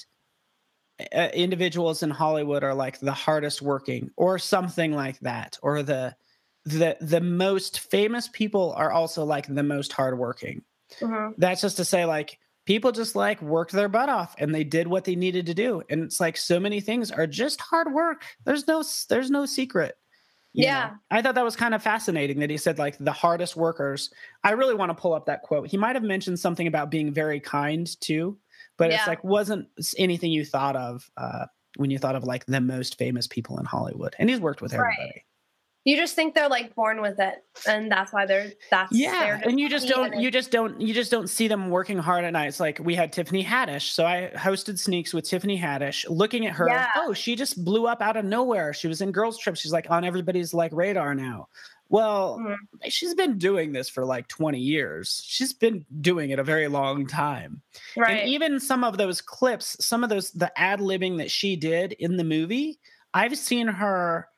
uh, 1.14 1.28
individuals 1.34 2.02
in 2.02 2.10
Hollywood 2.10 2.64
are 2.64 2.74
like 2.74 3.00
the 3.00 3.12
hardest 3.12 3.62
working 3.62 4.10
or 4.16 4.38
something 4.38 4.92
like 4.92 5.18
that 5.20 5.58
or 5.62 5.82
the 5.82 6.14
the 6.66 6.96
the 7.00 7.20
most 7.20 7.80
famous 7.80 8.28
people 8.28 8.74
are 8.76 8.90
also 8.90 9.24
like 9.24 9.46
the 9.46 9.62
most 9.62 9.92
hardworking. 9.92 10.62
Mm-hmm. 11.00 11.32
That's 11.38 11.62
just 11.62 11.78
to 11.78 11.84
say 11.84 12.04
like 12.04 12.38
people 12.66 12.90
just 12.92 13.16
like 13.16 13.40
worked 13.40 13.72
their 13.72 13.88
butt 13.88 14.08
off 14.08 14.34
and 14.38 14.54
they 14.54 14.64
did 14.64 14.88
what 14.88 15.04
they 15.04 15.14
needed 15.14 15.46
to 15.46 15.54
do 15.54 15.82
and 15.88 16.02
it's 16.02 16.20
like 16.20 16.36
so 16.36 16.60
many 16.60 16.80
things 16.80 17.10
are 17.10 17.26
just 17.26 17.60
hard 17.60 17.92
work 17.92 18.24
there's 18.44 18.66
no 18.66 18.84
there's 19.08 19.30
no 19.30 19.46
secret 19.46 19.96
yeah 20.52 20.88
know? 20.88 20.96
i 21.10 21.22
thought 21.22 21.36
that 21.36 21.44
was 21.44 21.56
kind 21.56 21.74
of 21.74 21.82
fascinating 21.82 22.40
that 22.40 22.50
he 22.50 22.56
said 22.56 22.78
like 22.78 22.96
the 22.98 23.12
hardest 23.12 23.56
workers 23.56 24.10
i 24.44 24.50
really 24.50 24.74
want 24.74 24.90
to 24.90 25.00
pull 25.00 25.14
up 25.14 25.26
that 25.26 25.42
quote 25.42 25.68
he 25.68 25.76
might 25.76 25.96
have 25.96 26.02
mentioned 26.02 26.38
something 26.38 26.66
about 26.66 26.90
being 26.90 27.12
very 27.12 27.40
kind 27.40 27.98
too 28.00 28.36
but 28.76 28.90
yeah. 28.90 28.98
it's 28.98 29.06
like 29.06 29.22
wasn't 29.24 29.66
anything 29.96 30.32
you 30.32 30.44
thought 30.44 30.76
of 30.76 31.08
uh, 31.16 31.46
when 31.76 31.90
you 31.90 31.98
thought 31.98 32.16
of 32.16 32.24
like 32.24 32.44
the 32.46 32.60
most 32.60 32.98
famous 32.98 33.26
people 33.26 33.58
in 33.58 33.64
hollywood 33.64 34.14
and 34.18 34.28
he's 34.28 34.40
worked 34.40 34.60
with 34.60 34.74
everybody 34.74 34.96
right 34.98 35.22
you 35.86 35.96
just 35.96 36.14
think 36.14 36.34
they're 36.34 36.48
like 36.48 36.74
born 36.74 37.00
with 37.00 37.18
it 37.18 37.44
and 37.66 37.90
that's 37.90 38.12
why 38.12 38.26
they're 38.26 38.52
that's 38.70 38.92
yeah 38.92 39.40
and 39.44 39.58
you 39.58 39.68
just 39.68 39.88
don't 39.88 40.20
you 40.20 40.30
just 40.30 40.50
don't 40.50 40.80
you 40.80 40.92
just 40.92 41.10
don't 41.10 41.28
see 41.28 41.48
them 41.48 41.70
working 41.70 41.96
hard 41.96 42.24
at 42.24 42.32
night 42.32 42.48
it's 42.48 42.60
like 42.60 42.78
we 42.80 42.94
had 42.94 43.12
tiffany 43.12 43.42
haddish 43.42 43.92
so 43.92 44.04
i 44.04 44.30
hosted 44.34 44.78
sneaks 44.78 45.14
with 45.14 45.24
tiffany 45.24 45.58
haddish 45.58 46.04
looking 46.08 46.46
at 46.46 46.52
her 46.52 46.68
yeah. 46.68 46.88
oh 46.96 47.12
she 47.12 47.34
just 47.36 47.64
blew 47.64 47.86
up 47.86 48.02
out 48.02 48.16
of 48.16 48.24
nowhere. 48.24 48.72
She 48.72 48.88
was 48.88 49.00
in 49.00 49.12
girls 49.12 49.38
trip. 49.38 49.56
She's 49.56 49.72
like 49.72 49.90
on 49.90 50.04
everybody's 50.04 50.54
like 50.54 50.72
radar 50.72 51.14
now. 51.14 51.48
Well 51.88 52.38
mm-hmm. 52.40 52.88
she's 52.88 53.14
been 53.14 53.38
doing 53.38 53.72
this 53.72 53.88
for 53.88 54.04
like 54.04 54.28
20 54.28 54.58
years. 54.58 55.22
She's 55.24 55.52
been 55.52 55.84
doing 56.00 56.30
it 56.30 56.38
a 56.38 56.44
very 56.44 56.68
long 56.68 57.06
time. 57.06 57.62
Right. 57.96 58.18
and 58.18 58.28
even 58.28 58.60
some 58.60 58.84
of 58.84 58.98
those 58.98 59.20
clips 59.20 59.84
some 59.84 60.04
of 60.04 60.10
those 60.10 60.30
the 60.32 60.56
ad 60.58 60.80
libbing 60.80 61.18
that 61.18 61.30
she 61.30 61.56
did 61.56 61.92
in 61.92 62.16
the 62.16 62.24
movie 62.24 62.78
i've 63.14 63.36
seen 63.38 63.66
her 63.66 64.28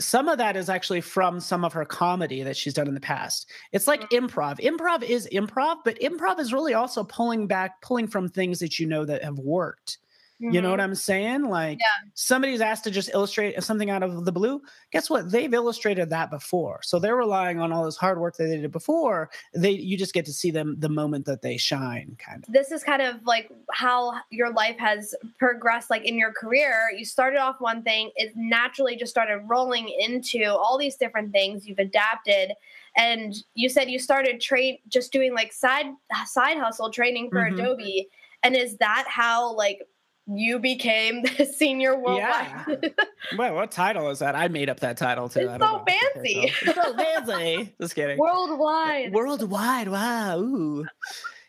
some 0.00 0.28
of 0.28 0.38
that 0.38 0.56
is 0.56 0.68
actually 0.68 1.00
from 1.00 1.40
some 1.40 1.64
of 1.64 1.72
her 1.72 1.84
comedy 1.84 2.42
that 2.42 2.56
she's 2.56 2.74
done 2.74 2.88
in 2.88 2.94
the 2.94 3.00
past. 3.00 3.50
It's 3.72 3.86
like 3.86 4.00
mm-hmm. 4.10 4.26
improv. 4.26 4.60
Improv 4.60 5.02
is 5.02 5.28
improv, 5.32 5.76
but 5.84 5.98
improv 6.00 6.38
is 6.40 6.52
really 6.52 6.74
also 6.74 7.04
pulling 7.04 7.46
back, 7.46 7.80
pulling 7.80 8.08
from 8.08 8.28
things 8.28 8.58
that 8.58 8.78
you 8.78 8.86
know 8.86 9.04
that 9.04 9.22
have 9.22 9.38
worked. 9.38 9.98
Mm-hmm. 10.44 10.54
You 10.54 10.60
know 10.60 10.70
what 10.70 10.80
mm-hmm. 10.80 10.90
I'm 10.90 10.94
saying? 10.94 11.42
Like 11.44 11.78
yeah. 11.78 12.10
somebody's 12.14 12.60
asked 12.60 12.84
to 12.84 12.90
just 12.90 13.08
illustrate 13.14 13.62
something 13.62 13.88
out 13.88 14.02
of 14.02 14.24
the 14.24 14.32
blue. 14.32 14.60
Guess 14.92 15.08
what? 15.08 15.30
They've 15.30 15.52
illustrated 15.52 16.10
that 16.10 16.30
before. 16.30 16.80
So 16.82 16.98
they're 16.98 17.16
relying 17.16 17.60
on 17.60 17.72
all 17.72 17.84
this 17.84 17.96
hard 17.96 18.20
work 18.20 18.36
that 18.36 18.44
they 18.44 18.58
did 18.58 18.70
before. 18.70 19.30
They 19.54 19.70
you 19.70 19.96
just 19.96 20.12
get 20.12 20.26
to 20.26 20.32
see 20.32 20.50
them 20.50 20.76
the 20.78 20.88
moment 20.88 21.24
that 21.26 21.40
they 21.40 21.56
shine, 21.56 22.16
kind 22.18 22.44
of. 22.44 22.52
This 22.52 22.70
is 22.70 22.84
kind 22.84 23.00
of 23.00 23.24
like 23.24 23.50
how 23.72 24.14
your 24.30 24.52
life 24.52 24.78
has 24.78 25.14
progressed, 25.38 25.88
like 25.88 26.04
in 26.04 26.18
your 26.18 26.32
career. 26.32 26.90
You 26.96 27.04
started 27.04 27.38
off 27.38 27.56
one 27.60 27.82
thing, 27.82 28.10
it 28.16 28.32
naturally 28.36 28.96
just 28.96 29.10
started 29.10 29.38
rolling 29.46 29.88
into 29.88 30.44
all 30.44 30.76
these 30.76 30.96
different 30.96 31.32
things. 31.32 31.66
You've 31.66 31.78
adapted 31.78 32.52
and 32.96 33.34
you 33.54 33.68
said 33.68 33.90
you 33.90 33.98
started 33.98 34.40
trade 34.40 34.78
just 34.88 35.10
doing 35.12 35.34
like 35.34 35.52
side 35.52 35.86
side 36.26 36.58
hustle 36.58 36.90
training 36.90 37.30
for 37.30 37.40
mm-hmm. 37.40 37.58
Adobe. 37.58 38.08
And 38.42 38.54
is 38.54 38.76
that 38.76 39.06
how 39.08 39.54
like 39.54 39.80
you 40.26 40.58
became 40.58 41.22
the 41.22 41.44
senior 41.56 41.96
worldwide. 41.96 42.64
Yeah. 42.82 42.88
well, 43.38 43.54
what 43.54 43.70
title 43.70 44.10
is 44.10 44.20
that? 44.20 44.34
I 44.34 44.48
made 44.48 44.68
up 44.68 44.80
that 44.80 44.96
title 44.96 45.28
too. 45.28 45.48
It's 45.50 45.64
so 45.64 45.84
fancy. 45.86 46.52
so 46.64 46.72
fancy. 46.96 47.74
Just 47.80 47.94
kidding. 47.94 48.18
Worldwide. 48.18 49.12
Worldwide. 49.12 49.88
Wow. 49.88 50.38
Ooh. 50.38 50.86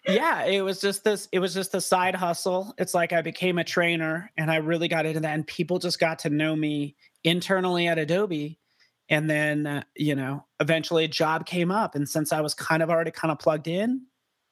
yeah, 0.08 0.46
it 0.46 0.62
was 0.62 0.82
just 0.82 1.04
this. 1.04 1.28
It 1.32 1.40
was 1.40 1.54
just 1.54 1.74
a 1.74 1.82
side 1.82 2.16
hustle. 2.16 2.74
It's 2.78 2.94
like 2.94 3.14
I 3.14 3.22
became 3.22 3.58
a 3.58 3.64
trainer, 3.64 4.32
and 4.38 4.52
I 4.52 4.58
really 4.58 4.88
got 4.88 5.06
into 5.06 5.22
that, 5.22 5.34
and 5.34 5.48
people 5.48 5.80
just 5.80 6.00
got 6.00 6.20
to 6.20 6.30
know 6.30 6.56
me 6.56 6.96
internally 7.24 7.88
at 7.88 7.98
Adobe. 7.98 8.60
And 9.08 9.30
then, 9.30 9.68
uh, 9.68 9.84
you 9.96 10.16
know, 10.16 10.46
eventually 10.60 11.06
a 11.06 11.08
job 11.08 11.46
came 11.46 11.72
up, 11.72 11.96
and 11.96 12.10
since 12.10 12.34
I 12.34 12.42
was 12.42 12.56
kind 12.56 12.82
of 12.82 12.90
already 12.90 13.12
kind 13.12 13.32
of 13.32 13.38
plugged 13.38 13.68
in, 13.68 14.08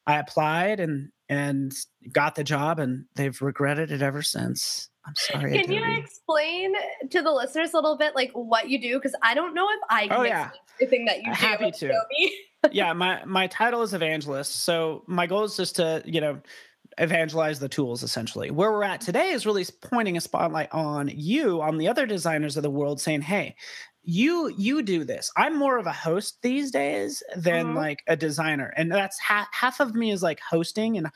I 0.05 0.19
applied, 0.19 0.79
and 0.79 1.09
and 1.29 1.73
got 2.11 2.35
the 2.35 2.43
job 2.43 2.79
and 2.79 3.05
they've 3.15 3.41
regretted 3.41 3.91
it 3.91 4.01
ever 4.01 4.21
since. 4.21 4.89
I'm 5.05 5.15
sorry. 5.15 5.59
Can 5.59 5.71
you 5.71 5.83
explain 5.97 6.73
to 7.09 7.21
the 7.21 7.31
listeners 7.31 7.73
a 7.73 7.77
little 7.77 7.97
bit 7.97 8.15
like 8.15 8.31
what 8.33 8.69
you 8.69 8.79
do? 8.79 8.95
Because 8.97 9.15
I 9.21 9.33
don't 9.33 9.53
know 9.53 9.67
if 9.69 9.79
I 9.89 10.05
oh, 10.05 10.07
can 10.07 10.19
oh, 10.19 10.23
yeah. 10.23 10.49
everything 10.81 11.05
that 11.05 11.17
uh, 11.17 11.19
you 11.19 11.25
do. 11.25 11.31
Happy 11.31 11.71
to. 11.71 12.71
yeah, 12.71 12.93
my 12.93 13.23
my 13.25 13.47
title 13.47 13.81
is 13.81 13.93
evangelist. 13.93 14.63
So 14.63 15.03
my 15.07 15.27
goal 15.27 15.43
is 15.43 15.57
just 15.57 15.75
to, 15.75 16.01
you 16.05 16.21
know, 16.21 16.39
evangelize 16.97 17.59
the 17.59 17.67
tools 17.67 18.03
essentially. 18.03 18.49
Where 18.51 18.71
we're 18.71 18.83
at 18.83 19.01
mm-hmm. 19.01 19.05
today 19.05 19.29
is 19.31 19.45
really 19.45 19.65
pointing 19.81 20.15
a 20.15 20.21
spotlight 20.21 20.71
on 20.71 21.11
you, 21.13 21.61
on 21.61 21.77
the 21.77 21.89
other 21.89 22.05
designers 22.05 22.55
of 22.55 22.63
the 22.63 22.69
world, 22.69 23.01
saying, 23.01 23.21
"Hey, 23.21 23.55
you 24.03 24.53
you 24.57 24.81
do 24.81 25.03
this 25.03 25.31
i'm 25.37 25.57
more 25.57 25.77
of 25.77 25.87
a 25.87 25.93
host 25.93 26.37
these 26.41 26.71
days 26.71 27.23
than 27.35 27.67
mm-hmm. 27.67 27.77
like 27.77 28.03
a 28.07 28.15
designer 28.15 28.73
and 28.75 28.91
that's 28.91 29.19
half 29.19 29.47
half 29.51 29.79
of 29.79 29.95
me 29.95 30.11
is 30.11 30.21
like 30.21 30.39
hosting 30.39 30.97
and 30.97 31.07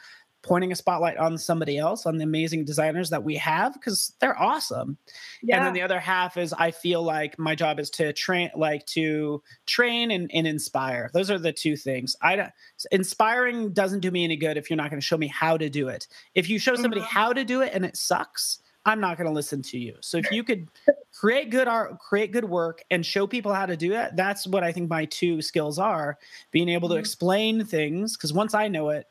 pointing 0.43 0.71
a 0.71 0.75
spotlight 0.75 1.17
on 1.17 1.37
somebody 1.37 1.77
else 1.77 2.05
on 2.05 2.17
the 2.17 2.23
amazing 2.23 2.63
designers 2.63 3.09
that 3.09 3.23
we 3.23 3.35
have 3.35 3.73
because 3.73 4.13
they're 4.21 4.39
awesome 4.39 4.97
yeah. 5.41 5.57
and 5.57 5.65
then 5.65 5.73
the 5.73 5.81
other 5.81 5.99
half 5.99 6.37
is 6.37 6.53
i 6.53 6.71
feel 6.71 7.03
like 7.03 7.37
my 7.37 7.55
job 7.55 7.79
is 7.79 7.89
to 7.89 8.13
train 8.13 8.49
like 8.55 8.85
to 8.85 9.41
train 9.65 10.09
and, 10.11 10.31
and 10.33 10.47
inspire 10.47 11.09
those 11.13 11.29
are 11.29 11.39
the 11.39 11.51
two 11.51 11.75
things 11.75 12.15
i 12.21 12.49
inspiring 12.91 13.73
doesn't 13.73 13.99
do 13.99 14.11
me 14.11 14.23
any 14.23 14.37
good 14.37 14.55
if 14.55 14.69
you're 14.69 14.77
not 14.77 14.89
going 14.89 15.01
to 15.01 15.05
show 15.05 15.17
me 15.17 15.27
how 15.27 15.57
to 15.57 15.69
do 15.69 15.89
it 15.89 16.07
if 16.35 16.49
you 16.49 16.57
show 16.57 16.75
somebody 16.75 17.01
mm-hmm. 17.01 17.17
how 17.17 17.33
to 17.33 17.43
do 17.43 17.61
it 17.61 17.71
and 17.73 17.83
it 17.83 17.97
sucks 17.97 18.59
i'm 18.87 18.99
not 18.99 19.17
going 19.17 19.27
to 19.27 19.33
listen 19.33 19.61
to 19.61 19.77
you 19.77 19.95
so 19.99 20.17
if 20.17 20.31
you 20.31 20.43
could 20.43 20.67
create 21.13 21.49
good 21.49 21.67
art 21.67 21.99
create 21.99 22.31
good 22.31 22.45
work 22.45 22.81
and 22.89 23.05
show 23.05 23.27
people 23.27 23.53
how 23.53 23.65
to 23.65 23.77
do 23.77 23.93
it 23.93 24.15
that's 24.15 24.47
what 24.47 24.63
i 24.63 24.71
think 24.71 24.89
my 24.89 25.05
two 25.05 25.41
skills 25.41 25.77
are 25.77 26.17
being 26.51 26.69
able 26.69 26.87
to 26.87 26.95
mm-hmm. 26.95 26.99
explain 26.99 27.63
things 27.65 28.15
because 28.15 28.33
once 28.33 28.53
i 28.53 28.67
know 28.67 28.89
it 28.89 29.05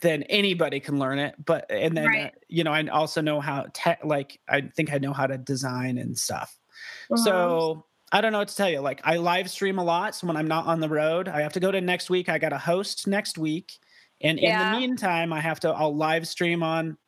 then 0.00 0.22
anybody 0.24 0.80
can 0.80 0.98
learn 0.98 1.18
it 1.18 1.34
but 1.44 1.64
and 1.70 1.96
then 1.96 2.06
right. 2.06 2.26
uh, 2.26 2.30
you 2.48 2.64
know 2.64 2.72
i 2.72 2.86
also 2.88 3.20
know 3.20 3.40
how 3.40 3.66
te- 3.72 3.94
like 4.04 4.38
i 4.48 4.60
think 4.60 4.92
i 4.92 4.98
know 4.98 5.12
how 5.12 5.26
to 5.26 5.38
design 5.38 5.96
and 5.96 6.18
stuff 6.18 6.58
so 7.16 7.70
uh-huh. 7.72 7.80
i 8.12 8.20
don't 8.20 8.32
know 8.32 8.38
what 8.38 8.48
to 8.48 8.56
tell 8.56 8.68
you 8.68 8.80
like 8.80 9.00
i 9.04 9.16
live 9.16 9.50
stream 9.50 9.78
a 9.78 9.84
lot 9.84 10.14
so 10.14 10.26
when 10.26 10.36
i'm 10.36 10.48
not 10.48 10.66
on 10.66 10.80
the 10.80 10.88
road 10.88 11.28
i 11.28 11.40
have 11.40 11.52
to 11.52 11.60
go 11.60 11.70
to 11.70 11.80
next 11.80 12.10
week 12.10 12.28
i 12.28 12.38
got 12.38 12.52
a 12.52 12.58
host 12.58 13.06
next 13.06 13.38
week 13.38 13.78
and 14.20 14.38
yeah. 14.38 14.68
in 14.68 14.72
the 14.74 14.80
meantime 14.80 15.32
i 15.32 15.40
have 15.40 15.58
to 15.60 15.68
i'll 15.70 15.96
live 15.96 16.28
stream 16.28 16.62
on 16.62 16.98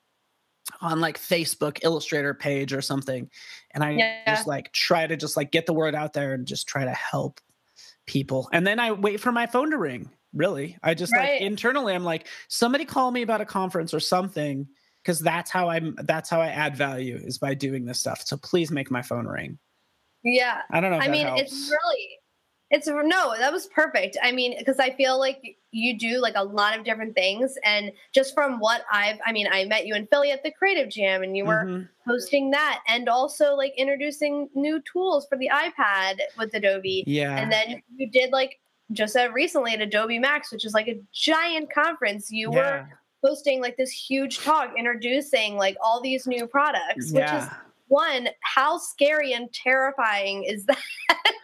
on 0.81 1.01
like 1.01 1.19
facebook 1.19 1.79
illustrator 1.83 2.35
page 2.35 2.73
or 2.73 2.83
something 2.83 3.31
and 3.73 3.85
i 3.85 3.91
yeah. 3.91 4.35
just 4.35 4.47
like 4.47 4.73
try 4.73 5.07
to 5.07 5.17
just 5.17 5.37
like 5.37 5.51
get 5.51 5.67
the 5.67 5.73
word 5.73 5.95
out 5.95 6.13
there 6.13 6.35
and 6.35 6.47
just 6.47 6.67
try 6.67 6.85
to 6.85 6.93
help 6.93 7.41
people 8.07 8.49
and 8.53 8.67
then 8.67 8.79
i 8.79 8.93
wait 8.93 9.21
for 9.21 9.33
my 9.33 9.47
phone 9.47 9.71
to 9.71 9.79
ring 9.79 10.11
really. 10.37 10.77
I 10.83 10.95
just 10.95 11.13
right. 11.13 11.33
like 11.33 11.41
internally, 11.41 11.95
I'm 11.95 12.05
like, 12.05 12.29
somebody 12.49 12.85
call 12.85 13.11
me 13.11 13.23
about 13.23 13.41
a 13.41 13.45
conference 13.45 13.93
or 13.93 14.01
something, 14.01 14.69
because 15.03 15.19
that's 15.19 15.51
how 15.51 15.69
I'm 15.69 15.97
that's 16.05 16.29
how 16.29 16.41
I 16.41 16.49
add 16.49 16.77
value 16.77 17.17
is 17.17 17.39
by 17.39 17.55
doing 17.55 17.85
this 17.85 17.99
stuff. 17.99 18.23
So 18.25 18.37
please 18.37 18.71
make 18.71 18.91
my 18.91 19.03
phone 19.03 19.27
ring. 19.27 19.59
Yeah. 20.23 20.63
I 20.71 20.81
don't 20.81 20.91
know. 20.91 20.99
I 20.99 21.09
mean, 21.09 21.27
helps. 21.27 21.43
it's 21.43 21.71
really 21.71 22.19
it's 22.71 22.89
no, 22.89 23.35
that 23.39 23.53
was 23.53 23.67
perfect. 23.69 24.17
I 24.23 24.33
mean, 24.33 24.57
because 24.59 24.81
I 24.81 24.91
feel 24.91 25.21
like 25.21 25.57
you 25.71 25.97
do 25.97 26.21
like 26.21 26.35
a 26.37 26.43
lot 26.43 26.77
of 26.77 26.85
different 26.85 27.15
things. 27.15 27.57
And 27.65 27.93
just 28.13 28.35
from 28.35 28.59
what 28.59 28.83
I've, 28.91 29.19
I 29.25 29.33
mean, 29.33 29.47
I 29.51 29.67
met 29.67 29.87
you 29.87 29.95
in 29.95 30.07
Philly 30.09 30.33
at 30.33 30.43
the 30.43 30.51
Creative 30.51 30.89
Jam 30.89 31.23
and 31.23 31.37
you 31.37 31.45
were 31.45 31.65
mm-hmm. 31.65 32.11
hosting 32.11 32.51
that 32.51 32.81
and 32.89 33.09
also 33.09 33.55
like 33.55 33.73
introducing 33.77 34.49
new 34.55 34.83
tools 34.91 35.27
for 35.29 35.39
the 35.39 35.49
iPad 35.53 36.17
with 36.37 36.53
Adobe. 36.55 37.05
Yeah. 37.07 37.37
And 37.37 37.53
then 37.53 37.83
you 37.97 38.11
did 38.11 38.33
like 38.33 38.59
just 38.93 39.13
said 39.13 39.33
recently 39.33 39.73
at 39.73 39.81
Adobe 39.81 40.19
Max, 40.19 40.51
which 40.51 40.65
is 40.65 40.75
like 40.75 40.89
a 40.89 41.01
giant 41.13 41.73
conference, 41.73 42.31
you 42.33 42.51
yeah. 42.53 42.57
were 42.57 42.89
hosting 43.23 43.61
like 43.61 43.77
this 43.77 43.91
huge 43.91 44.41
talk 44.41 44.73
introducing 44.77 45.57
like 45.57 45.77
all 45.81 46.01
these 46.01 46.27
new 46.27 46.47
products, 46.47 47.13
yeah. 47.13 47.35
which 47.35 47.45
is 47.45 47.49
one, 47.89 48.29
how 48.43 48.79
scary 48.79 49.33
and 49.33 49.53
terrifying 49.53 50.45
is 50.45 50.65
that? 50.67 50.79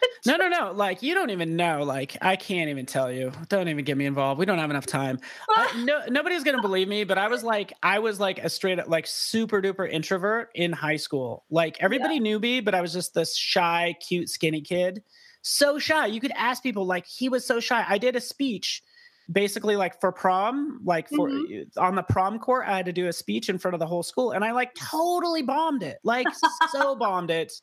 no, 0.25 0.35
no, 0.37 0.47
no. 0.47 0.71
Like 0.71 1.01
you 1.01 1.13
don't 1.13 1.29
even 1.29 1.55
know. 1.55 1.83
Like 1.83 2.17
I 2.21 2.35
can't 2.35 2.69
even 2.69 2.85
tell 2.85 3.11
you. 3.11 3.31
Don't 3.49 3.67
even 3.67 3.85
get 3.85 3.97
me 3.97 4.05
involved. 4.05 4.39
We 4.39 4.45
don't 4.45 4.59
have 4.59 4.69
enough 4.69 4.85
time. 4.85 5.19
I, 5.49 5.83
no, 5.85 6.01
nobody's 6.09 6.43
gonna 6.43 6.61
believe 6.61 6.87
me. 6.87 7.03
But 7.03 7.17
I 7.17 7.27
was 7.27 7.43
like, 7.43 7.73
I 7.81 7.99
was 7.99 8.19
like 8.19 8.39
a 8.39 8.49
straight 8.49 8.79
up 8.79 8.87
like 8.87 9.07
super 9.07 9.61
duper 9.61 9.89
introvert 9.89 10.49
in 10.55 10.71
high 10.71 10.97
school. 10.97 11.45
Like 11.49 11.77
everybody 11.79 12.15
yeah. 12.15 12.21
knew 12.21 12.39
me, 12.39 12.61
but 12.61 12.75
I 12.75 12.81
was 12.81 12.93
just 12.93 13.13
this 13.13 13.35
shy, 13.35 13.95
cute, 13.99 14.29
skinny 14.29 14.61
kid 14.61 15.03
so 15.43 15.77
shy. 15.77 16.07
You 16.07 16.19
could 16.19 16.31
ask 16.31 16.63
people 16.63 16.85
like 16.85 17.05
he 17.05 17.29
was 17.29 17.45
so 17.45 17.59
shy. 17.59 17.85
I 17.87 17.97
did 17.97 18.15
a 18.15 18.21
speech 18.21 18.81
basically 19.31 19.75
like 19.75 19.99
for 20.01 20.11
prom, 20.11 20.81
like 20.83 21.07
for 21.09 21.29
mm-hmm. 21.29 21.79
on 21.79 21.95
the 21.95 22.03
prom 22.03 22.39
court, 22.39 22.65
I 22.67 22.75
had 22.75 22.85
to 22.87 22.93
do 22.93 23.07
a 23.07 23.13
speech 23.13 23.49
in 23.49 23.57
front 23.57 23.73
of 23.73 23.79
the 23.79 23.85
whole 23.85 24.03
school 24.03 24.31
and 24.31 24.43
I 24.43 24.51
like 24.51 24.73
totally 24.75 25.41
bombed 25.41 25.83
it. 25.83 25.99
Like 26.03 26.27
so 26.71 26.95
bombed 26.95 27.29
it. 27.29 27.53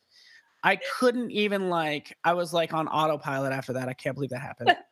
I 0.62 0.77
couldn't 0.99 1.31
even 1.31 1.68
like 1.68 2.16
I 2.25 2.35
was 2.35 2.53
like 2.53 2.73
on 2.73 2.88
autopilot 2.88 3.53
after 3.53 3.75
that. 3.75 3.88
I 3.88 3.94
can't 3.94 4.14
believe 4.14 4.31
that 4.31 4.40
happened. 4.40 4.77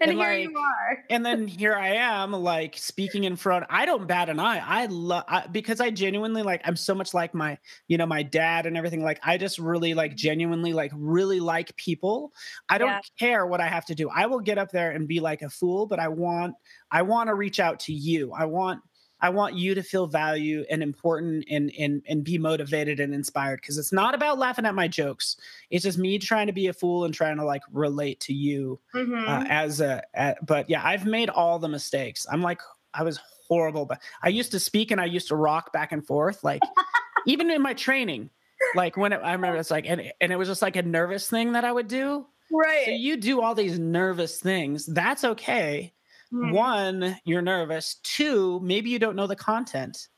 and, 0.00 0.10
and, 0.10 0.18
here 0.18 0.30
like, 0.30 0.42
you 0.42 0.58
are. 0.58 1.04
and 1.08 1.24
then 1.24 1.46
here 1.46 1.74
I 1.74 1.94
am, 1.94 2.32
like 2.32 2.76
speaking 2.76 3.24
in 3.24 3.36
front. 3.36 3.64
I 3.70 3.86
don't 3.86 4.06
bat 4.06 4.28
an 4.28 4.38
eye. 4.38 4.62
I 4.64 4.86
love 4.86 5.24
because 5.50 5.80
I 5.80 5.90
genuinely 5.90 6.42
like. 6.42 6.60
I'm 6.64 6.76
so 6.76 6.94
much 6.94 7.14
like 7.14 7.32
my, 7.32 7.58
you 7.88 7.96
know, 7.96 8.06
my 8.06 8.22
dad 8.22 8.66
and 8.66 8.76
everything. 8.76 9.02
Like 9.02 9.20
I 9.22 9.38
just 9.38 9.58
really 9.58 9.94
like 9.94 10.12
mm-hmm. 10.12 10.16
genuinely 10.16 10.72
like 10.72 10.92
really 10.94 11.40
like 11.40 11.74
people. 11.76 12.32
I 12.68 12.78
don't 12.78 12.88
yeah. 12.88 13.00
care 13.18 13.46
what 13.46 13.60
I 13.60 13.68
have 13.68 13.86
to 13.86 13.94
do. 13.94 14.10
I 14.10 14.26
will 14.26 14.40
get 14.40 14.58
up 14.58 14.70
there 14.70 14.90
and 14.90 15.08
be 15.08 15.20
like 15.20 15.42
a 15.42 15.48
fool, 15.48 15.86
but 15.86 15.98
I 15.98 16.08
want 16.08 16.54
I 16.90 17.02
want 17.02 17.28
to 17.28 17.34
reach 17.34 17.60
out 17.60 17.80
to 17.80 17.92
you. 17.92 18.32
I 18.32 18.44
want 18.44 18.80
I 19.22 19.28
want 19.30 19.54
you 19.54 19.76
to 19.76 19.82
feel 19.84 20.08
value 20.08 20.64
and 20.68 20.82
important 20.82 21.44
and 21.48 21.72
and 21.78 22.02
and 22.08 22.24
be 22.24 22.38
motivated 22.38 22.98
and 22.98 23.14
inspired 23.14 23.60
because 23.60 23.78
it's 23.78 23.92
not 23.92 24.16
about 24.16 24.38
laughing 24.38 24.66
at 24.66 24.74
my 24.74 24.88
jokes. 24.88 25.36
It's 25.70 25.84
just 25.84 25.96
me 25.96 26.18
trying 26.18 26.48
to 26.48 26.52
be 26.52 26.66
a 26.66 26.72
fool 26.72 27.04
and 27.04 27.14
trying 27.14 27.36
to 27.36 27.44
like 27.44 27.62
relate 27.70 28.18
to 28.20 28.34
you 28.34 28.80
uh, 28.92 28.98
mm-hmm. 28.98 29.28
uh, 29.28 29.44
as 29.48 29.80
a. 29.80 30.02
But 30.42 30.68
yeah, 30.68 30.84
I've 30.84 31.06
made 31.06 31.30
all 31.30 31.60
the 31.60 31.68
mistakes. 31.68 32.26
I'm 32.30 32.42
like 32.42 32.60
I 32.92 33.04
was 33.04 33.20
horrible, 33.46 33.86
but 33.86 34.02
I 34.22 34.28
used 34.28 34.50
to 34.52 34.60
speak 34.60 34.90
and 34.90 35.00
I 35.00 35.04
used 35.04 35.28
to 35.28 35.36
rock 35.36 35.72
back 35.72 35.92
and 35.92 36.04
forth 36.04 36.42
like 36.42 36.62
even 37.26 37.48
in 37.50 37.62
my 37.62 37.74
training. 37.74 38.28
Like 38.74 38.96
when 38.96 39.12
it, 39.12 39.20
I 39.22 39.32
remember 39.32 39.58
it's 39.58 39.70
like 39.70 39.86
and 39.88 40.12
and 40.20 40.32
it 40.32 40.36
was 40.36 40.48
just 40.48 40.62
like 40.62 40.74
a 40.74 40.82
nervous 40.82 41.30
thing 41.30 41.52
that 41.52 41.64
I 41.64 41.70
would 41.70 41.88
do. 41.88 42.26
Right. 42.50 42.86
So 42.86 42.90
you 42.90 43.16
do 43.16 43.40
all 43.40 43.54
these 43.54 43.78
nervous 43.78 44.40
things. 44.40 44.84
That's 44.84 45.22
okay 45.22 45.92
Mm-hmm. 46.32 46.52
One, 46.52 47.16
you're 47.24 47.42
nervous. 47.42 47.96
Two, 48.02 48.60
maybe 48.62 48.90
you 48.90 48.98
don't 48.98 49.16
know 49.16 49.26
the 49.26 49.36
content. 49.36 50.08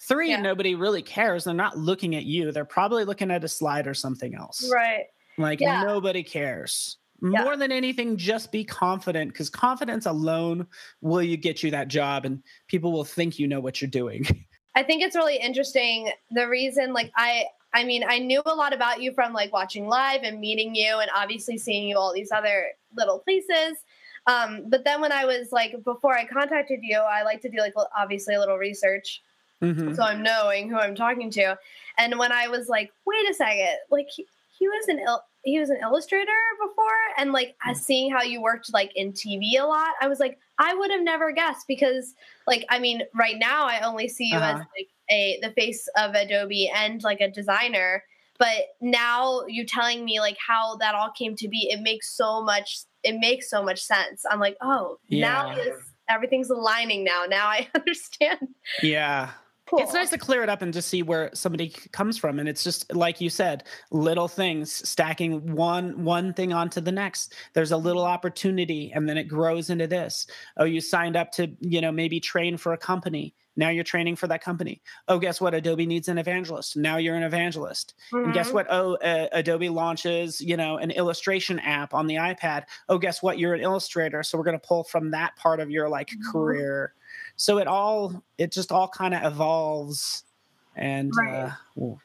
Three, 0.00 0.30
yeah. 0.30 0.40
nobody 0.40 0.74
really 0.74 1.02
cares. 1.02 1.44
They're 1.44 1.54
not 1.54 1.78
looking 1.78 2.14
at 2.14 2.24
you. 2.24 2.52
They're 2.52 2.64
probably 2.64 3.04
looking 3.04 3.30
at 3.30 3.42
a 3.42 3.48
slide 3.48 3.86
or 3.86 3.94
something 3.94 4.34
else. 4.34 4.70
Right. 4.72 5.06
Like 5.38 5.60
yeah. 5.60 5.82
nobody 5.82 6.22
cares. 6.22 6.98
Yeah. 7.22 7.44
More 7.44 7.56
than 7.56 7.72
anything, 7.72 8.16
just 8.16 8.52
be 8.52 8.62
confident 8.62 9.32
because 9.32 9.48
confidence 9.48 10.06
alone 10.06 10.66
will 11.00 11.22
you 11.22 11.36
get 11.36 11.62
you 11.62 11.70
that 11.70 11.88
job 11.88 12.26
and 12.26 12.42
people 12.68 12.92
will 12.92 13.04
think 13.04 13.38
you 13.38 13.48
know 13.48 13.60
what 13.60 13.80
you're 13.80 13.90
doing. 13.90 14.26
I 14.74 14.82
think 14.82 15.02
it's 15.02 15.16
really 15.16 15.38
interesting. 15.38 16.10
The 16.30 16.46
reason, 16.46 16.92
like, 16.92 17.10
I, 17.16 17.46
I 17.72 17.84
mean, 17.84 18.04
I 18.06 18.18
knew 18.18 18.42
a 18.44 18.54
lot 18.54 18.74
about 18.74 19.00
you 19.00 19.12
from 19.14 19.32
like 19.32 19.50
watching 19.50 19.86
live 19.86 20.20
and 20.22 20.38
meeting 20.38 20.74
you, 20.74 20.98
and 20.98 21.10
obviously 21.16 21.56
seeing 21.56 21.88
you 21.88 21.96
all 21.96 22.12
these 22.12 22.30
other 22.30 22.66
little 22.94 23.20
places. 23.20 23.78
Um, 24.26 24.64
but 24.68 24.84
then 24.84 25.00
when 25.00 25.12
I 25.12 25.24
was 25.24 25.52
like, 25.52 25.82
before 25.84 26.14
I 26.16 26.26
contacted 26.26 26.80
you, 26.82 26.98
I 26.98 27.22
like 27.22 27.40
to 27.42 27.48
do 27.48 27.58
like 27.58 27.74
obviously 27.96 28.34
a 28.34 28.40
little 28.40 28.56
research. 28.56 29.22
Mm-hmm. 29.62 29.94
So 29.94 30.02
I'm 30.02 30.22
knowing 30.22 30.68
who 30.68 30.76
I'm 30.76 30.94
talking 30.94 31.30
to. 31.32 31.56
And 31.96 32.18
when 32.18 32.32
I 32.32 32.48
was 32.48 32.68
like, 32.68 32.92
wait 33.06 33.28
a 33.30 33.34
second, 33.34 33.76
like 33.90 34.08
he, 34.14 34.26
he 34.58 34.68
was 34.68 34.88
an 34.88 34.98
il- 34.98 35.24
he 35.44 35.60
was 35.60 35.70
an 35.70 35.78
illustrator 35.80 36.32
before, 36.60 36.86
and 37.16 37.32
like 37.32 37.54
mm. 37.66 37.76
seeing 37.76 38.10
how 38.10 38.22
you 38.22 38.42
worked 38.42 38.72
like 38.72 38.90
in 38.96 39.12
TV 39.12 39.60
a 39.60 39.64
lot, 39.64 39.90
I 40.00 40.08
was 40.08 40.18
like, 40.18 40.38
I 40.58 40.74
would 40.74 40.90
have 40.90 41.02
never 41.02 41.30
guessed 41.30 41.66
because 41.68 42.14
like 42.46 42.64
I 42.68 42.78
mean, 42.78 43.02
right 43.14 43.36
now 43.38 43.66
I 43.66 43.80
only 43.80 44.08
see 44.08 44.26
you 44.26 44.36
uh-huh. 44.36 44.58
as 44.58 44.66
like 44.76 44.88
a 45.10 45.38
the 45.42 45.52
face 45.52 45.88
of 45.96 46.14
Adobe 46.14 46.70
and 46.74 47.02
like 47.02 47.20
a 47.20 47.30
designer. 47.30 48.02
But 48.38 48.74
now 48.82 49.46
you 49.46 49.64
telling 49.64 50.04
me 50.04 50.20
like 50.20 50.36
how 50.44 50.76
that 50.76 50.94
all 50.94 51.10
came 51.10 51.36
to 51.36 51.48
be, 51.48 51.70
it 51.70 51.80
makes 51.80 52.14
so 52.14 52.42
much 52.42 52.80
it 53.06 53.18
makes 53.18 53.48
so 53.48 53.62
much 53.62 53.80
sense. 53.80 54.24
I'm 54.28 54.40
like, 54.40 54.56
oh, 54.60 54.98
yeah. 55.08 55.28
now 55.30 55.54
this 55.54 55.76
everything's 56.08 56.50
aligning 56.50 57.04
now. 57.04 57.24
Now 57.28 57.46
I 57.46 57.68
understand. 57.74 58.48
Yeah. 58.82 59.30
Cool. 59.68 59.80
It's 59.80 59.94
nice 59.94 60.10
to 60.10 60.18
clear 60.18 60.42
it 60.44 60.48
up 60.48 60.62
and 60.62 60.72
just 60.72 60.88
see 60.88 61.02
where 61.02 61.30
somebody 61.34 61.70
comes 61.90 62.16
from, 62.16 62.38
and 62.38 62.48
it's 62.48 62.62
just 62.62 62.94
like 62.94 63.20
you 63.20 63.28
said, 63.28 63.64
little 63.90 64.28
things 64.28 64.88
stacking 64.88 65.54
one 65.54 66.04
one 66.04 66.32
thing 66.32 66.52
onto 66.52 66.80
the 66.80 66.92
next. 66.92 67.34
There's 67.52 67.72
a 67.72 67.76
little 67.76 68.04
opportunity, 68.04 68.92
and 68.94 69.08
then 69.08 69.18
it 69.18 69.24
grows 69.24 69.68
into 69.68 69.88
this. 69.88 70.28
Oh, 70.56 70.64
you 70.64 70.80
signed 70.80 71.16
up 71.16 71.32
to 71.32 71.50
you 71.60 71.80
know 71.80 71.90
maybe 71.90 72.20
train 72.20 72.56
for 72.56 72.72
a 72.72 72.78
company. 72.78 73.34
Now 73.56 73.70
you're 73.70 73.84
training 73.84 74.16
for 74.16 74.26
that 74.28 74.42
company. 74.42 74.82
Oh, 75.08 75.18
guess 75.18 75.40
what? 75.40 75.54
Adobe 75.54 75.86
needs 75.86 76.08
an 76.08 76.18
evangelist. 76.18 76.76
Now 76.76 76.98
you're 76.98 77.16
an 77.16 77.22
evangelist. 77.22 77.94
Mm-hmm. 78.12 78.26
And 78.26 78.34
guess 78.34 78.48
mm-hmm. 78.48 78.54
what? 78.54 78.66
Oh, 78.70 78.96
uh, 78.96 79.28
Adobe 79.32 79.70
launches, 79.70 80.40
you 80.40 80.56
know, 80.56 80.76
an 80.76 80.90
illustration 80.90 81.58
app 81.60 81.94
on 81.94 82.06
the 82.06 82.16
iPad. 82.16 82.64
Oh, 82.88 82.98
guess 82.98 83.22
what? 83.22 83.38
You're 83.38 83.54
an 83.54 83.62
illustrator. 83.62 84.22
So 84.22 84.36
we're 84.36 84.44
going 84.44 84.60
to 84.60 84.66
pull 84.66 84.84
from 84.84 85.10
that 85.12 85.36
part 85.36 85.60
of 85.60 85.70
your 85.70 85.88
like 85.88 86.08
mm-hmm. 86.08 86.30
career. 86.30 86.92
So 87.36 87.58
it 87.58 87.66
all, 87.66 88.22
it 88.38 88.52
just 88.52 88.72
all 88.72 88.88
kind 88.88 89.14
of 89.14 89.24
evolves 89.24 90.24
and 90.74 91.12
right. 91.16 91.34
uh, 91.34 91.50
well, 91.74 92.00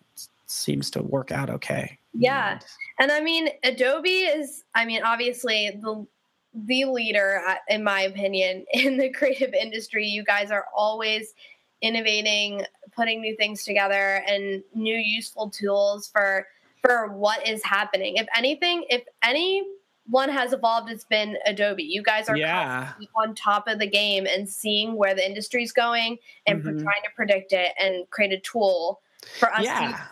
seems 0.45 0.89
to 0.91 1.01
work 1.01 1.31
out 1.31 1.49
okay. 1.49 1.97
Yeah. 2.13 2.53
And, 2.53 2.63
and 2.99 3.11
I 3.11 3.21
mean, 3.21 3.49
Adobe 3.63 4.09
is, 4.09 4.63
I 4.75 4.85
mean, 4.85 5.03
obviously 5.03 5.71
the 5.81 6.05
the 6.53 6.85
leader, 6.85 7.41
uh, 7.47 7.55
in 7.69 7.83
my 7.83 8.01
opinion, 8.01 8.65
in 8.73 8.97
the 8.97 9.09
creative 9.09 9.53
industry. 9.53 10.05
You 10.05 10.23
guys 10.23 10.51
are 10.51 10.65
always 10.75 11.33
innovating, 11.81 12.65
putting 12.95 13.21
new 13.21 13.35
things 13.35 13.63
together, 13.63 14.23
and 14.27 14.63
new 14.73 14.95
useful 14.95 15.49
tools 15.49 16.07
for 16.07 16.47
for 16.81 17.13
what 17.13 17.47
is 17.47 17.63
happening. 17.63 18.17
If 18.17 18.27
anything, 18.35 18.85
if 18.89 19.03
any 19.23 19.63
one 20.11 20.29
has 20.29 20.51
evolved, 20.51 20.91
it's 20.91 21.05
been 21.05 21.37
Adobe. 21.45 21.83
You 21.83 22.03
guys 22.03 22.27
are 22.27 22.35
yeah. 22.35 22.91
on 23.15 23.33
top 23.33 23.67
of 23.67 23.79
the 23.79 23.87
game 23.87 24.27
and 24.29 24.47
seeing 24.47 24.97
where 24.97 25.15
the 25.15 25.25
industry 25.25 25.63
is 25.63 25.71
going 25.71 26.17
and 26.45 26.59
mm-hmm. 26.59 26.83
trying 26.83 27.01
to 27.03 27.09
predict 27.15 27.53
it 27.53 27.71
and 27.79 28.07
create 28.09 28.33
a 28.33 28.39
tool 28.41 29.01
for 29.39 29.51
us. 29.53 29.63
Yeah. 29.63 29.91
To, 29.91 30.09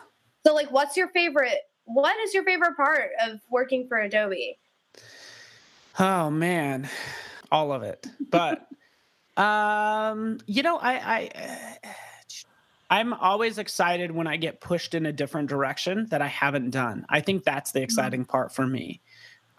so, 0.47 0.55
like, 0.55 0.71
what's 0.71 0.95
your 0.95 1.09
favorite? 1.09 1.59
What 1.83 2.17
is 2.21 2.33
your 2.33 2.45
favorite 2.45 2.77
part 2.77 3.09
of 3.21 3.41
working 3.49 3.87
for 3.87 3.97
Adobe? 3.97 4.57
Oh 5.99 6.29
man, 6.29 6.87
all 7.51 7.73
of 7.73 7.83
it. 7.83 8.07
But 8.31 8.67
um, 9.37 10.39
you 10.47 10.63
know, 10.63 10.77
I 10.77 10.93
I. 10.93 11.77
I'm 12.91 13.13
always 13.13 13.59
excited 13.59 14.09
when 14.09 14.25
I 14.25 14.37
get 14.37 14.61
pushed 14.61 14.95
in 14.95 15.05
a 15.05 15.11
different 15.11 15.47
direction 15.47 16.07
that 16.09 16.23
I 16.23 16.27
haven't 16.27 16.71
done. 16.71 17.05
I 17.07 17.21
think 17.21 17.43
that's 17.43 17.71
the 17.71 17.81
mm-hmm. 17.81 17.83
exciting 17.83 18.21
mm-hmm. 18.21 18.31
part 18.31 18.51
for 18.51 18.65
me. 18.65 18.99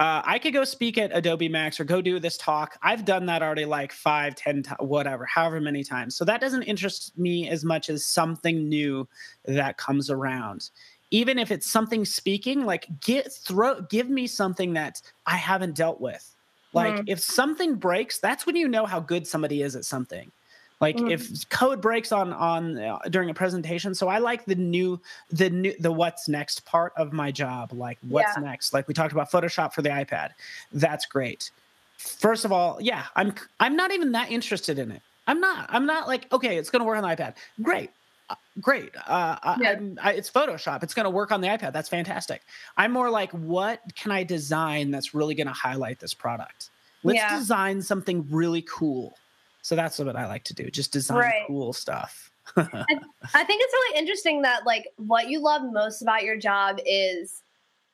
Uh, 0.00 0.22
I 0.24 0.38
could 0.38 0.54
go 0.54 0.64
speak 0.64 0.96
at 0.96 1.14
Adobe 1.14 1.50
Max 1.50 1.78
or 1.78 1.84
go 1.84 2.00
do 2.00 2.18
this 2.18 2.38
talk. 2.38 2.78
I've 2.82 3.04
done 3.04 3.26
that 3.26 3.42
already 3.42 3.66
like 3.66 3.92
five, 3.92 4.34
ten, 4.34 4.64
whatever, 4.78 5.26
however 5.26 5.60
many 5.60 5.84
times. 5.84 6.16
So 6.16 6.24
that 6.24 6.40
doesn't 6.40 6.62
interest 6.62 7.18
me 7.18 7.50
as 7.50 7.66
much 7.66 7.90
as 7.90 8.02
something 8.02 8.66
new 8.66 9.06
that 9.44 9.76
comes 9.76 10.08
around. 10.08 10.70
Even 11.10 11.38
if 11.38 11.50
it's 11.50 11.70
something 11.70 12.06
speaking, 12.06 12.64
like 12.64 12.88
get 13.00 13.30
throw, 13.30 13.82
give 13.82 14.08
me 14.08 14.26
something 14.26 14.72
that 14.72 15.02
I 15.26 15.36
haven't 15.36 15.76
dealt 15.76 16.00
with. 16.00 16.34
Like 16.72 16.94
mm-hmm. 16.94 17.08
if 17.08 17.20
something 17.20 17.74
breaks, 17.74 18.18
that's 18.20 18.46
when 18.46 18.56
you 18.56 18.68
know 18.68 18.86
how 18.86 19.00
good 19.00 19.26
somebody 19.26 19.60
is 19.60 19.76
at 19.76 19.84
something. 19.84 20.32
Like 20.80 20.96
mm-hmm. 20.96 21.10
if 21.10 21.48
code 21.50 21.82
breaks 21.82 22.10
on 22.10 22.32
on 22.32 22.78
uh, 22.78 22.98
during 23.10 23.28
a 23.28 23.34
presentation, 23.34 23.94
so 23.94 24.08
I 24.08 24.18
like 24.18 24.46
the 24.46 24.54
new 24.54 24.98
the 25.30 25.50
new 25.50 25.74
the 25.78 25.92
what's 25.92 26.26
next 26.26 26.64
part 26.64 26.94
of 26.96 27.12
my 27.12 27.30
job. 27.30 27.72
Like 27.72 27.98
what's 28.08 28.36
yeah. 28.36 28.42
next? 28.42 28.72
Like 28.72 28.88
we 28.88 28.94
talked 28.94 29.12
about 29.12 29.30
Photoshop 29.30 29.74
for 29.74 29.82
the 29.82 29.90
iPad. 29.90 30.30
That's 30.72 31.04
great. 31.04 31.50
First 31.98 32.46
of 32.46 32.52
all, 32.52 32.78
yeah, 32.80 33.04
I'm 33.14 33.34
I'm 33.60 33.76
not 33.76 33.92
even 33.92 34.12
that 34.12 34.30
interested 34.30 34.78
in 34.78 34.90
it. 34.90 35.02
I'm 35.26 35.38
not. 35.38 35.66
I'm 35.68 35.84
not 35.84 36.08
like 36.08 36.32
okay, 36.32 36.56
it's 36.56 36.70
going 36.70 36.80
to 36.80 36.86
work 36.86 36.96
on 36.96 37.02
the 37.02 37.14
iPad. 37.14 37.34
Great. 37.60 37.90
Uh, 38.30 38.36
great. 38.60 38.90
Uh, 39.06 39.56
yeah. 39.60 39.78
I, 40.02 40.12
it's 40.12 40.30
Photoshop. 40.30 40.82
It's 40.82 40.94
going 40.94 41.04
to 41.04 41.10
work 41.10 41.30
on 41.30 41.42
the 41.42 41.48
iPad. 41.48 41.72
That's 41.72 41.88
fantastic. 41.88 42.42
I'm 42.76 42.92
more 42.92 43.10
like, 43.10 43.32
what 43.32 43.82
can 43.96 44.12
I 44.12 44.22
design 44.24 44.92
that's 44.92 45.14
really 45.14 45.34
going 45.34 45.48
to 45.48 45.52
highlight 45.52 45.98
this 45.98 46.14
product? 46.14 46.70
Let's 47.02 47.18
yeah. 47.18 47.36
design 47.36 47.82
something 47.82 48.26
really 48.30 48.62
cool. 48.62 49.14
So 49.62 49.76
that's 49.76 49.98
what 49.98 50.16
I 50.16 50.26
like 50.26 50.44
to 50.44 50.54
do. 50.54 50.70
Just 50.70 50.92
design 50.92 51.18
right. 51.18 51.44
cool 51.46 51.72
stuff. 51.72 52.30
I, 52.56 52.64
I 52.64 53.44
think 53.44 53.62
it's 53.62 53.72
really 53.72 53.98
interesting 53.98 54.42
that 54.42 54.66
like 54.66 54.88
what 54.96 55.28
you 55.28 55.40
love 55.40 55.62
most 55.70 56.02
about 56.02 56.24
your 56.24 56.36
job 56.36 56.78
is 56.84 57.42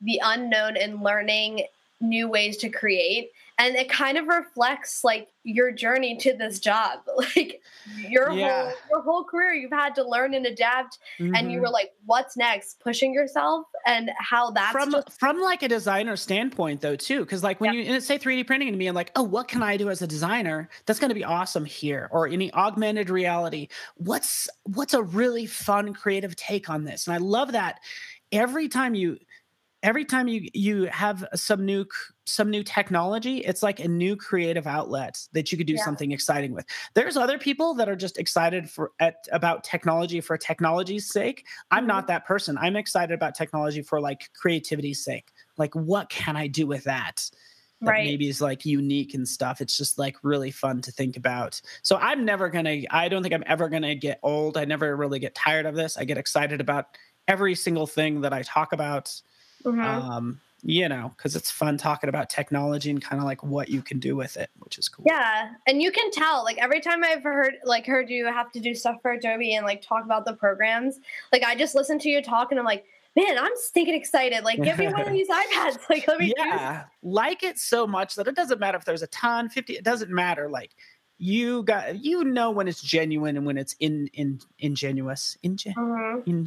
the 0.00 0.20
unknown 0.24 0.76
and 0.76 1.02
learning 1.02 1.66
new 2.00 2.28
ways 2.28 2.56
to 2.58 2.68
create 2.68 3.30
and 3.58 3.74
it 3.74 3.88
kind 3.88 4.18
of 4.18 4.26
reflects 4.26 5.02
like 5.02 5.28
your 5.44 5.72
journey 5.72 6.16
to 6.16 6.36
this 6.36 6.58
job 6.58 7.00
like 7.16 7.62
your 8.08 8.30
yeah. 8.32 8.64
whole 8.64 8.72
your 8.90 9.02
whole 9.02 9.24
career 9.24 9.54
you've 9.54 9.72
had 9.72 9.94
to 9.94 10.06
learn 10.06 10.34
and 10.34 10.44
adapt 10.46 10.98
mm-hmm. 11.18 11.34
and 11.34 11.50
you 11.50 11.58
were 11.58 11.66
mm-hmm. 11.66 11.74
like 11.74 11.92
what's 12.04 12.36
next 12.36 12.80
pushing 12.80 13.14
yourself 13.14 13.66
and 13.86 14.10
how 14.18 14.50
that's 14.50 14.72
from 14.72 14.90
just- 14.90 15.18
from 15.18 15.40
like 15.40 15.62
a 15.62 15.68
designer 15.68 16.16
standpoint 16.16 16.80
though 16.80 16.96
too 16.96 17.20
because 17.20 17.42
like 17.42 17.60
when 17.60 17.72
yeah. 17.72 17.94
you 17.94 18.00
say 18.00 18.18
3d 18.18 18.46
printing 18.46 18.70
to 18.70 18.76
me 18.76 18.86
i'm 18.86 18.94
like 18.94 19.12
oh 19.16 19.22
what 19.22 19.48
can 19.48 19.62
i 19.62 19.76
do 19.76 19.88
as 19.88 20.02
a 20.02 20.06
designer 20.06 20.68
that's 20.84 20.98
going 20.98 21.10
to 21.10 21.14
be 21.14 21.24
awesome 21.24 21.64
here 21.64 22.08
or 22.12 22.28
any 22.28 22.52
augmented 22.52 23.08
reality 23.08 23.68
what's 23.96 24.48
what's 24.64 24.94
a 24.94 25.02
really 25.02 25.46
fun 25.46 25.94
creative 25.94 26.36
take 26.36 26.68
on 26.68 26.84
this 26.84 27.06
and 27.06 27.14
i 27.14 27.18
love 27.18 27.52
that 27.52 27.80
every 28.32 28.68
time 28.68 28.94
you 28.94 29.18
every 29.82 30.04
time 30.04 30.28
you 30.28 30.48
you 30.54 30.84
have 30.86 31.26
some 31.34 31.64
new 31.64 31.84
some 32.24 32.50
new 32.50 32.62
technology 32.62 33.38
it's 33.38 33.62
like 33.62 33.80
a 33.80 33.88
new 33.88 34.16
creative 34.16 34.66
outlet 34.66 35.26
that 35.32 35.52
you 35.52 35.58
could 35.58 35.66
do 35.66 35.74
yeah. 35.74 35.84
something 35.84 36.12
exciting 36.12 36.52
with 36.52 36.66
there's 36.94 37.16
other 37.16 37.38
people 37.38 37.74
that 37.74 37.88
are 37.88 37.96
just 37.96 38.18
excited 38.18 38.68
for 38.68 38.92
at 39.00 39.26
about 39.32 39.62
technology 39.64 40.20
for 40.20 40.36
technology's 40.36 41.08
sake 41.10 41.46
i'm 41.70 41.80
mm-hmm. 41.80 41.88
not 41.88 42.06
that 42.06 42.26
person 42.26 42.56
i'm 42.58 42.76
excited 42.76 43.14
about 43.14 43.34
technology 43.34 43.82
for 43.82 44.00
like 44.00 44.30
creativity's 44.34 45.04
sake 45.04 45.32
like 45.56 45.74
what 45.74 46.08
can 46.08 46.36
i 46.36 46.46
do 46.46 46.66
with 46.66 46.84
that 46.84 47.30
that 47.82 47.90
right. 47.90 48.06
maybe 48.06 48.28
is 48.28 48.40
like 48.40 48.64
unique 48.64 49.12
and 49.12 49.28
stuff. 49.28 49.60
It's 49.60 49.76
just 49.76 49.98
like 49.98 50.16
really 50.22 50.50
fun 50.50 50.80
to 50.80 50.90
think 50.90 51.18
about. 51.18 51.60
So 51.82 51.96
I'm 51.96 52.24
never 52.24 52.48
gonna. 52.48 52.82
I 52.90 53.08
don't 53.08 53.22
think 53.22 53.34
I'm 53.34 53.44
ever 53.46 53.68
gonna 53.68 53.94
get 53.94 54.18
old. 54.22 54.56
I 54.56 54.64
never 54.64 54.96
really 54.96 55.18
get 55.18 55.34
tired 55.34 55.66
of 55.66 55.74
this. 55.74 55.98
I 55.98 56.04
get 56.04 56.16
excited 56.16 56.62
about 56.62 56.86
every 57.28 57.54
single 57.54 57.86
thing 57.86 58.22
that 58.22 58.32
I 58.32 58.42
talk 58.42 58.72
about. 58.72 59.20
Mm-hmm. 59.66 59.80
Um, 59.80 60.40
you 60.62 60.88
know, 60.88 61.12
because 61.16 61.36
it's 61.36 61.50
fun 61.50 61.76
talking 61.76 62.08
about 62.08 62.30
technology 62.30 62.90
and 62.90 63.02
kind 63.02 63.20
of 63.20 63.26
like 63.26 63.42
what 63.42 63.68
you 63.68 63.82
can 63.82 63.98
do 63.98 64.16
with 64.16 64.36
it, 64.36 64.50
which 64.58 64.78
is 64.78 64.88
cool. 64.88 65.04
Yeah, 65.06 65.52
and 65.66 65.82
you 65.82 65.92
can 65.92 66.10
tell 66.10 66.42
like 66.44 66.58
every 66.58 66.80
time 66.80 67.04
I've 67.04 67.22
heard 67.22 67.54
like 67.64 67.86
heard 67.86 68.08
you 68.08 68.26
have 68.26 68.50
to 68.52 68.60
do 68.60 68.74
stuff 68.74 68.96
for 69.02 69.12
Adobe 69.12 69.54
and 69.54 69.66
like 69.66 69.82
talk 69.82 70.04
about 70.04 70.24
the 70.24 70.32
programs, 70.32 70.98
like 71.32 71.44
I 71.44 71.54
just 71.54 71.74
listen 71.74 71.98
to 72.00 72.08
you 72.08 72.22
talk 72.22 72.50
and 72.50 72.58
I'm 72.58 72.66
like, 72.66 72.84
man, 73.14 73.38
I'm 73.38 73.52
stinking 73.54 73.94
excited. 73.94 74.44
Like, 74.44 74.62
give 74.62 74.78
me 74.78 74.88
one 74.88 75.02
of 75.02 75.12
these 75.12 75.28
iPads. 75.28 75.78
Like, 75.90 76.08
let 76.08 76.18
me 76.18 76.32
yeah, 76.36 76.84
like 77.02 77.42
it 77.42 77.58
so 77.58 77.86
much 77.86 78.14
that 78.16 78.26
it 78.26 78.34
doesn't 78.34 78.58
matter 78.58 78.78
if 78.78 78.84
there's 78.84 79.02
a 79.02 79.08
ton, 79.08 79.48
fifty. 79.48 79.74
It 79.74 79.84
doesn't 79.84 80.10
matter. 80.10 80.48
Like, 80.48 80.72
you 81.18 81.62
got 81.64 82.02
you 82.04 82.24
know 82.24 82.50
when 82.50 82.66
it's 82.66 82.82
genuine 82.82 83.36
and 83.36 83.46
when 83.46 83.58
it's 83.58 83.76
in 83.78 84.08
in 84.14 84.40
ingenuous, 84.58 85.36
Ingen, 85.44 85.74
mm-hmm. 85.74 86.30
in, 86.30 86.46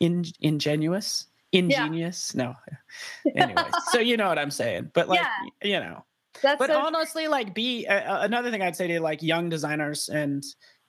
in, 0.00 0.24
ingenuous 0.40 1.26
ingenious. 1.54 2.32
Yeah. 2.34 2.44
No. 2.44 2.54
Anyway, 3.34 3.64
so 3.90 3.98
you 3.98 4.16
know 4.16 4.28
what 4.28 4.38
I'm 4.38 4.50
saying. 4.50 4.90
But 4.94 5.08
like, 5.08 5.20
yeah. 5.20 5.68
you 5.68 5.80
know. 5.80 6.04
That's 6.42 6.58
but 6.58 6.70
so 6.70 6.78
honestly, 6.78 7.26
like, 7.26 7.54
be 7.54 7.86
uh, 7.86 8.22
another 8.24 8.50
thing 8.50 8.62
I'd 8.62 8.76
say 8.76 8.86
to 8.88 9.00
like 9.00 9.22
young 9.22 9.48
designers 9.48 10.08
and 10.08 10.44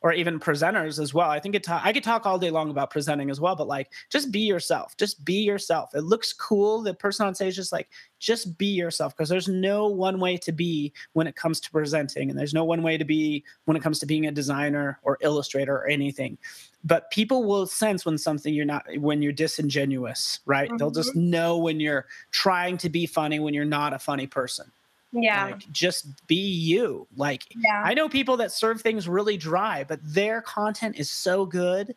or 0.06 0.14
even 0.14 0.40
presenters 0.40 1.00
as 1.00 1.16
well. 1.16 1.32
I 1.32 1.40
think 1.40 1.56
it. 1.56 1.64
Ta- 1.64 1.82
I 1.84 1.92
could 1.92 2.04
talk 2.04 2.28
all 2.28 2.38
day 2.38 2.52
long 2.52 2.70
about 2.70 2.92
presenting 2.92 3.32
as 3.32 3.42
well, 3.42 3.56
but 3.56 3.68
like, 3.68 3.92
just 4.12 4.32
be 4.32 4.42
yourself. 4.42 4.96
Just 4.98 5.26
be 5.26 5.42
yourself. 5.42 5.96
It 5.96 6.02
looks 6.02 6.32
cool. 6.32 6.84
The 6.84 6.94
person 6.94 7.26
on 7.26 7.34
stage 7.34 7.58
is 7.58 7.72
like, 7.72 7.90
just 8.20 8.56
be 8.60 8.68
yourself 8.68 9.18
because 9.18 9.30
there's 9.30 9.48
no 9.48 9.88
one 9.88 10.20
way 10.20 10.38
to 10.38 10.52
be 10.52 10.94
when 11.14 11.26
it 11.26 11.36
comes 11.36 11.60
to 11.62 11.72
presenting, 11.72 12.30
and 12.30 12.38
there's 12.38 12.54
no 12.54 12.64
one 12.64 12.84
way 12.84 13.00
to 13.00 13.04
be 13.04 13.44
when 13.66 13.76
it 13.76 13.82
comes 13.82 13.98
to 13.98 14.06
being 14.06 14.28
a 14.28 14.32
designer 14.32 15.00
or 15.02 15.18
illustrator 15.22 15.76
or 15.76 15.88
anything. 15.88 16.38
But 16.84 17.10
people 17.10 17.44
will 17.44 17.66
sense 17.66 18.06
when 18.06 18.20
something 18.20 18.54
you're 18.54 18.64
not 18.64 18.86
when 19.00 19.24
you're 19.24 19.32
disingenuous, 19.32 20.40
right? 20.46 20.68
Mm-hmm. 20.68 20.78
They'll 20.78 20.92
just 20.92 21.16
mm-hmm. 21.16 21.32
know 21.32 21.58
when 21.58 21.80
you're 21.80 22.06
trying 22.30 22.78
to 22.78 22.90
be 22.90 23.08
funny 23.08 23.40
when 23.40 23.56
you're 23.56 23.66
not 23.66 23.92
a 23.92 23.98
funny 23.98 24.28
person. 24.28 24.72
Yeah. 25.12 25.46
Like, 25.46 25.72
just 25.72 26.28
be 26.28 26.36
you. 26.36 27.08
Like, 27.16 27.46
yeah. 27.56 27.84
I 27.86 27.94
know 27.94 28.10
people 28.10 28.38
that 28.38 28.52
serve 28.52 28.82
things 28.82 29.08
really 29.08 29.38
dry, 29.38 29.86
but 29.88 30.00
their 30.04 30.42
content 30.42 30.98
is 30.98 31.10
so 31.10 31.46
good. 31.46 31.96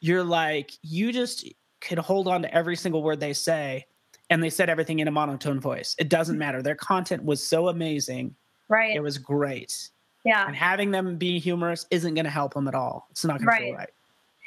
You're 0.00 0.24
like, 0.24 0.72
you 0.82 1.12
just 1.12 1.46
could 1.80 1.98
hold 1.98 2.26
on 2.26 2.42
to 2.42 2.54
every 2.54 2.76
single 2.76 3.02
word 3.02 3.20
they 3.20 3.32
say, 3.32 3.86
and 4.30 4.42
they 4.42 4.50
said 4.50 4.68
everything 4.68 4.98
in 4.98 5.08
a 5.08 5.10
monotone 5.10 5.60
voice. 5.60 5.94
It 5.98 6.08
doesn't 6.08 6.36
mm. 6.36 6.40
matter. 6.40 6.62
Their 6.62 6.74
content 6.74 7.24
was 7.24 7.42
so 7.42 7.68
amazing. 7.68 8.34
Right. 8.68 8.96
It 8.96 9.00
was 9.00 9.18
great. 9.18 9.90
Yeah. 10.24 10.46
And 10.46 10.54
having 10.54 10.90
them 10.90 11.16
be 11.16 11.38
humorous 11.38 11.86
isn't 11.90 12.14
going 12.14 12.24
to 12.24 12.30
help 12.30 12.54
them 12.54 12.68
at 12.68 12.74
all. 12.74 13.06
It's 13.10 13.24
not 13.24 13.38
going 13.38 13.46
right. 13.46 13.58
to 13.58 13.64
feel 13.66 13.74
right. 13.74 13.90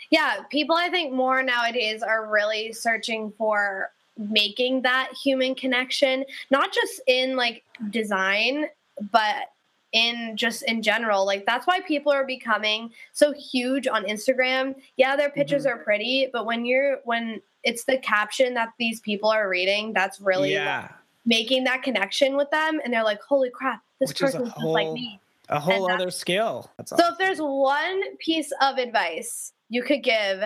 Yeah. 0.10 0.36
People, 0.50 0.76
I 0.76 0.90
think, 0.90 1.14
more 1.14 1.42
nowadays 1.42 2.04
are 2.04 2.30
really 2.30 2.74
searching 2.74 3.34
for 3.38 3.92
making 4.18 4.82
that 4.84 5.12
human 5.22 5.56
connection, 5.56 6.26
not 6.52 6.74
just 6.74 7.02
in 7.08 7.36
like 7.36 7.64
design, 7.90 8.68
but 9.12 9.52
in 9.92 10.36
just 10.36 10.64
in 10.64 10.82
general. 10.82 11.26
Like 11.26 11.46
that's 11.46 11.68
why 11.68 11.80
people 11.82 12.12
are 12.12 12.26
becoming 12.26 12.92
so 13.12 13.34
huge 13.34 13.88
on 13.88 14.04
Instagram. 14.06 14.76
Yeah, 14.98 15.16
their 15.16 15.30
pictures 15.30 15.66
mm-hmm. 15.66 15.80
are 15.80 15.84
pretty, 15.84 16.30
but 16.32 16.46
when 16.46 16.66
you're 16.66 17.00
when 17.06 17.42
it's 17.64 17.86
the 17.86 17.98
caption 17.98 18.54
that 18.56 18.70
these 18.78 19.00
people 19.00 19.30
are 19.30 19.48
reading, 19.50 19.94
that's 19.94 20.20
really 20.20 20.54
yeah. 20.54 20.90
making 21.26 21.64
that 21.64 21.84
connection 21.84 22.36
with 22.36 22.50
them 22.52 22.82
and 22.84 22.94
they're 22.94 23.04
like, 23.04 23.22
"Holy 23.22 23.50
crap, 23.50 23.82
this 24.00 24.10
Which 24.10 24.20
person's 24.20 24.50
just 24.50 24.62
like 24.62 24.92
me." 24.92 25.20
A 25.50 25.60
whole 25.60 25.92
other 25.92 26.10
skill. 26.10 26.72
That's 26.78 26.92
awesome. 26.94 27.06
So 27.06 27.12
if 27.12 27.18
there's 27.20 27.40
one 27.40 28.18
piece 28.18 28.52
of 28.62 28.78
advice 28.78 29.54
you 29.74 29.82
could 29.82 30.04
give 30.04 30.44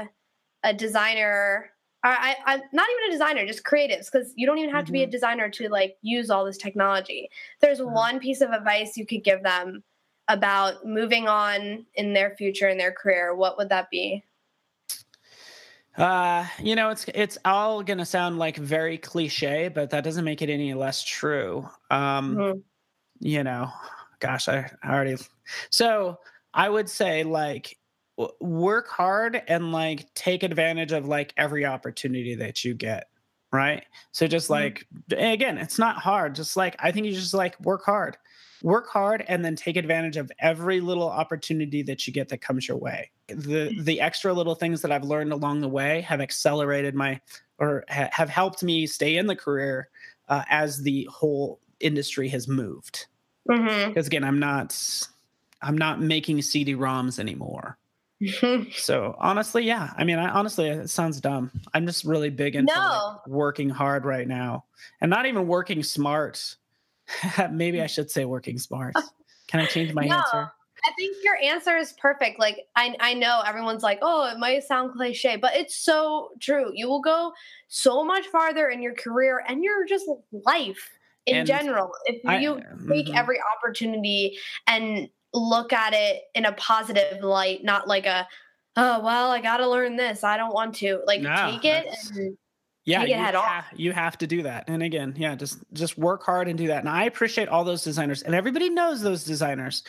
a 0.63 0.73
designer 0.73 1.71
I, 2.03 2.35
I'm 2.45 2.61
not 2.71 2.87
even 2.89 3.09
a 3.09 3.11
designer, 3.11 3.45
just 3.45 3.63
creatives, 3.63 4.11
because 4.11 4.31
you 4.35 4.45
don't 4.45 4.59
even 4.59 4.69
have 4.69 4.81
mm-hmm. 4.81 4.87
to 4.87 4.91
be 4.93 5.01
a 5.01 5.05
mm-hmm. 5.05 5.11
designer 5.11 5.49
to 5.49 5.69
like 5.69 5.97
use 6.01 6.29
all 6.29 6.45
this 6.45 6.57
technology. 6.57 7.29
If 7.55 7.59
there's 7.59 7.79
mm-hmm. 7.79 7.93
one 7.93 8.19
piece 8.19 8.41
of 8.41 8.51
advice 8.51 8.95
you 8.97 9.05
could 9.05 9.23
give 9.23 9.43
them 9.43 9.83
about 10.27 10.85
moving 10.85 11.27
on 11.27 11.85
in 11.95 12.13
their 12.13 12.35
future 12.35 12.69
in 12.69 12.77
their 12.77 12.91
career, 12.91 13.35
what 13.35 13.57
would 13.57 13.69
that 13.69 13.89
be? 13.89 14.23
Uh, 15.97 16.45
you 16.61 16.75
know, 16.75 16.89
it's 16.89 17.05
it's 17.15 17.39
all 17.43 17.81
gonna 17.81 18.05
sound 18.05 18.37
like 18.37 18.55
very 18.57 18.99
cliche, 18.99 19.67
but 19.67 19.89
that 19.89 20.03
doesn't 20.03 20.25
make 20.25 20.43
it 20.43 20.49
any 20.49 20.75
less 20.75 21.03
true. 21.03 21.67
Um, 21.89 22.35
mm-hmm. 22.35 22.59
you 23.19 23.43
know, 23.43 23.71
gosh, 24.19 24.47
I, 24.47 24.69
I 24.83 24.93
already. 24.93 25.17
So 25.71 26.19
I 26.53 26.69
would 26.69 26.87
say 26.87 27.23
like 27.23 27.77
work 28.39 28.87
hard 28.87 29.41
and 29.47 29.71
like 29.71 30.13
take 30.13 30.43
advantage 30.43 30.91
of 30.91 31.07
like 31.07 31.33
every 31.37 31.65
opportunity 31.65 32.35
that 32.35 32.65
you 32.65 32.73
get 32.73 33.09
right? 33.51 33.85
So 34.11 34.27
just 34.27 34.49
mm-hmm. 34.49 34.63
like 34.63 34.87
again 35.11 35.57
it's 35.57 35.79
not 35.79 35.97
hard 35.97 36.35
just 36.35 36.57
like 36.57 36.75
i 36.79 36.91
think 36.91 37.05
you 37.05 37.13
just 37.13 37.33
like 37.33 37.59
work 37.61 37.83
hard. 37.83 38.17
Work 38.63 38.89
hard 38.89 39.23
and 39.27 39.45
then 39.45 39.55
take 39.55 39.77
advantage 39.77 40.17
of 40.17 40.31
every 40.39 40.81
little 40.81 41.07
opportunity 41.07 41.83
that 41.83 42.07
you 42.07 42.13
get 42.13 42.29
that 42.29 42.41
comes 42.41 42.67
your 42.67 42.77
way. 42.77 43.11
The 43.27 43.75
the 43.79 44.01
extra 44.01 44.33
little 44.33 44.55
things 44.55 44.81
that 44.81 44.91
i've 44.91 45.03
learned 45.03 45.31
along 45.31 45.61
the 45.61 45.69
way 45.69 46.01
have 46.01 46.21
accelerated 46.21 46.95
my 46.95 47.21
or 47.59 47.83
ha- 47.89 48.09
have 48.11 48.29
helped 48.29 48.63
me 48.63 48.87
stay 48.87 49.17
in 49.17 49.27
the 49.27 49.35
career 49.35 49.89
uh, 50.29 50.43
as 50.49 50.81
the 50.81 51.07
whole 51.11 51.59
industry 51.79 52.27
has 52.29 52.47
moved. 52.47 53.05
Because 53.47 53.61
mm-hmm. 53.61 53.99
again 53.99 54.23
i'm 54.23 54.39
not 54.39 55.07
i'm 55.61 55.77
not 55.77 56.01
making 56.01 56.41
cd-roms 56.41 57.19
anymore 57.19 57.77
so 58.71 59.15
honestly, 59.19 59.63
yeah. 59.63 59.93
I 59.97 60.03
mean, 60.03 60.17
I, 60.17 60.29
honestly, 60.29 60.69
it 60.69 60.89
sounds 60.89 61.21
dumb. 61.21 61.51
I'm 61.73 61.85
just 61.85 62.03
really 62.03 62.29
big 62.29 62.55
into 62.55 62.73
no. 62.73 62.81
like, 62.81 63.27
working 63.27 63.69
hard 63.69 64.05
right 64.05 64.27
now, 64.27 64.65
and 65.01 65.09
not 65.09 65.25
even 65.25 65.47
working 65.47 65.83
smart. 65.83 66.55
Maybe 67.51 67.81
I 67.81 67.87
should 67.87 68.09
say 68.09 68.25
working 68.25 68.57
smart. 68.57 68.95
Can 69.47 69.59
I 69.59 69.65
change 69.65 69.93
my 69.93 70.05
no, 70.05 70.15
answer? 70.15 70.51
I 70.85 70.91
think 70.97 71.17
your 71.23 71.35
answer 71.37 71.77
is 71.77 71.93
perfect. 71.93 72.39
Like 72.39 72.65
I, 72.75 72.95
I 72.99 73.13
know 73.13 73.41
everyone's 73.45 73.83
like, 73.83 73.99
oh, 74.01 74.29
it 74.29 74.39
might 74.39 74.63
sound 74.63 74.93
cliche, 74.93 75.35
but 75.35 75.55
it's 75.55 75.75
so 75.75 76.29
true. 76.39 76.71
You 76.73 76.87
will 76.87 77.01
go 77.01 77.33
so 77.67 78.03
much 78.03 78.25
farther 78.27 78.69
in 78.69 78.81
your 78.81 78.93
career 78.93 79.43
and 79.47 79.63
your 79.63 79.85
just 79.85 80.05
life 80.45 80.89
in 81.25 81.37
and 81.37 81.47
general 81.47 81.91
if 82.05 82.23
you 82.41 82.55
I, 82.55 82.61
take 82.87 83.07
mm-hmm. 83.07 83.15
every 83.15 83.37
opportunity 83.57 84.37
and 84.65 85.09
look 85.33 85.73
at 85.73 85.93
it 85.93 86.23
in 86.35 86.45
a 86.45 86.51
positive 86.53 87.23
light, 87.23 87.63
not 87.63 87.87
like 87.87 88.05
a, 88.05 88.27
oh, 88.75 88.99
well, 89.03 89.31
I 89.31 89.41
got 89.41 89.57
to 89.57 89.69
learn 89.69 89.95
this. 89.95 90.23
I 90.23 90.37
don't 90.37 90.53
want 90.53 90.75
to. 90.75 91.01
Like, 91.05 91.21
no, 91.21 91.51
take 91.51 91.65
it 91.65 91.87
and 92.15 92.37
yeah 92.87 93.03
you, 93.03 93.15
ha- 93.15 93.67
you 93.75 93.91
have 93.91 94.17
to 94.17 94.25
do 94.25 94.43
that 94.43 94.63
and 94.69 94.81
again 94.81 95.13
yeah 95.17 95.35
just 95.35 95.59
just 95.73 95.97
work 95.97 96.23
hard 96.23 96.47
and 96.47 96.57
do 96.57 96.67
that 96.67 96.79
and 96.79 96.89
i 96.89 97.03
appreciate 97.03 97.49
all 97.49 97.65
those 97.65 97.83
designers 97.83 98.23
and 98.23 98.33
everybody 98.33 98.69
knows 98.69 99.01
those 99.01 99.25
designers 99.25 99.83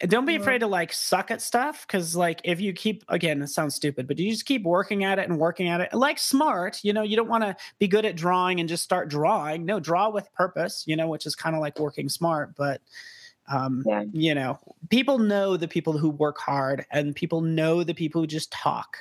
and 0.00 0.10
don't 0.10 0.26
be 0.26 0.34
mm-hmm. 0.34 0.42
afraid 0.42 0.58
to 0.58 0.66
like 0.66 0.92
suck 0.92 1.30
at 1.30 1.40
stuff 1.40 1.86
because 1.86 2.16
like 2.16 2.40
if 2.42 2.60
you 2.60 2.72
keep 2.72 3.04
again 3.08 3.40
it 3.40 3.46
sounds 3.46 3.76
stupid 3.76 4.08
but 4.08 4.18
you 4.18 4.30
just 4.30 4.44
keep 4.44 4.64
working 4.64 5.04
at 5.04 5.20
it 5.20 5.28
and 5.28 5.38
working 5.38 5.68
at 5.68 5.80
it 5.80 5.94
like 5.94 6.18
smart 6.18 6.80
you 6.82 6.92
know 6.92 7.02
you 7.02 7.14
don't 7.16 7.28
want 7.28 7.44
to 7.44 7.56
be 7.78 7.86
good 7.86 8.04
at 8.04 8.16
drawing 8.16 8.58
and 8.58 8.68
just 8.68 8.82
start 8.82 9.08
drawing 9.08 9.64
no 9.64 9.78
draw 9.78 10.10
with 10.10 10.30
purpose 10.34 10.82
you 10.86 10.96
know 10.96 11.06
which 11.06 11.26
is 11.26 11.36
kind 11.36 11.54
of 11.54 11.60
like 11.60 11.78
working 11.78 12.08
smart 12.08 12.54
but 12.56 12.80
um, 13.50 13.82
yeah. 13.86 14.04
You 14.12 14.34
know, 14.34 14.58
people 14.88 15.18
know 15.18 15.56
the 15.56 15.68
people 15.68 15.98
who 15.98 16.08
work 16.08 16.38
hard, 16.38 16.86
and 16.90 17.14
people 17.14 17.40
know 17.40 17.82
the 17.84 17.94
people 17.94 18.20
who 18.20 18.26
just 18.26 18.50
talk. 18.52 18.96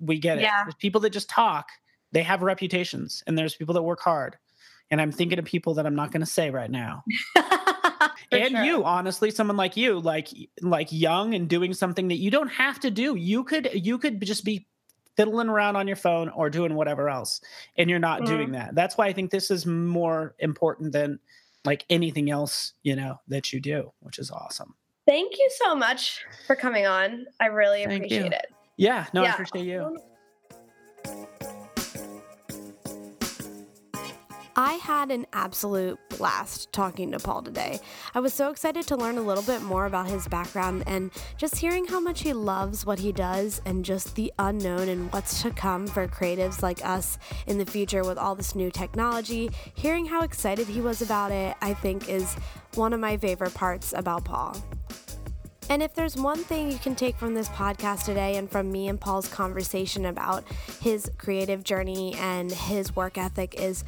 We 0.00 0.18
get 0.18 0.38
it. 0.38 0.42
Yeah. 0.42 0.64
There's 0.64 0.74
people 0.74 1.00
that 1.02 1.10
just 1.10 1.28
talk. 1.28 1.68
They 2.12 2.22
have 2.22 2.42
reputations, 2.42 3.22
and 3.26 3.36
there's 3.36 3.54
people 3.54 3.74
that 3.74 3.82
work 3.82 4.00
hard. 4.00 4.36
And 4.90 5.00
I'm 5.00 5.12
thinking 5.12 5.38
of 5.38 5.44
people 5.44 5.74
that 5.74 5.86
I'm 5.86 5.94
not 5.94 6.12
going 6.12 6.20
to 6.20 6.26
say 6.26 6.50
right 6.50 6.70
now. 6.70 7.04
and 8.32 8.50
sure. 8.50 8.64
you, 8.64 8.84
honestly, 8.84 9.30
someone 9.30 9.56
like 9.56 9.76
you, 9.76 10.00
like 10.00 10.28
like 10.60 10.88
young 10.90 11.34
and 11.34 11.48
doing 11.48 11.74
something 11.74 12.08
that 12.08 12.18
you 12.18 12.30
don't 12.30 12.48
have 12.48 12.80
to 12.80 12.90
do. 12.90 13.16
You 13.16 13.44
could 13.44 13.70
you 13.74 13.98
could 13.98 14.20
just 14.22 14.44
be 14.44 14.66
fiddling 15.16 15.48
around 15.48 15.76
on 15.76 15.86
your 15.86 15.96
phone 15.96 16.28
or 16.30 16.50
doing 16.50 16.74
whatever 16.74 17.08
else, 17.08 17.40
and 17.76 17.90
you're 17.90 17.98
not 17.98 18.22
mm-hmm. 18.22 18.34
doing 18.34 18.52
that. 18.52 18.74
That's 18.74 18.96
why 18.96 19.06
I 19.06 19.12
think 19.12 19.30
this 19.30 19.50
is 19.50 19.66
more 19.66 20.34
important 20.38 20.92
than 20.92 21.18
like 21.64 21.84
anything 21.90 22.30
else, 22.30 22.74
you 22.82 22.96
know, 22.96 23.20
that 23.28 23.52
you 23.52 23.60
do, 23.60 23.92
which 24.00 24.18
is 24.18 24.30
awesome. 24.30 24.74
Thank 25.06 25.38
you 25.38 25.50
so 25.64 25.74
much 25.74 26.24
for 26.46 26.56
coming 26.56 26.86
on. 26.86 27.26
I 27.40 27.46
really 27.46 27.84
Thank 27.84 28.04
appreciate 28.04 28.24
you. 28.24 28.30
it. 28.30 28.46
Yeah, 28.76 29.06
no, 29.12 29.22
yeah. 29.22 29.30
I 29.30 29.32
appreciate 29.32 29.66
you. 29.66 29.98
I 34.56 34.74
had 34.74 35.10
an 35.10 35.26
absolute 35.32 35.98
blast 36.10 36.72
talking 36.72 37.10
to 37.10 37.18
Paul 37.18 37.42
today. 37.42 37.80
I 38.14 38.20
was 38.20 38.32
so 38.32 38.50
excited 38.50 38.86
to 38.86 38.96
learn 38.96 39.18
a 39.18 39.22
little 39.22 39.42
bit 39.42 39.62
more 39.62 39.86
about 39.86 40.06
his 40.06 40.28
background 40.28 40.84
and 40.86 41.10
just 41.36 41.56
hearing 41.56 41.86
how 41.86 41.98
much 41.98 42.22
he 42.22 42.32
loves 42.32 42.86
what 42.86 43.00
he 43.00 43.10
does 43.10 43.60
and 43.64 43.84
just 43.84 44.14
the 44.14 44.32
unknown 44.38 44.88
and 44.88 45.12
what's 45.12 45.42
to 45.42 45.50
come 45.50 45.88
for 45.88 46.06
creatives 46.06 46.62
like 46.62 46.84
us 46.86 47.18
in 47.48 47.58
the 47.58 47.66
future 47.66 48.04
with 48.04 48.16
all 48.16 48.36
this 48.36 48.54
new 48.54 48.70
technology. 48.70 49.50
Hearing 49.74 50.06
how 50.06 50.22
excited 50.22 50.68
he 50.68 50.80
was 50.80 51.02
about 51.02 51.32
it, 51.32 51.56
I 51.60 51.74
think, 51.74 52.08
is 52.08 52.36
one 52.74 52.92
of 52.92 53.00
my 53.00 53.16
favorite 53.16 53.54
parts 53.54 53.92
about 53.92 54.24
Paul. 54.24 54.56
And 55.68 55.82
if 55.82 55.94
there's 55.94 56.14
one 56.14 56.38
thing 56.44 56.70
you 56.70 56.78
can 56.78 56.94
take 56.94 57.16
from 57.16 57.34
this 57.34 57.48
podcast 57.48 58.04
today 58.04 58.36
and 58.36 58.48
from 58.48 58.70
me 58.70 58.86
and 58.86 59.00
Paul's 59.00 59.26
conversation 59.26 60.04
about 60.04 60.44
his 60.80 61.10
creative 61.18 61.64
journey 61.64 62.14
and 62.18 62.52
his 62.52 62.94
work 62.94 63.16
ethic 63.16 63.54
is 63.58 63.82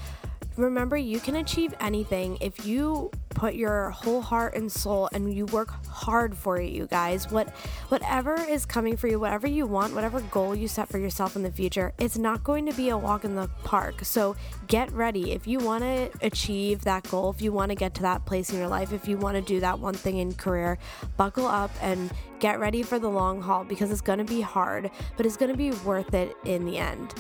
remember 0.57 0.97
you 0.97 1.21
can 1.21 1.37
achieve 1.37 1.75
anything 1.81 2.39
if 2.41 2.67
you 2.67 3.11
put 3.31 3.55
your 3.55 3.91
whole 3.91 4.23
heart 4.23 4.55
and 4.55 4.73
soul 4.73 5.11
and 5.13 5.33
you 5.33 5.45
work 5.47 5.69
hard 5.87 6.37
for 6.37 6.59
it 6.59 6.73
you 6.73 6.87
guys. 6.87 7.31
What 7.31 7.51
whatever 7.89 8.35
is 8.35 8.65
coming 8.65 8.97
for 8.97 9.09
you 9.09 9.21
whatever 9.21 9.47
you 9.47 9.67
want 9.67 9.95
whatever 9.95 10.21
goal 10.23 10.55
you 10.55 10.69
set 10.69 10.89
for 10.89 10.99
yourself 10.99 11.37
in 11.37 11.43
the 11.43 11.53
future 11.53 11.93
it's 11.99 12.17
not 12.17 12.43
going 12.43 12.65
to 12.67 12.73
be 12.73 12.89
a 12.89 12.97
walk 12.97 13.25
in 13.25 13.35
the 13.35 13.49
park. 13.65 14.05
So 14.05 14.37
get 14.67 14.91
ready. 14.93 15.33
If 15.33 15.47
you 15.47 15.59
want 15.59 15.85
to 15.85 16.11
achieve 16.23 16.83
that 16.83 17.09
goal 17.11 17.31
if 17.31 17.43
you 17.43 17.53
want 17.53 17.71
to 17.71 17.75
get 17.75 17.95
to 17.95 18.03
that 18.03 18.25
place 18.25 18.51
in 18.51 18.59
your 18.59 18.69
life 18.69 18.93
if 18.93 19.07
you 19.07 19.19
want 19.19 19.37
to 19.37 19.43
do 19.43 19.61
that 19.61 19.79
one 19.79 19.95
thing 19.95 20.19
in 20.19 20.33
career 20.35 20.79
buckle 21.17 21.47
up 21.47 21.71
and 21.83 22.11
get 22.39 22.59
ready 22.59 22.83
for 22.83 22.99
the 22.99 23.09
long 23.09 23.41
haul 23.41 23.65
because 23.65 23.91
it's 23.91 24.01
going 24.01 24.19
to 24.19 24.25
be 24.25 24.41
hard 24.41 24.91
but 25.17 25.27
it's 25.27 25.37
going 25.37 25.51
to 25.51 25.57
be 25.57 25.71
worth 25.85 26.15
it 26.15 26.35
in 26.45 26.65
the 26.65 26.79
end 26.79 27.15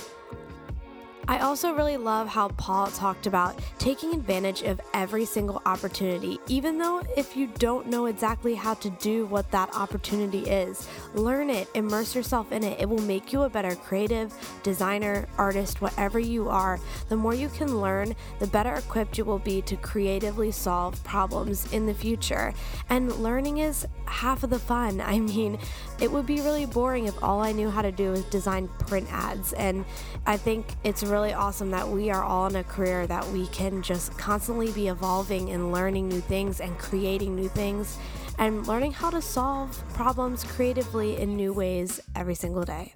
I 1.28 1.40
also 1.40 1.72
really 1.72 1.96
love 1.96 2.28
how 2.28 2.48
Paul 2.50 2.86
talked 2.86 3.26
about 3.26 3.58
taking 3.78 4.14
advantage 4.14 4.62
of 4.62 4.80
every 4.94 5.24
single 5.24 5.60
opportunity, 5.66 6.38
even 6.46 6.78
though 6.78 7.02
if 7.16 7.36
you 7.36 7.48
don't 7.58 7.88
know 7.88 8.06
exactly 8.06 8.54
how 8.54 8.74
to 8.74 8.90
do 8.90 9.26
what 9.26 9.50
that 9.50 9.74
opportunity 9.74 10.48
is, 10.48 10.88
learn 11.14 11.50
it, 11.50 11.68
immerse 11.74 12.14
yourself 12.14 12.52
in 12.52 12.62
it. 12.62 12.80
It 12.80 12.88
will 12.88 13.02
make 13.02 13.32
you 13.32 13.42
a 13.42 13.48
better 13.48 13.74
creative, 13.74 14.32
designer, 14.62 15.26
artist, 15.36 15.80
whatever 15.80 16.20
you 16.20 16.48
are. 16.48 16.78
The 17.08 17.16
more 17.16 17.34
you 17.34 17.48
can 17.48 17.80
learn, 17.80 18.14
the 18.38 18.46
better 18.46 18.74
equipped 18.74 19.18
you 19.18 19.24
will 19.24 19.40
be 19.40 19.60
to 19.62 19.74
creatively 19.76 20.52
solve 20.52 21.02
problems 21.02 21.72
in 21.72 21.86
the 21.86 21.94
future. 21.94 22.54
And 22.88 23.12
learning 23.16 23.58
is 23.58 23.84
half 24.04 24.44
of 24.44 24.50
the 24.50 24.60
fun. 24.60 25.00
I 25.04 25.18
mean, 25.18 25.58
it 26.00 26.12
would 26.12 26.26
be 26.26 26.36
really 26.36 26.66
boring 26.66 27.06
if 27.06 27.20
all 27.20 27.40
I 27.40 27.50
knew 27.50 27.68
how 27.68 27.82
to 27.82 27.90
do 27.90 28.12
was 28.12 28.24
design 28.26 28.68
print 28.86 29.08
ads. 29.10 29.52
And 29.54 29.84
I 30.24 30.36
think 30.36 30.66
it's 30.84 31.02
really 31.02 31.15
really 31.16 31.32
awesome 31.32 31.70
that 31.70 31.88
we 31.88 32.10
are 32.10 32.22
all 32.22 32.46
in 32.46 32.56
a 32.56 32.64
career 32.64 33.06
that 33.06 33.26
we 33.28 33.46
can 33.46 33.80
just 33.80 34.18
constantly 34.18 34.70
be 34.72 34.88
evolving 34.88 35.48
and 35.48 35.72
learning 35.72 36.10
new 36.10 36.20
things 36.20 36.60
and 36.60 36.78
creating 36.78 37.34
new 37.34 37.48
things 37.48 37.96
and 38.38 38.66
learning 38.66 38.92
how 38.92 39.08
to 39.08 39.22
solve 39.22 39.82
problems 39.94 40.44
creatively 40.44 41.16
in 41.16 41.34
new 41.34 41.54
ways 41.54 42.02
every 42.14 42.34
single 42.34 42.64
day. 42.64 42.92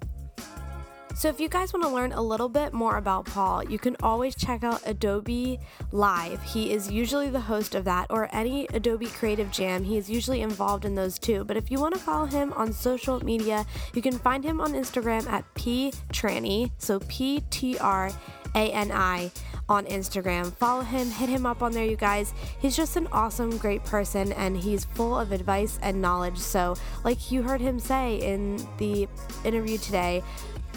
So, 1.20 1.28
if 1.28 1.38
you 1.38 1.50
guys 1.50 1.74
want 1.74 1.84
to 1.84 1.90
learn 1.90 2.12
a 2.12 2.22
little 2.22 2.48
bit 2.48 2.72
more 2.72 2.96
about 2.96 3.26
Paul, 3.26 3.62
you 3.62 3.78
can 3.78 3.94
always 4.02 4.34
check 4.34 4.64
out 4.64 4.80
Adobe 4.86 5.60
Live. 5.92 6.42
He 6.42 6.72
is 6.72 6.90
usually 6.90 7.28
the 7.28 7.40
host 7.40 7.74
of 7.74 7.84
that, 7.84 8.06
or 8.08 8.34
any 8.34 8.66
Adobe 8.72 9.04
Creative 9.04 9.50
Jam. 9.50 9.84
He 9.84 9.98
is 9.98 10.08
usually 10.08 10.40
involved 10.40 10.86
in 10.86 10.94
those 10.94 11.18
too. 11.18 11.44
But 11.44 11.58
if 11.58 11.70
you 11.70 11.78
want 11.78 11.92
to 11.92 12.00
follow 12.00 12.24
him 12.24 12.54
on 12.54 12.72
social 12.72 13.22
media, 13.22 13.66
you 13.92 14.00
can 14.00 14.16
find 14.16 14.42
him 14.42 14.62
on 14.62 14.72
Instagram 14.72 15.26
at 15.26 15.44
P 15.52 15.92
Trani, 16.10 16.70
so 16.78 17.00
P 17.00 17.42
T 17.50 17.76
R 17.76 18.10
A 18.54 18.72
N 18.72 18.90
I 18.90 19.30
on 19.70 19.84
Instagram. 19.86 20.52
Follow 20.54 20.82
him, 20.82 21.08
hit 21.10 21.28
him 21.28 21.46
up 21.46 21.62
on 21.62 21.72
there, 21.72 21.84
you 21.84 21.96
guys. 21.96 22.34
He's 22.60 22.76
just 22.76 22.96
an 22.96 23.06
awesome, 23.12 23.56
great 23.58 23.84
person, 23.84 24.32
and 24.32 24.56
he's 24.56 24.84
full 24.84 25.18
of 25.18 25.32
advice 25.32 25.78
and 25.80 26.02
knowledge. 26.02 26.38
So, 26.38 26.76
like 27.04 27.30
you 27.30 27.42
heard 27.42 27.60
him 27.60 27.78
say 27.78 28.16
in 28.16 28.56
the 28.78 29.06
interview 29.44 29.78
today, 29.78 30.24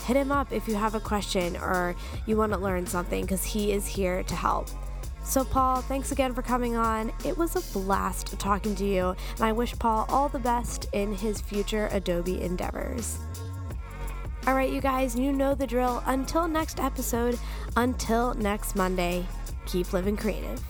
hit 0.04 0.18
him 0.18 0.32
up 0.32 0.52
if 0.52 0.68
you 0.68 0.76
have 0.76 0.96
a 0.96 1.00
question 1.00 1.58
or 1.58 1.96
you 2.26 2.38
want 2.38 2.52
to 2.54 2.60
learn 2.60 2.86
something 2.86 3.24
because 3.24 3.44
he 3.44 3.72
is 3.72 3.88
here 3.88 4.24
to 4.24 4.36
help. 4.36 4.70
So, 5.24 5.46
Paul, 5.46 5.82
thanks 5.82 6.12
again 6.12 6.34
for 6.34 6.42
coming 6.42 6.76
on. 6.76 7.12
It 7.26 7.38
was 7.38 7.56
a 7.56 7.80
blast 7.80 8.38
talking 8.40 8.76
to 8.76 8.86
you, 8.86 9.16
and 9.36 9.42
I 9.42 9.54
wish 9.54 9.78
Paul 9.80 10.06
all 10.10 10.28
the 10.28 10.40
best 10.40 10.88
in 10.92 11.14
his 11.14 11.40
future 11.40 11.88
Adobe 11.92 12.42
endeavors. 12.42 13.20
All 14.46 14.54
right, 14.54 14.70
you 14.70 14.82
guys, 14.82 15.18
you 15.18 15.32
know 15.32 15.56
the 15.56 15.66
drill. 15.66 16.04
Until 16.06 16.50
next 16.50 16.82
episode, 16.82 17.40
until 17.78 18.34
next 18.34 18.76
Monday, 18.76 19.26
keep 19.66 19.94
living 19.94 20.18
creative. 20.18 20.62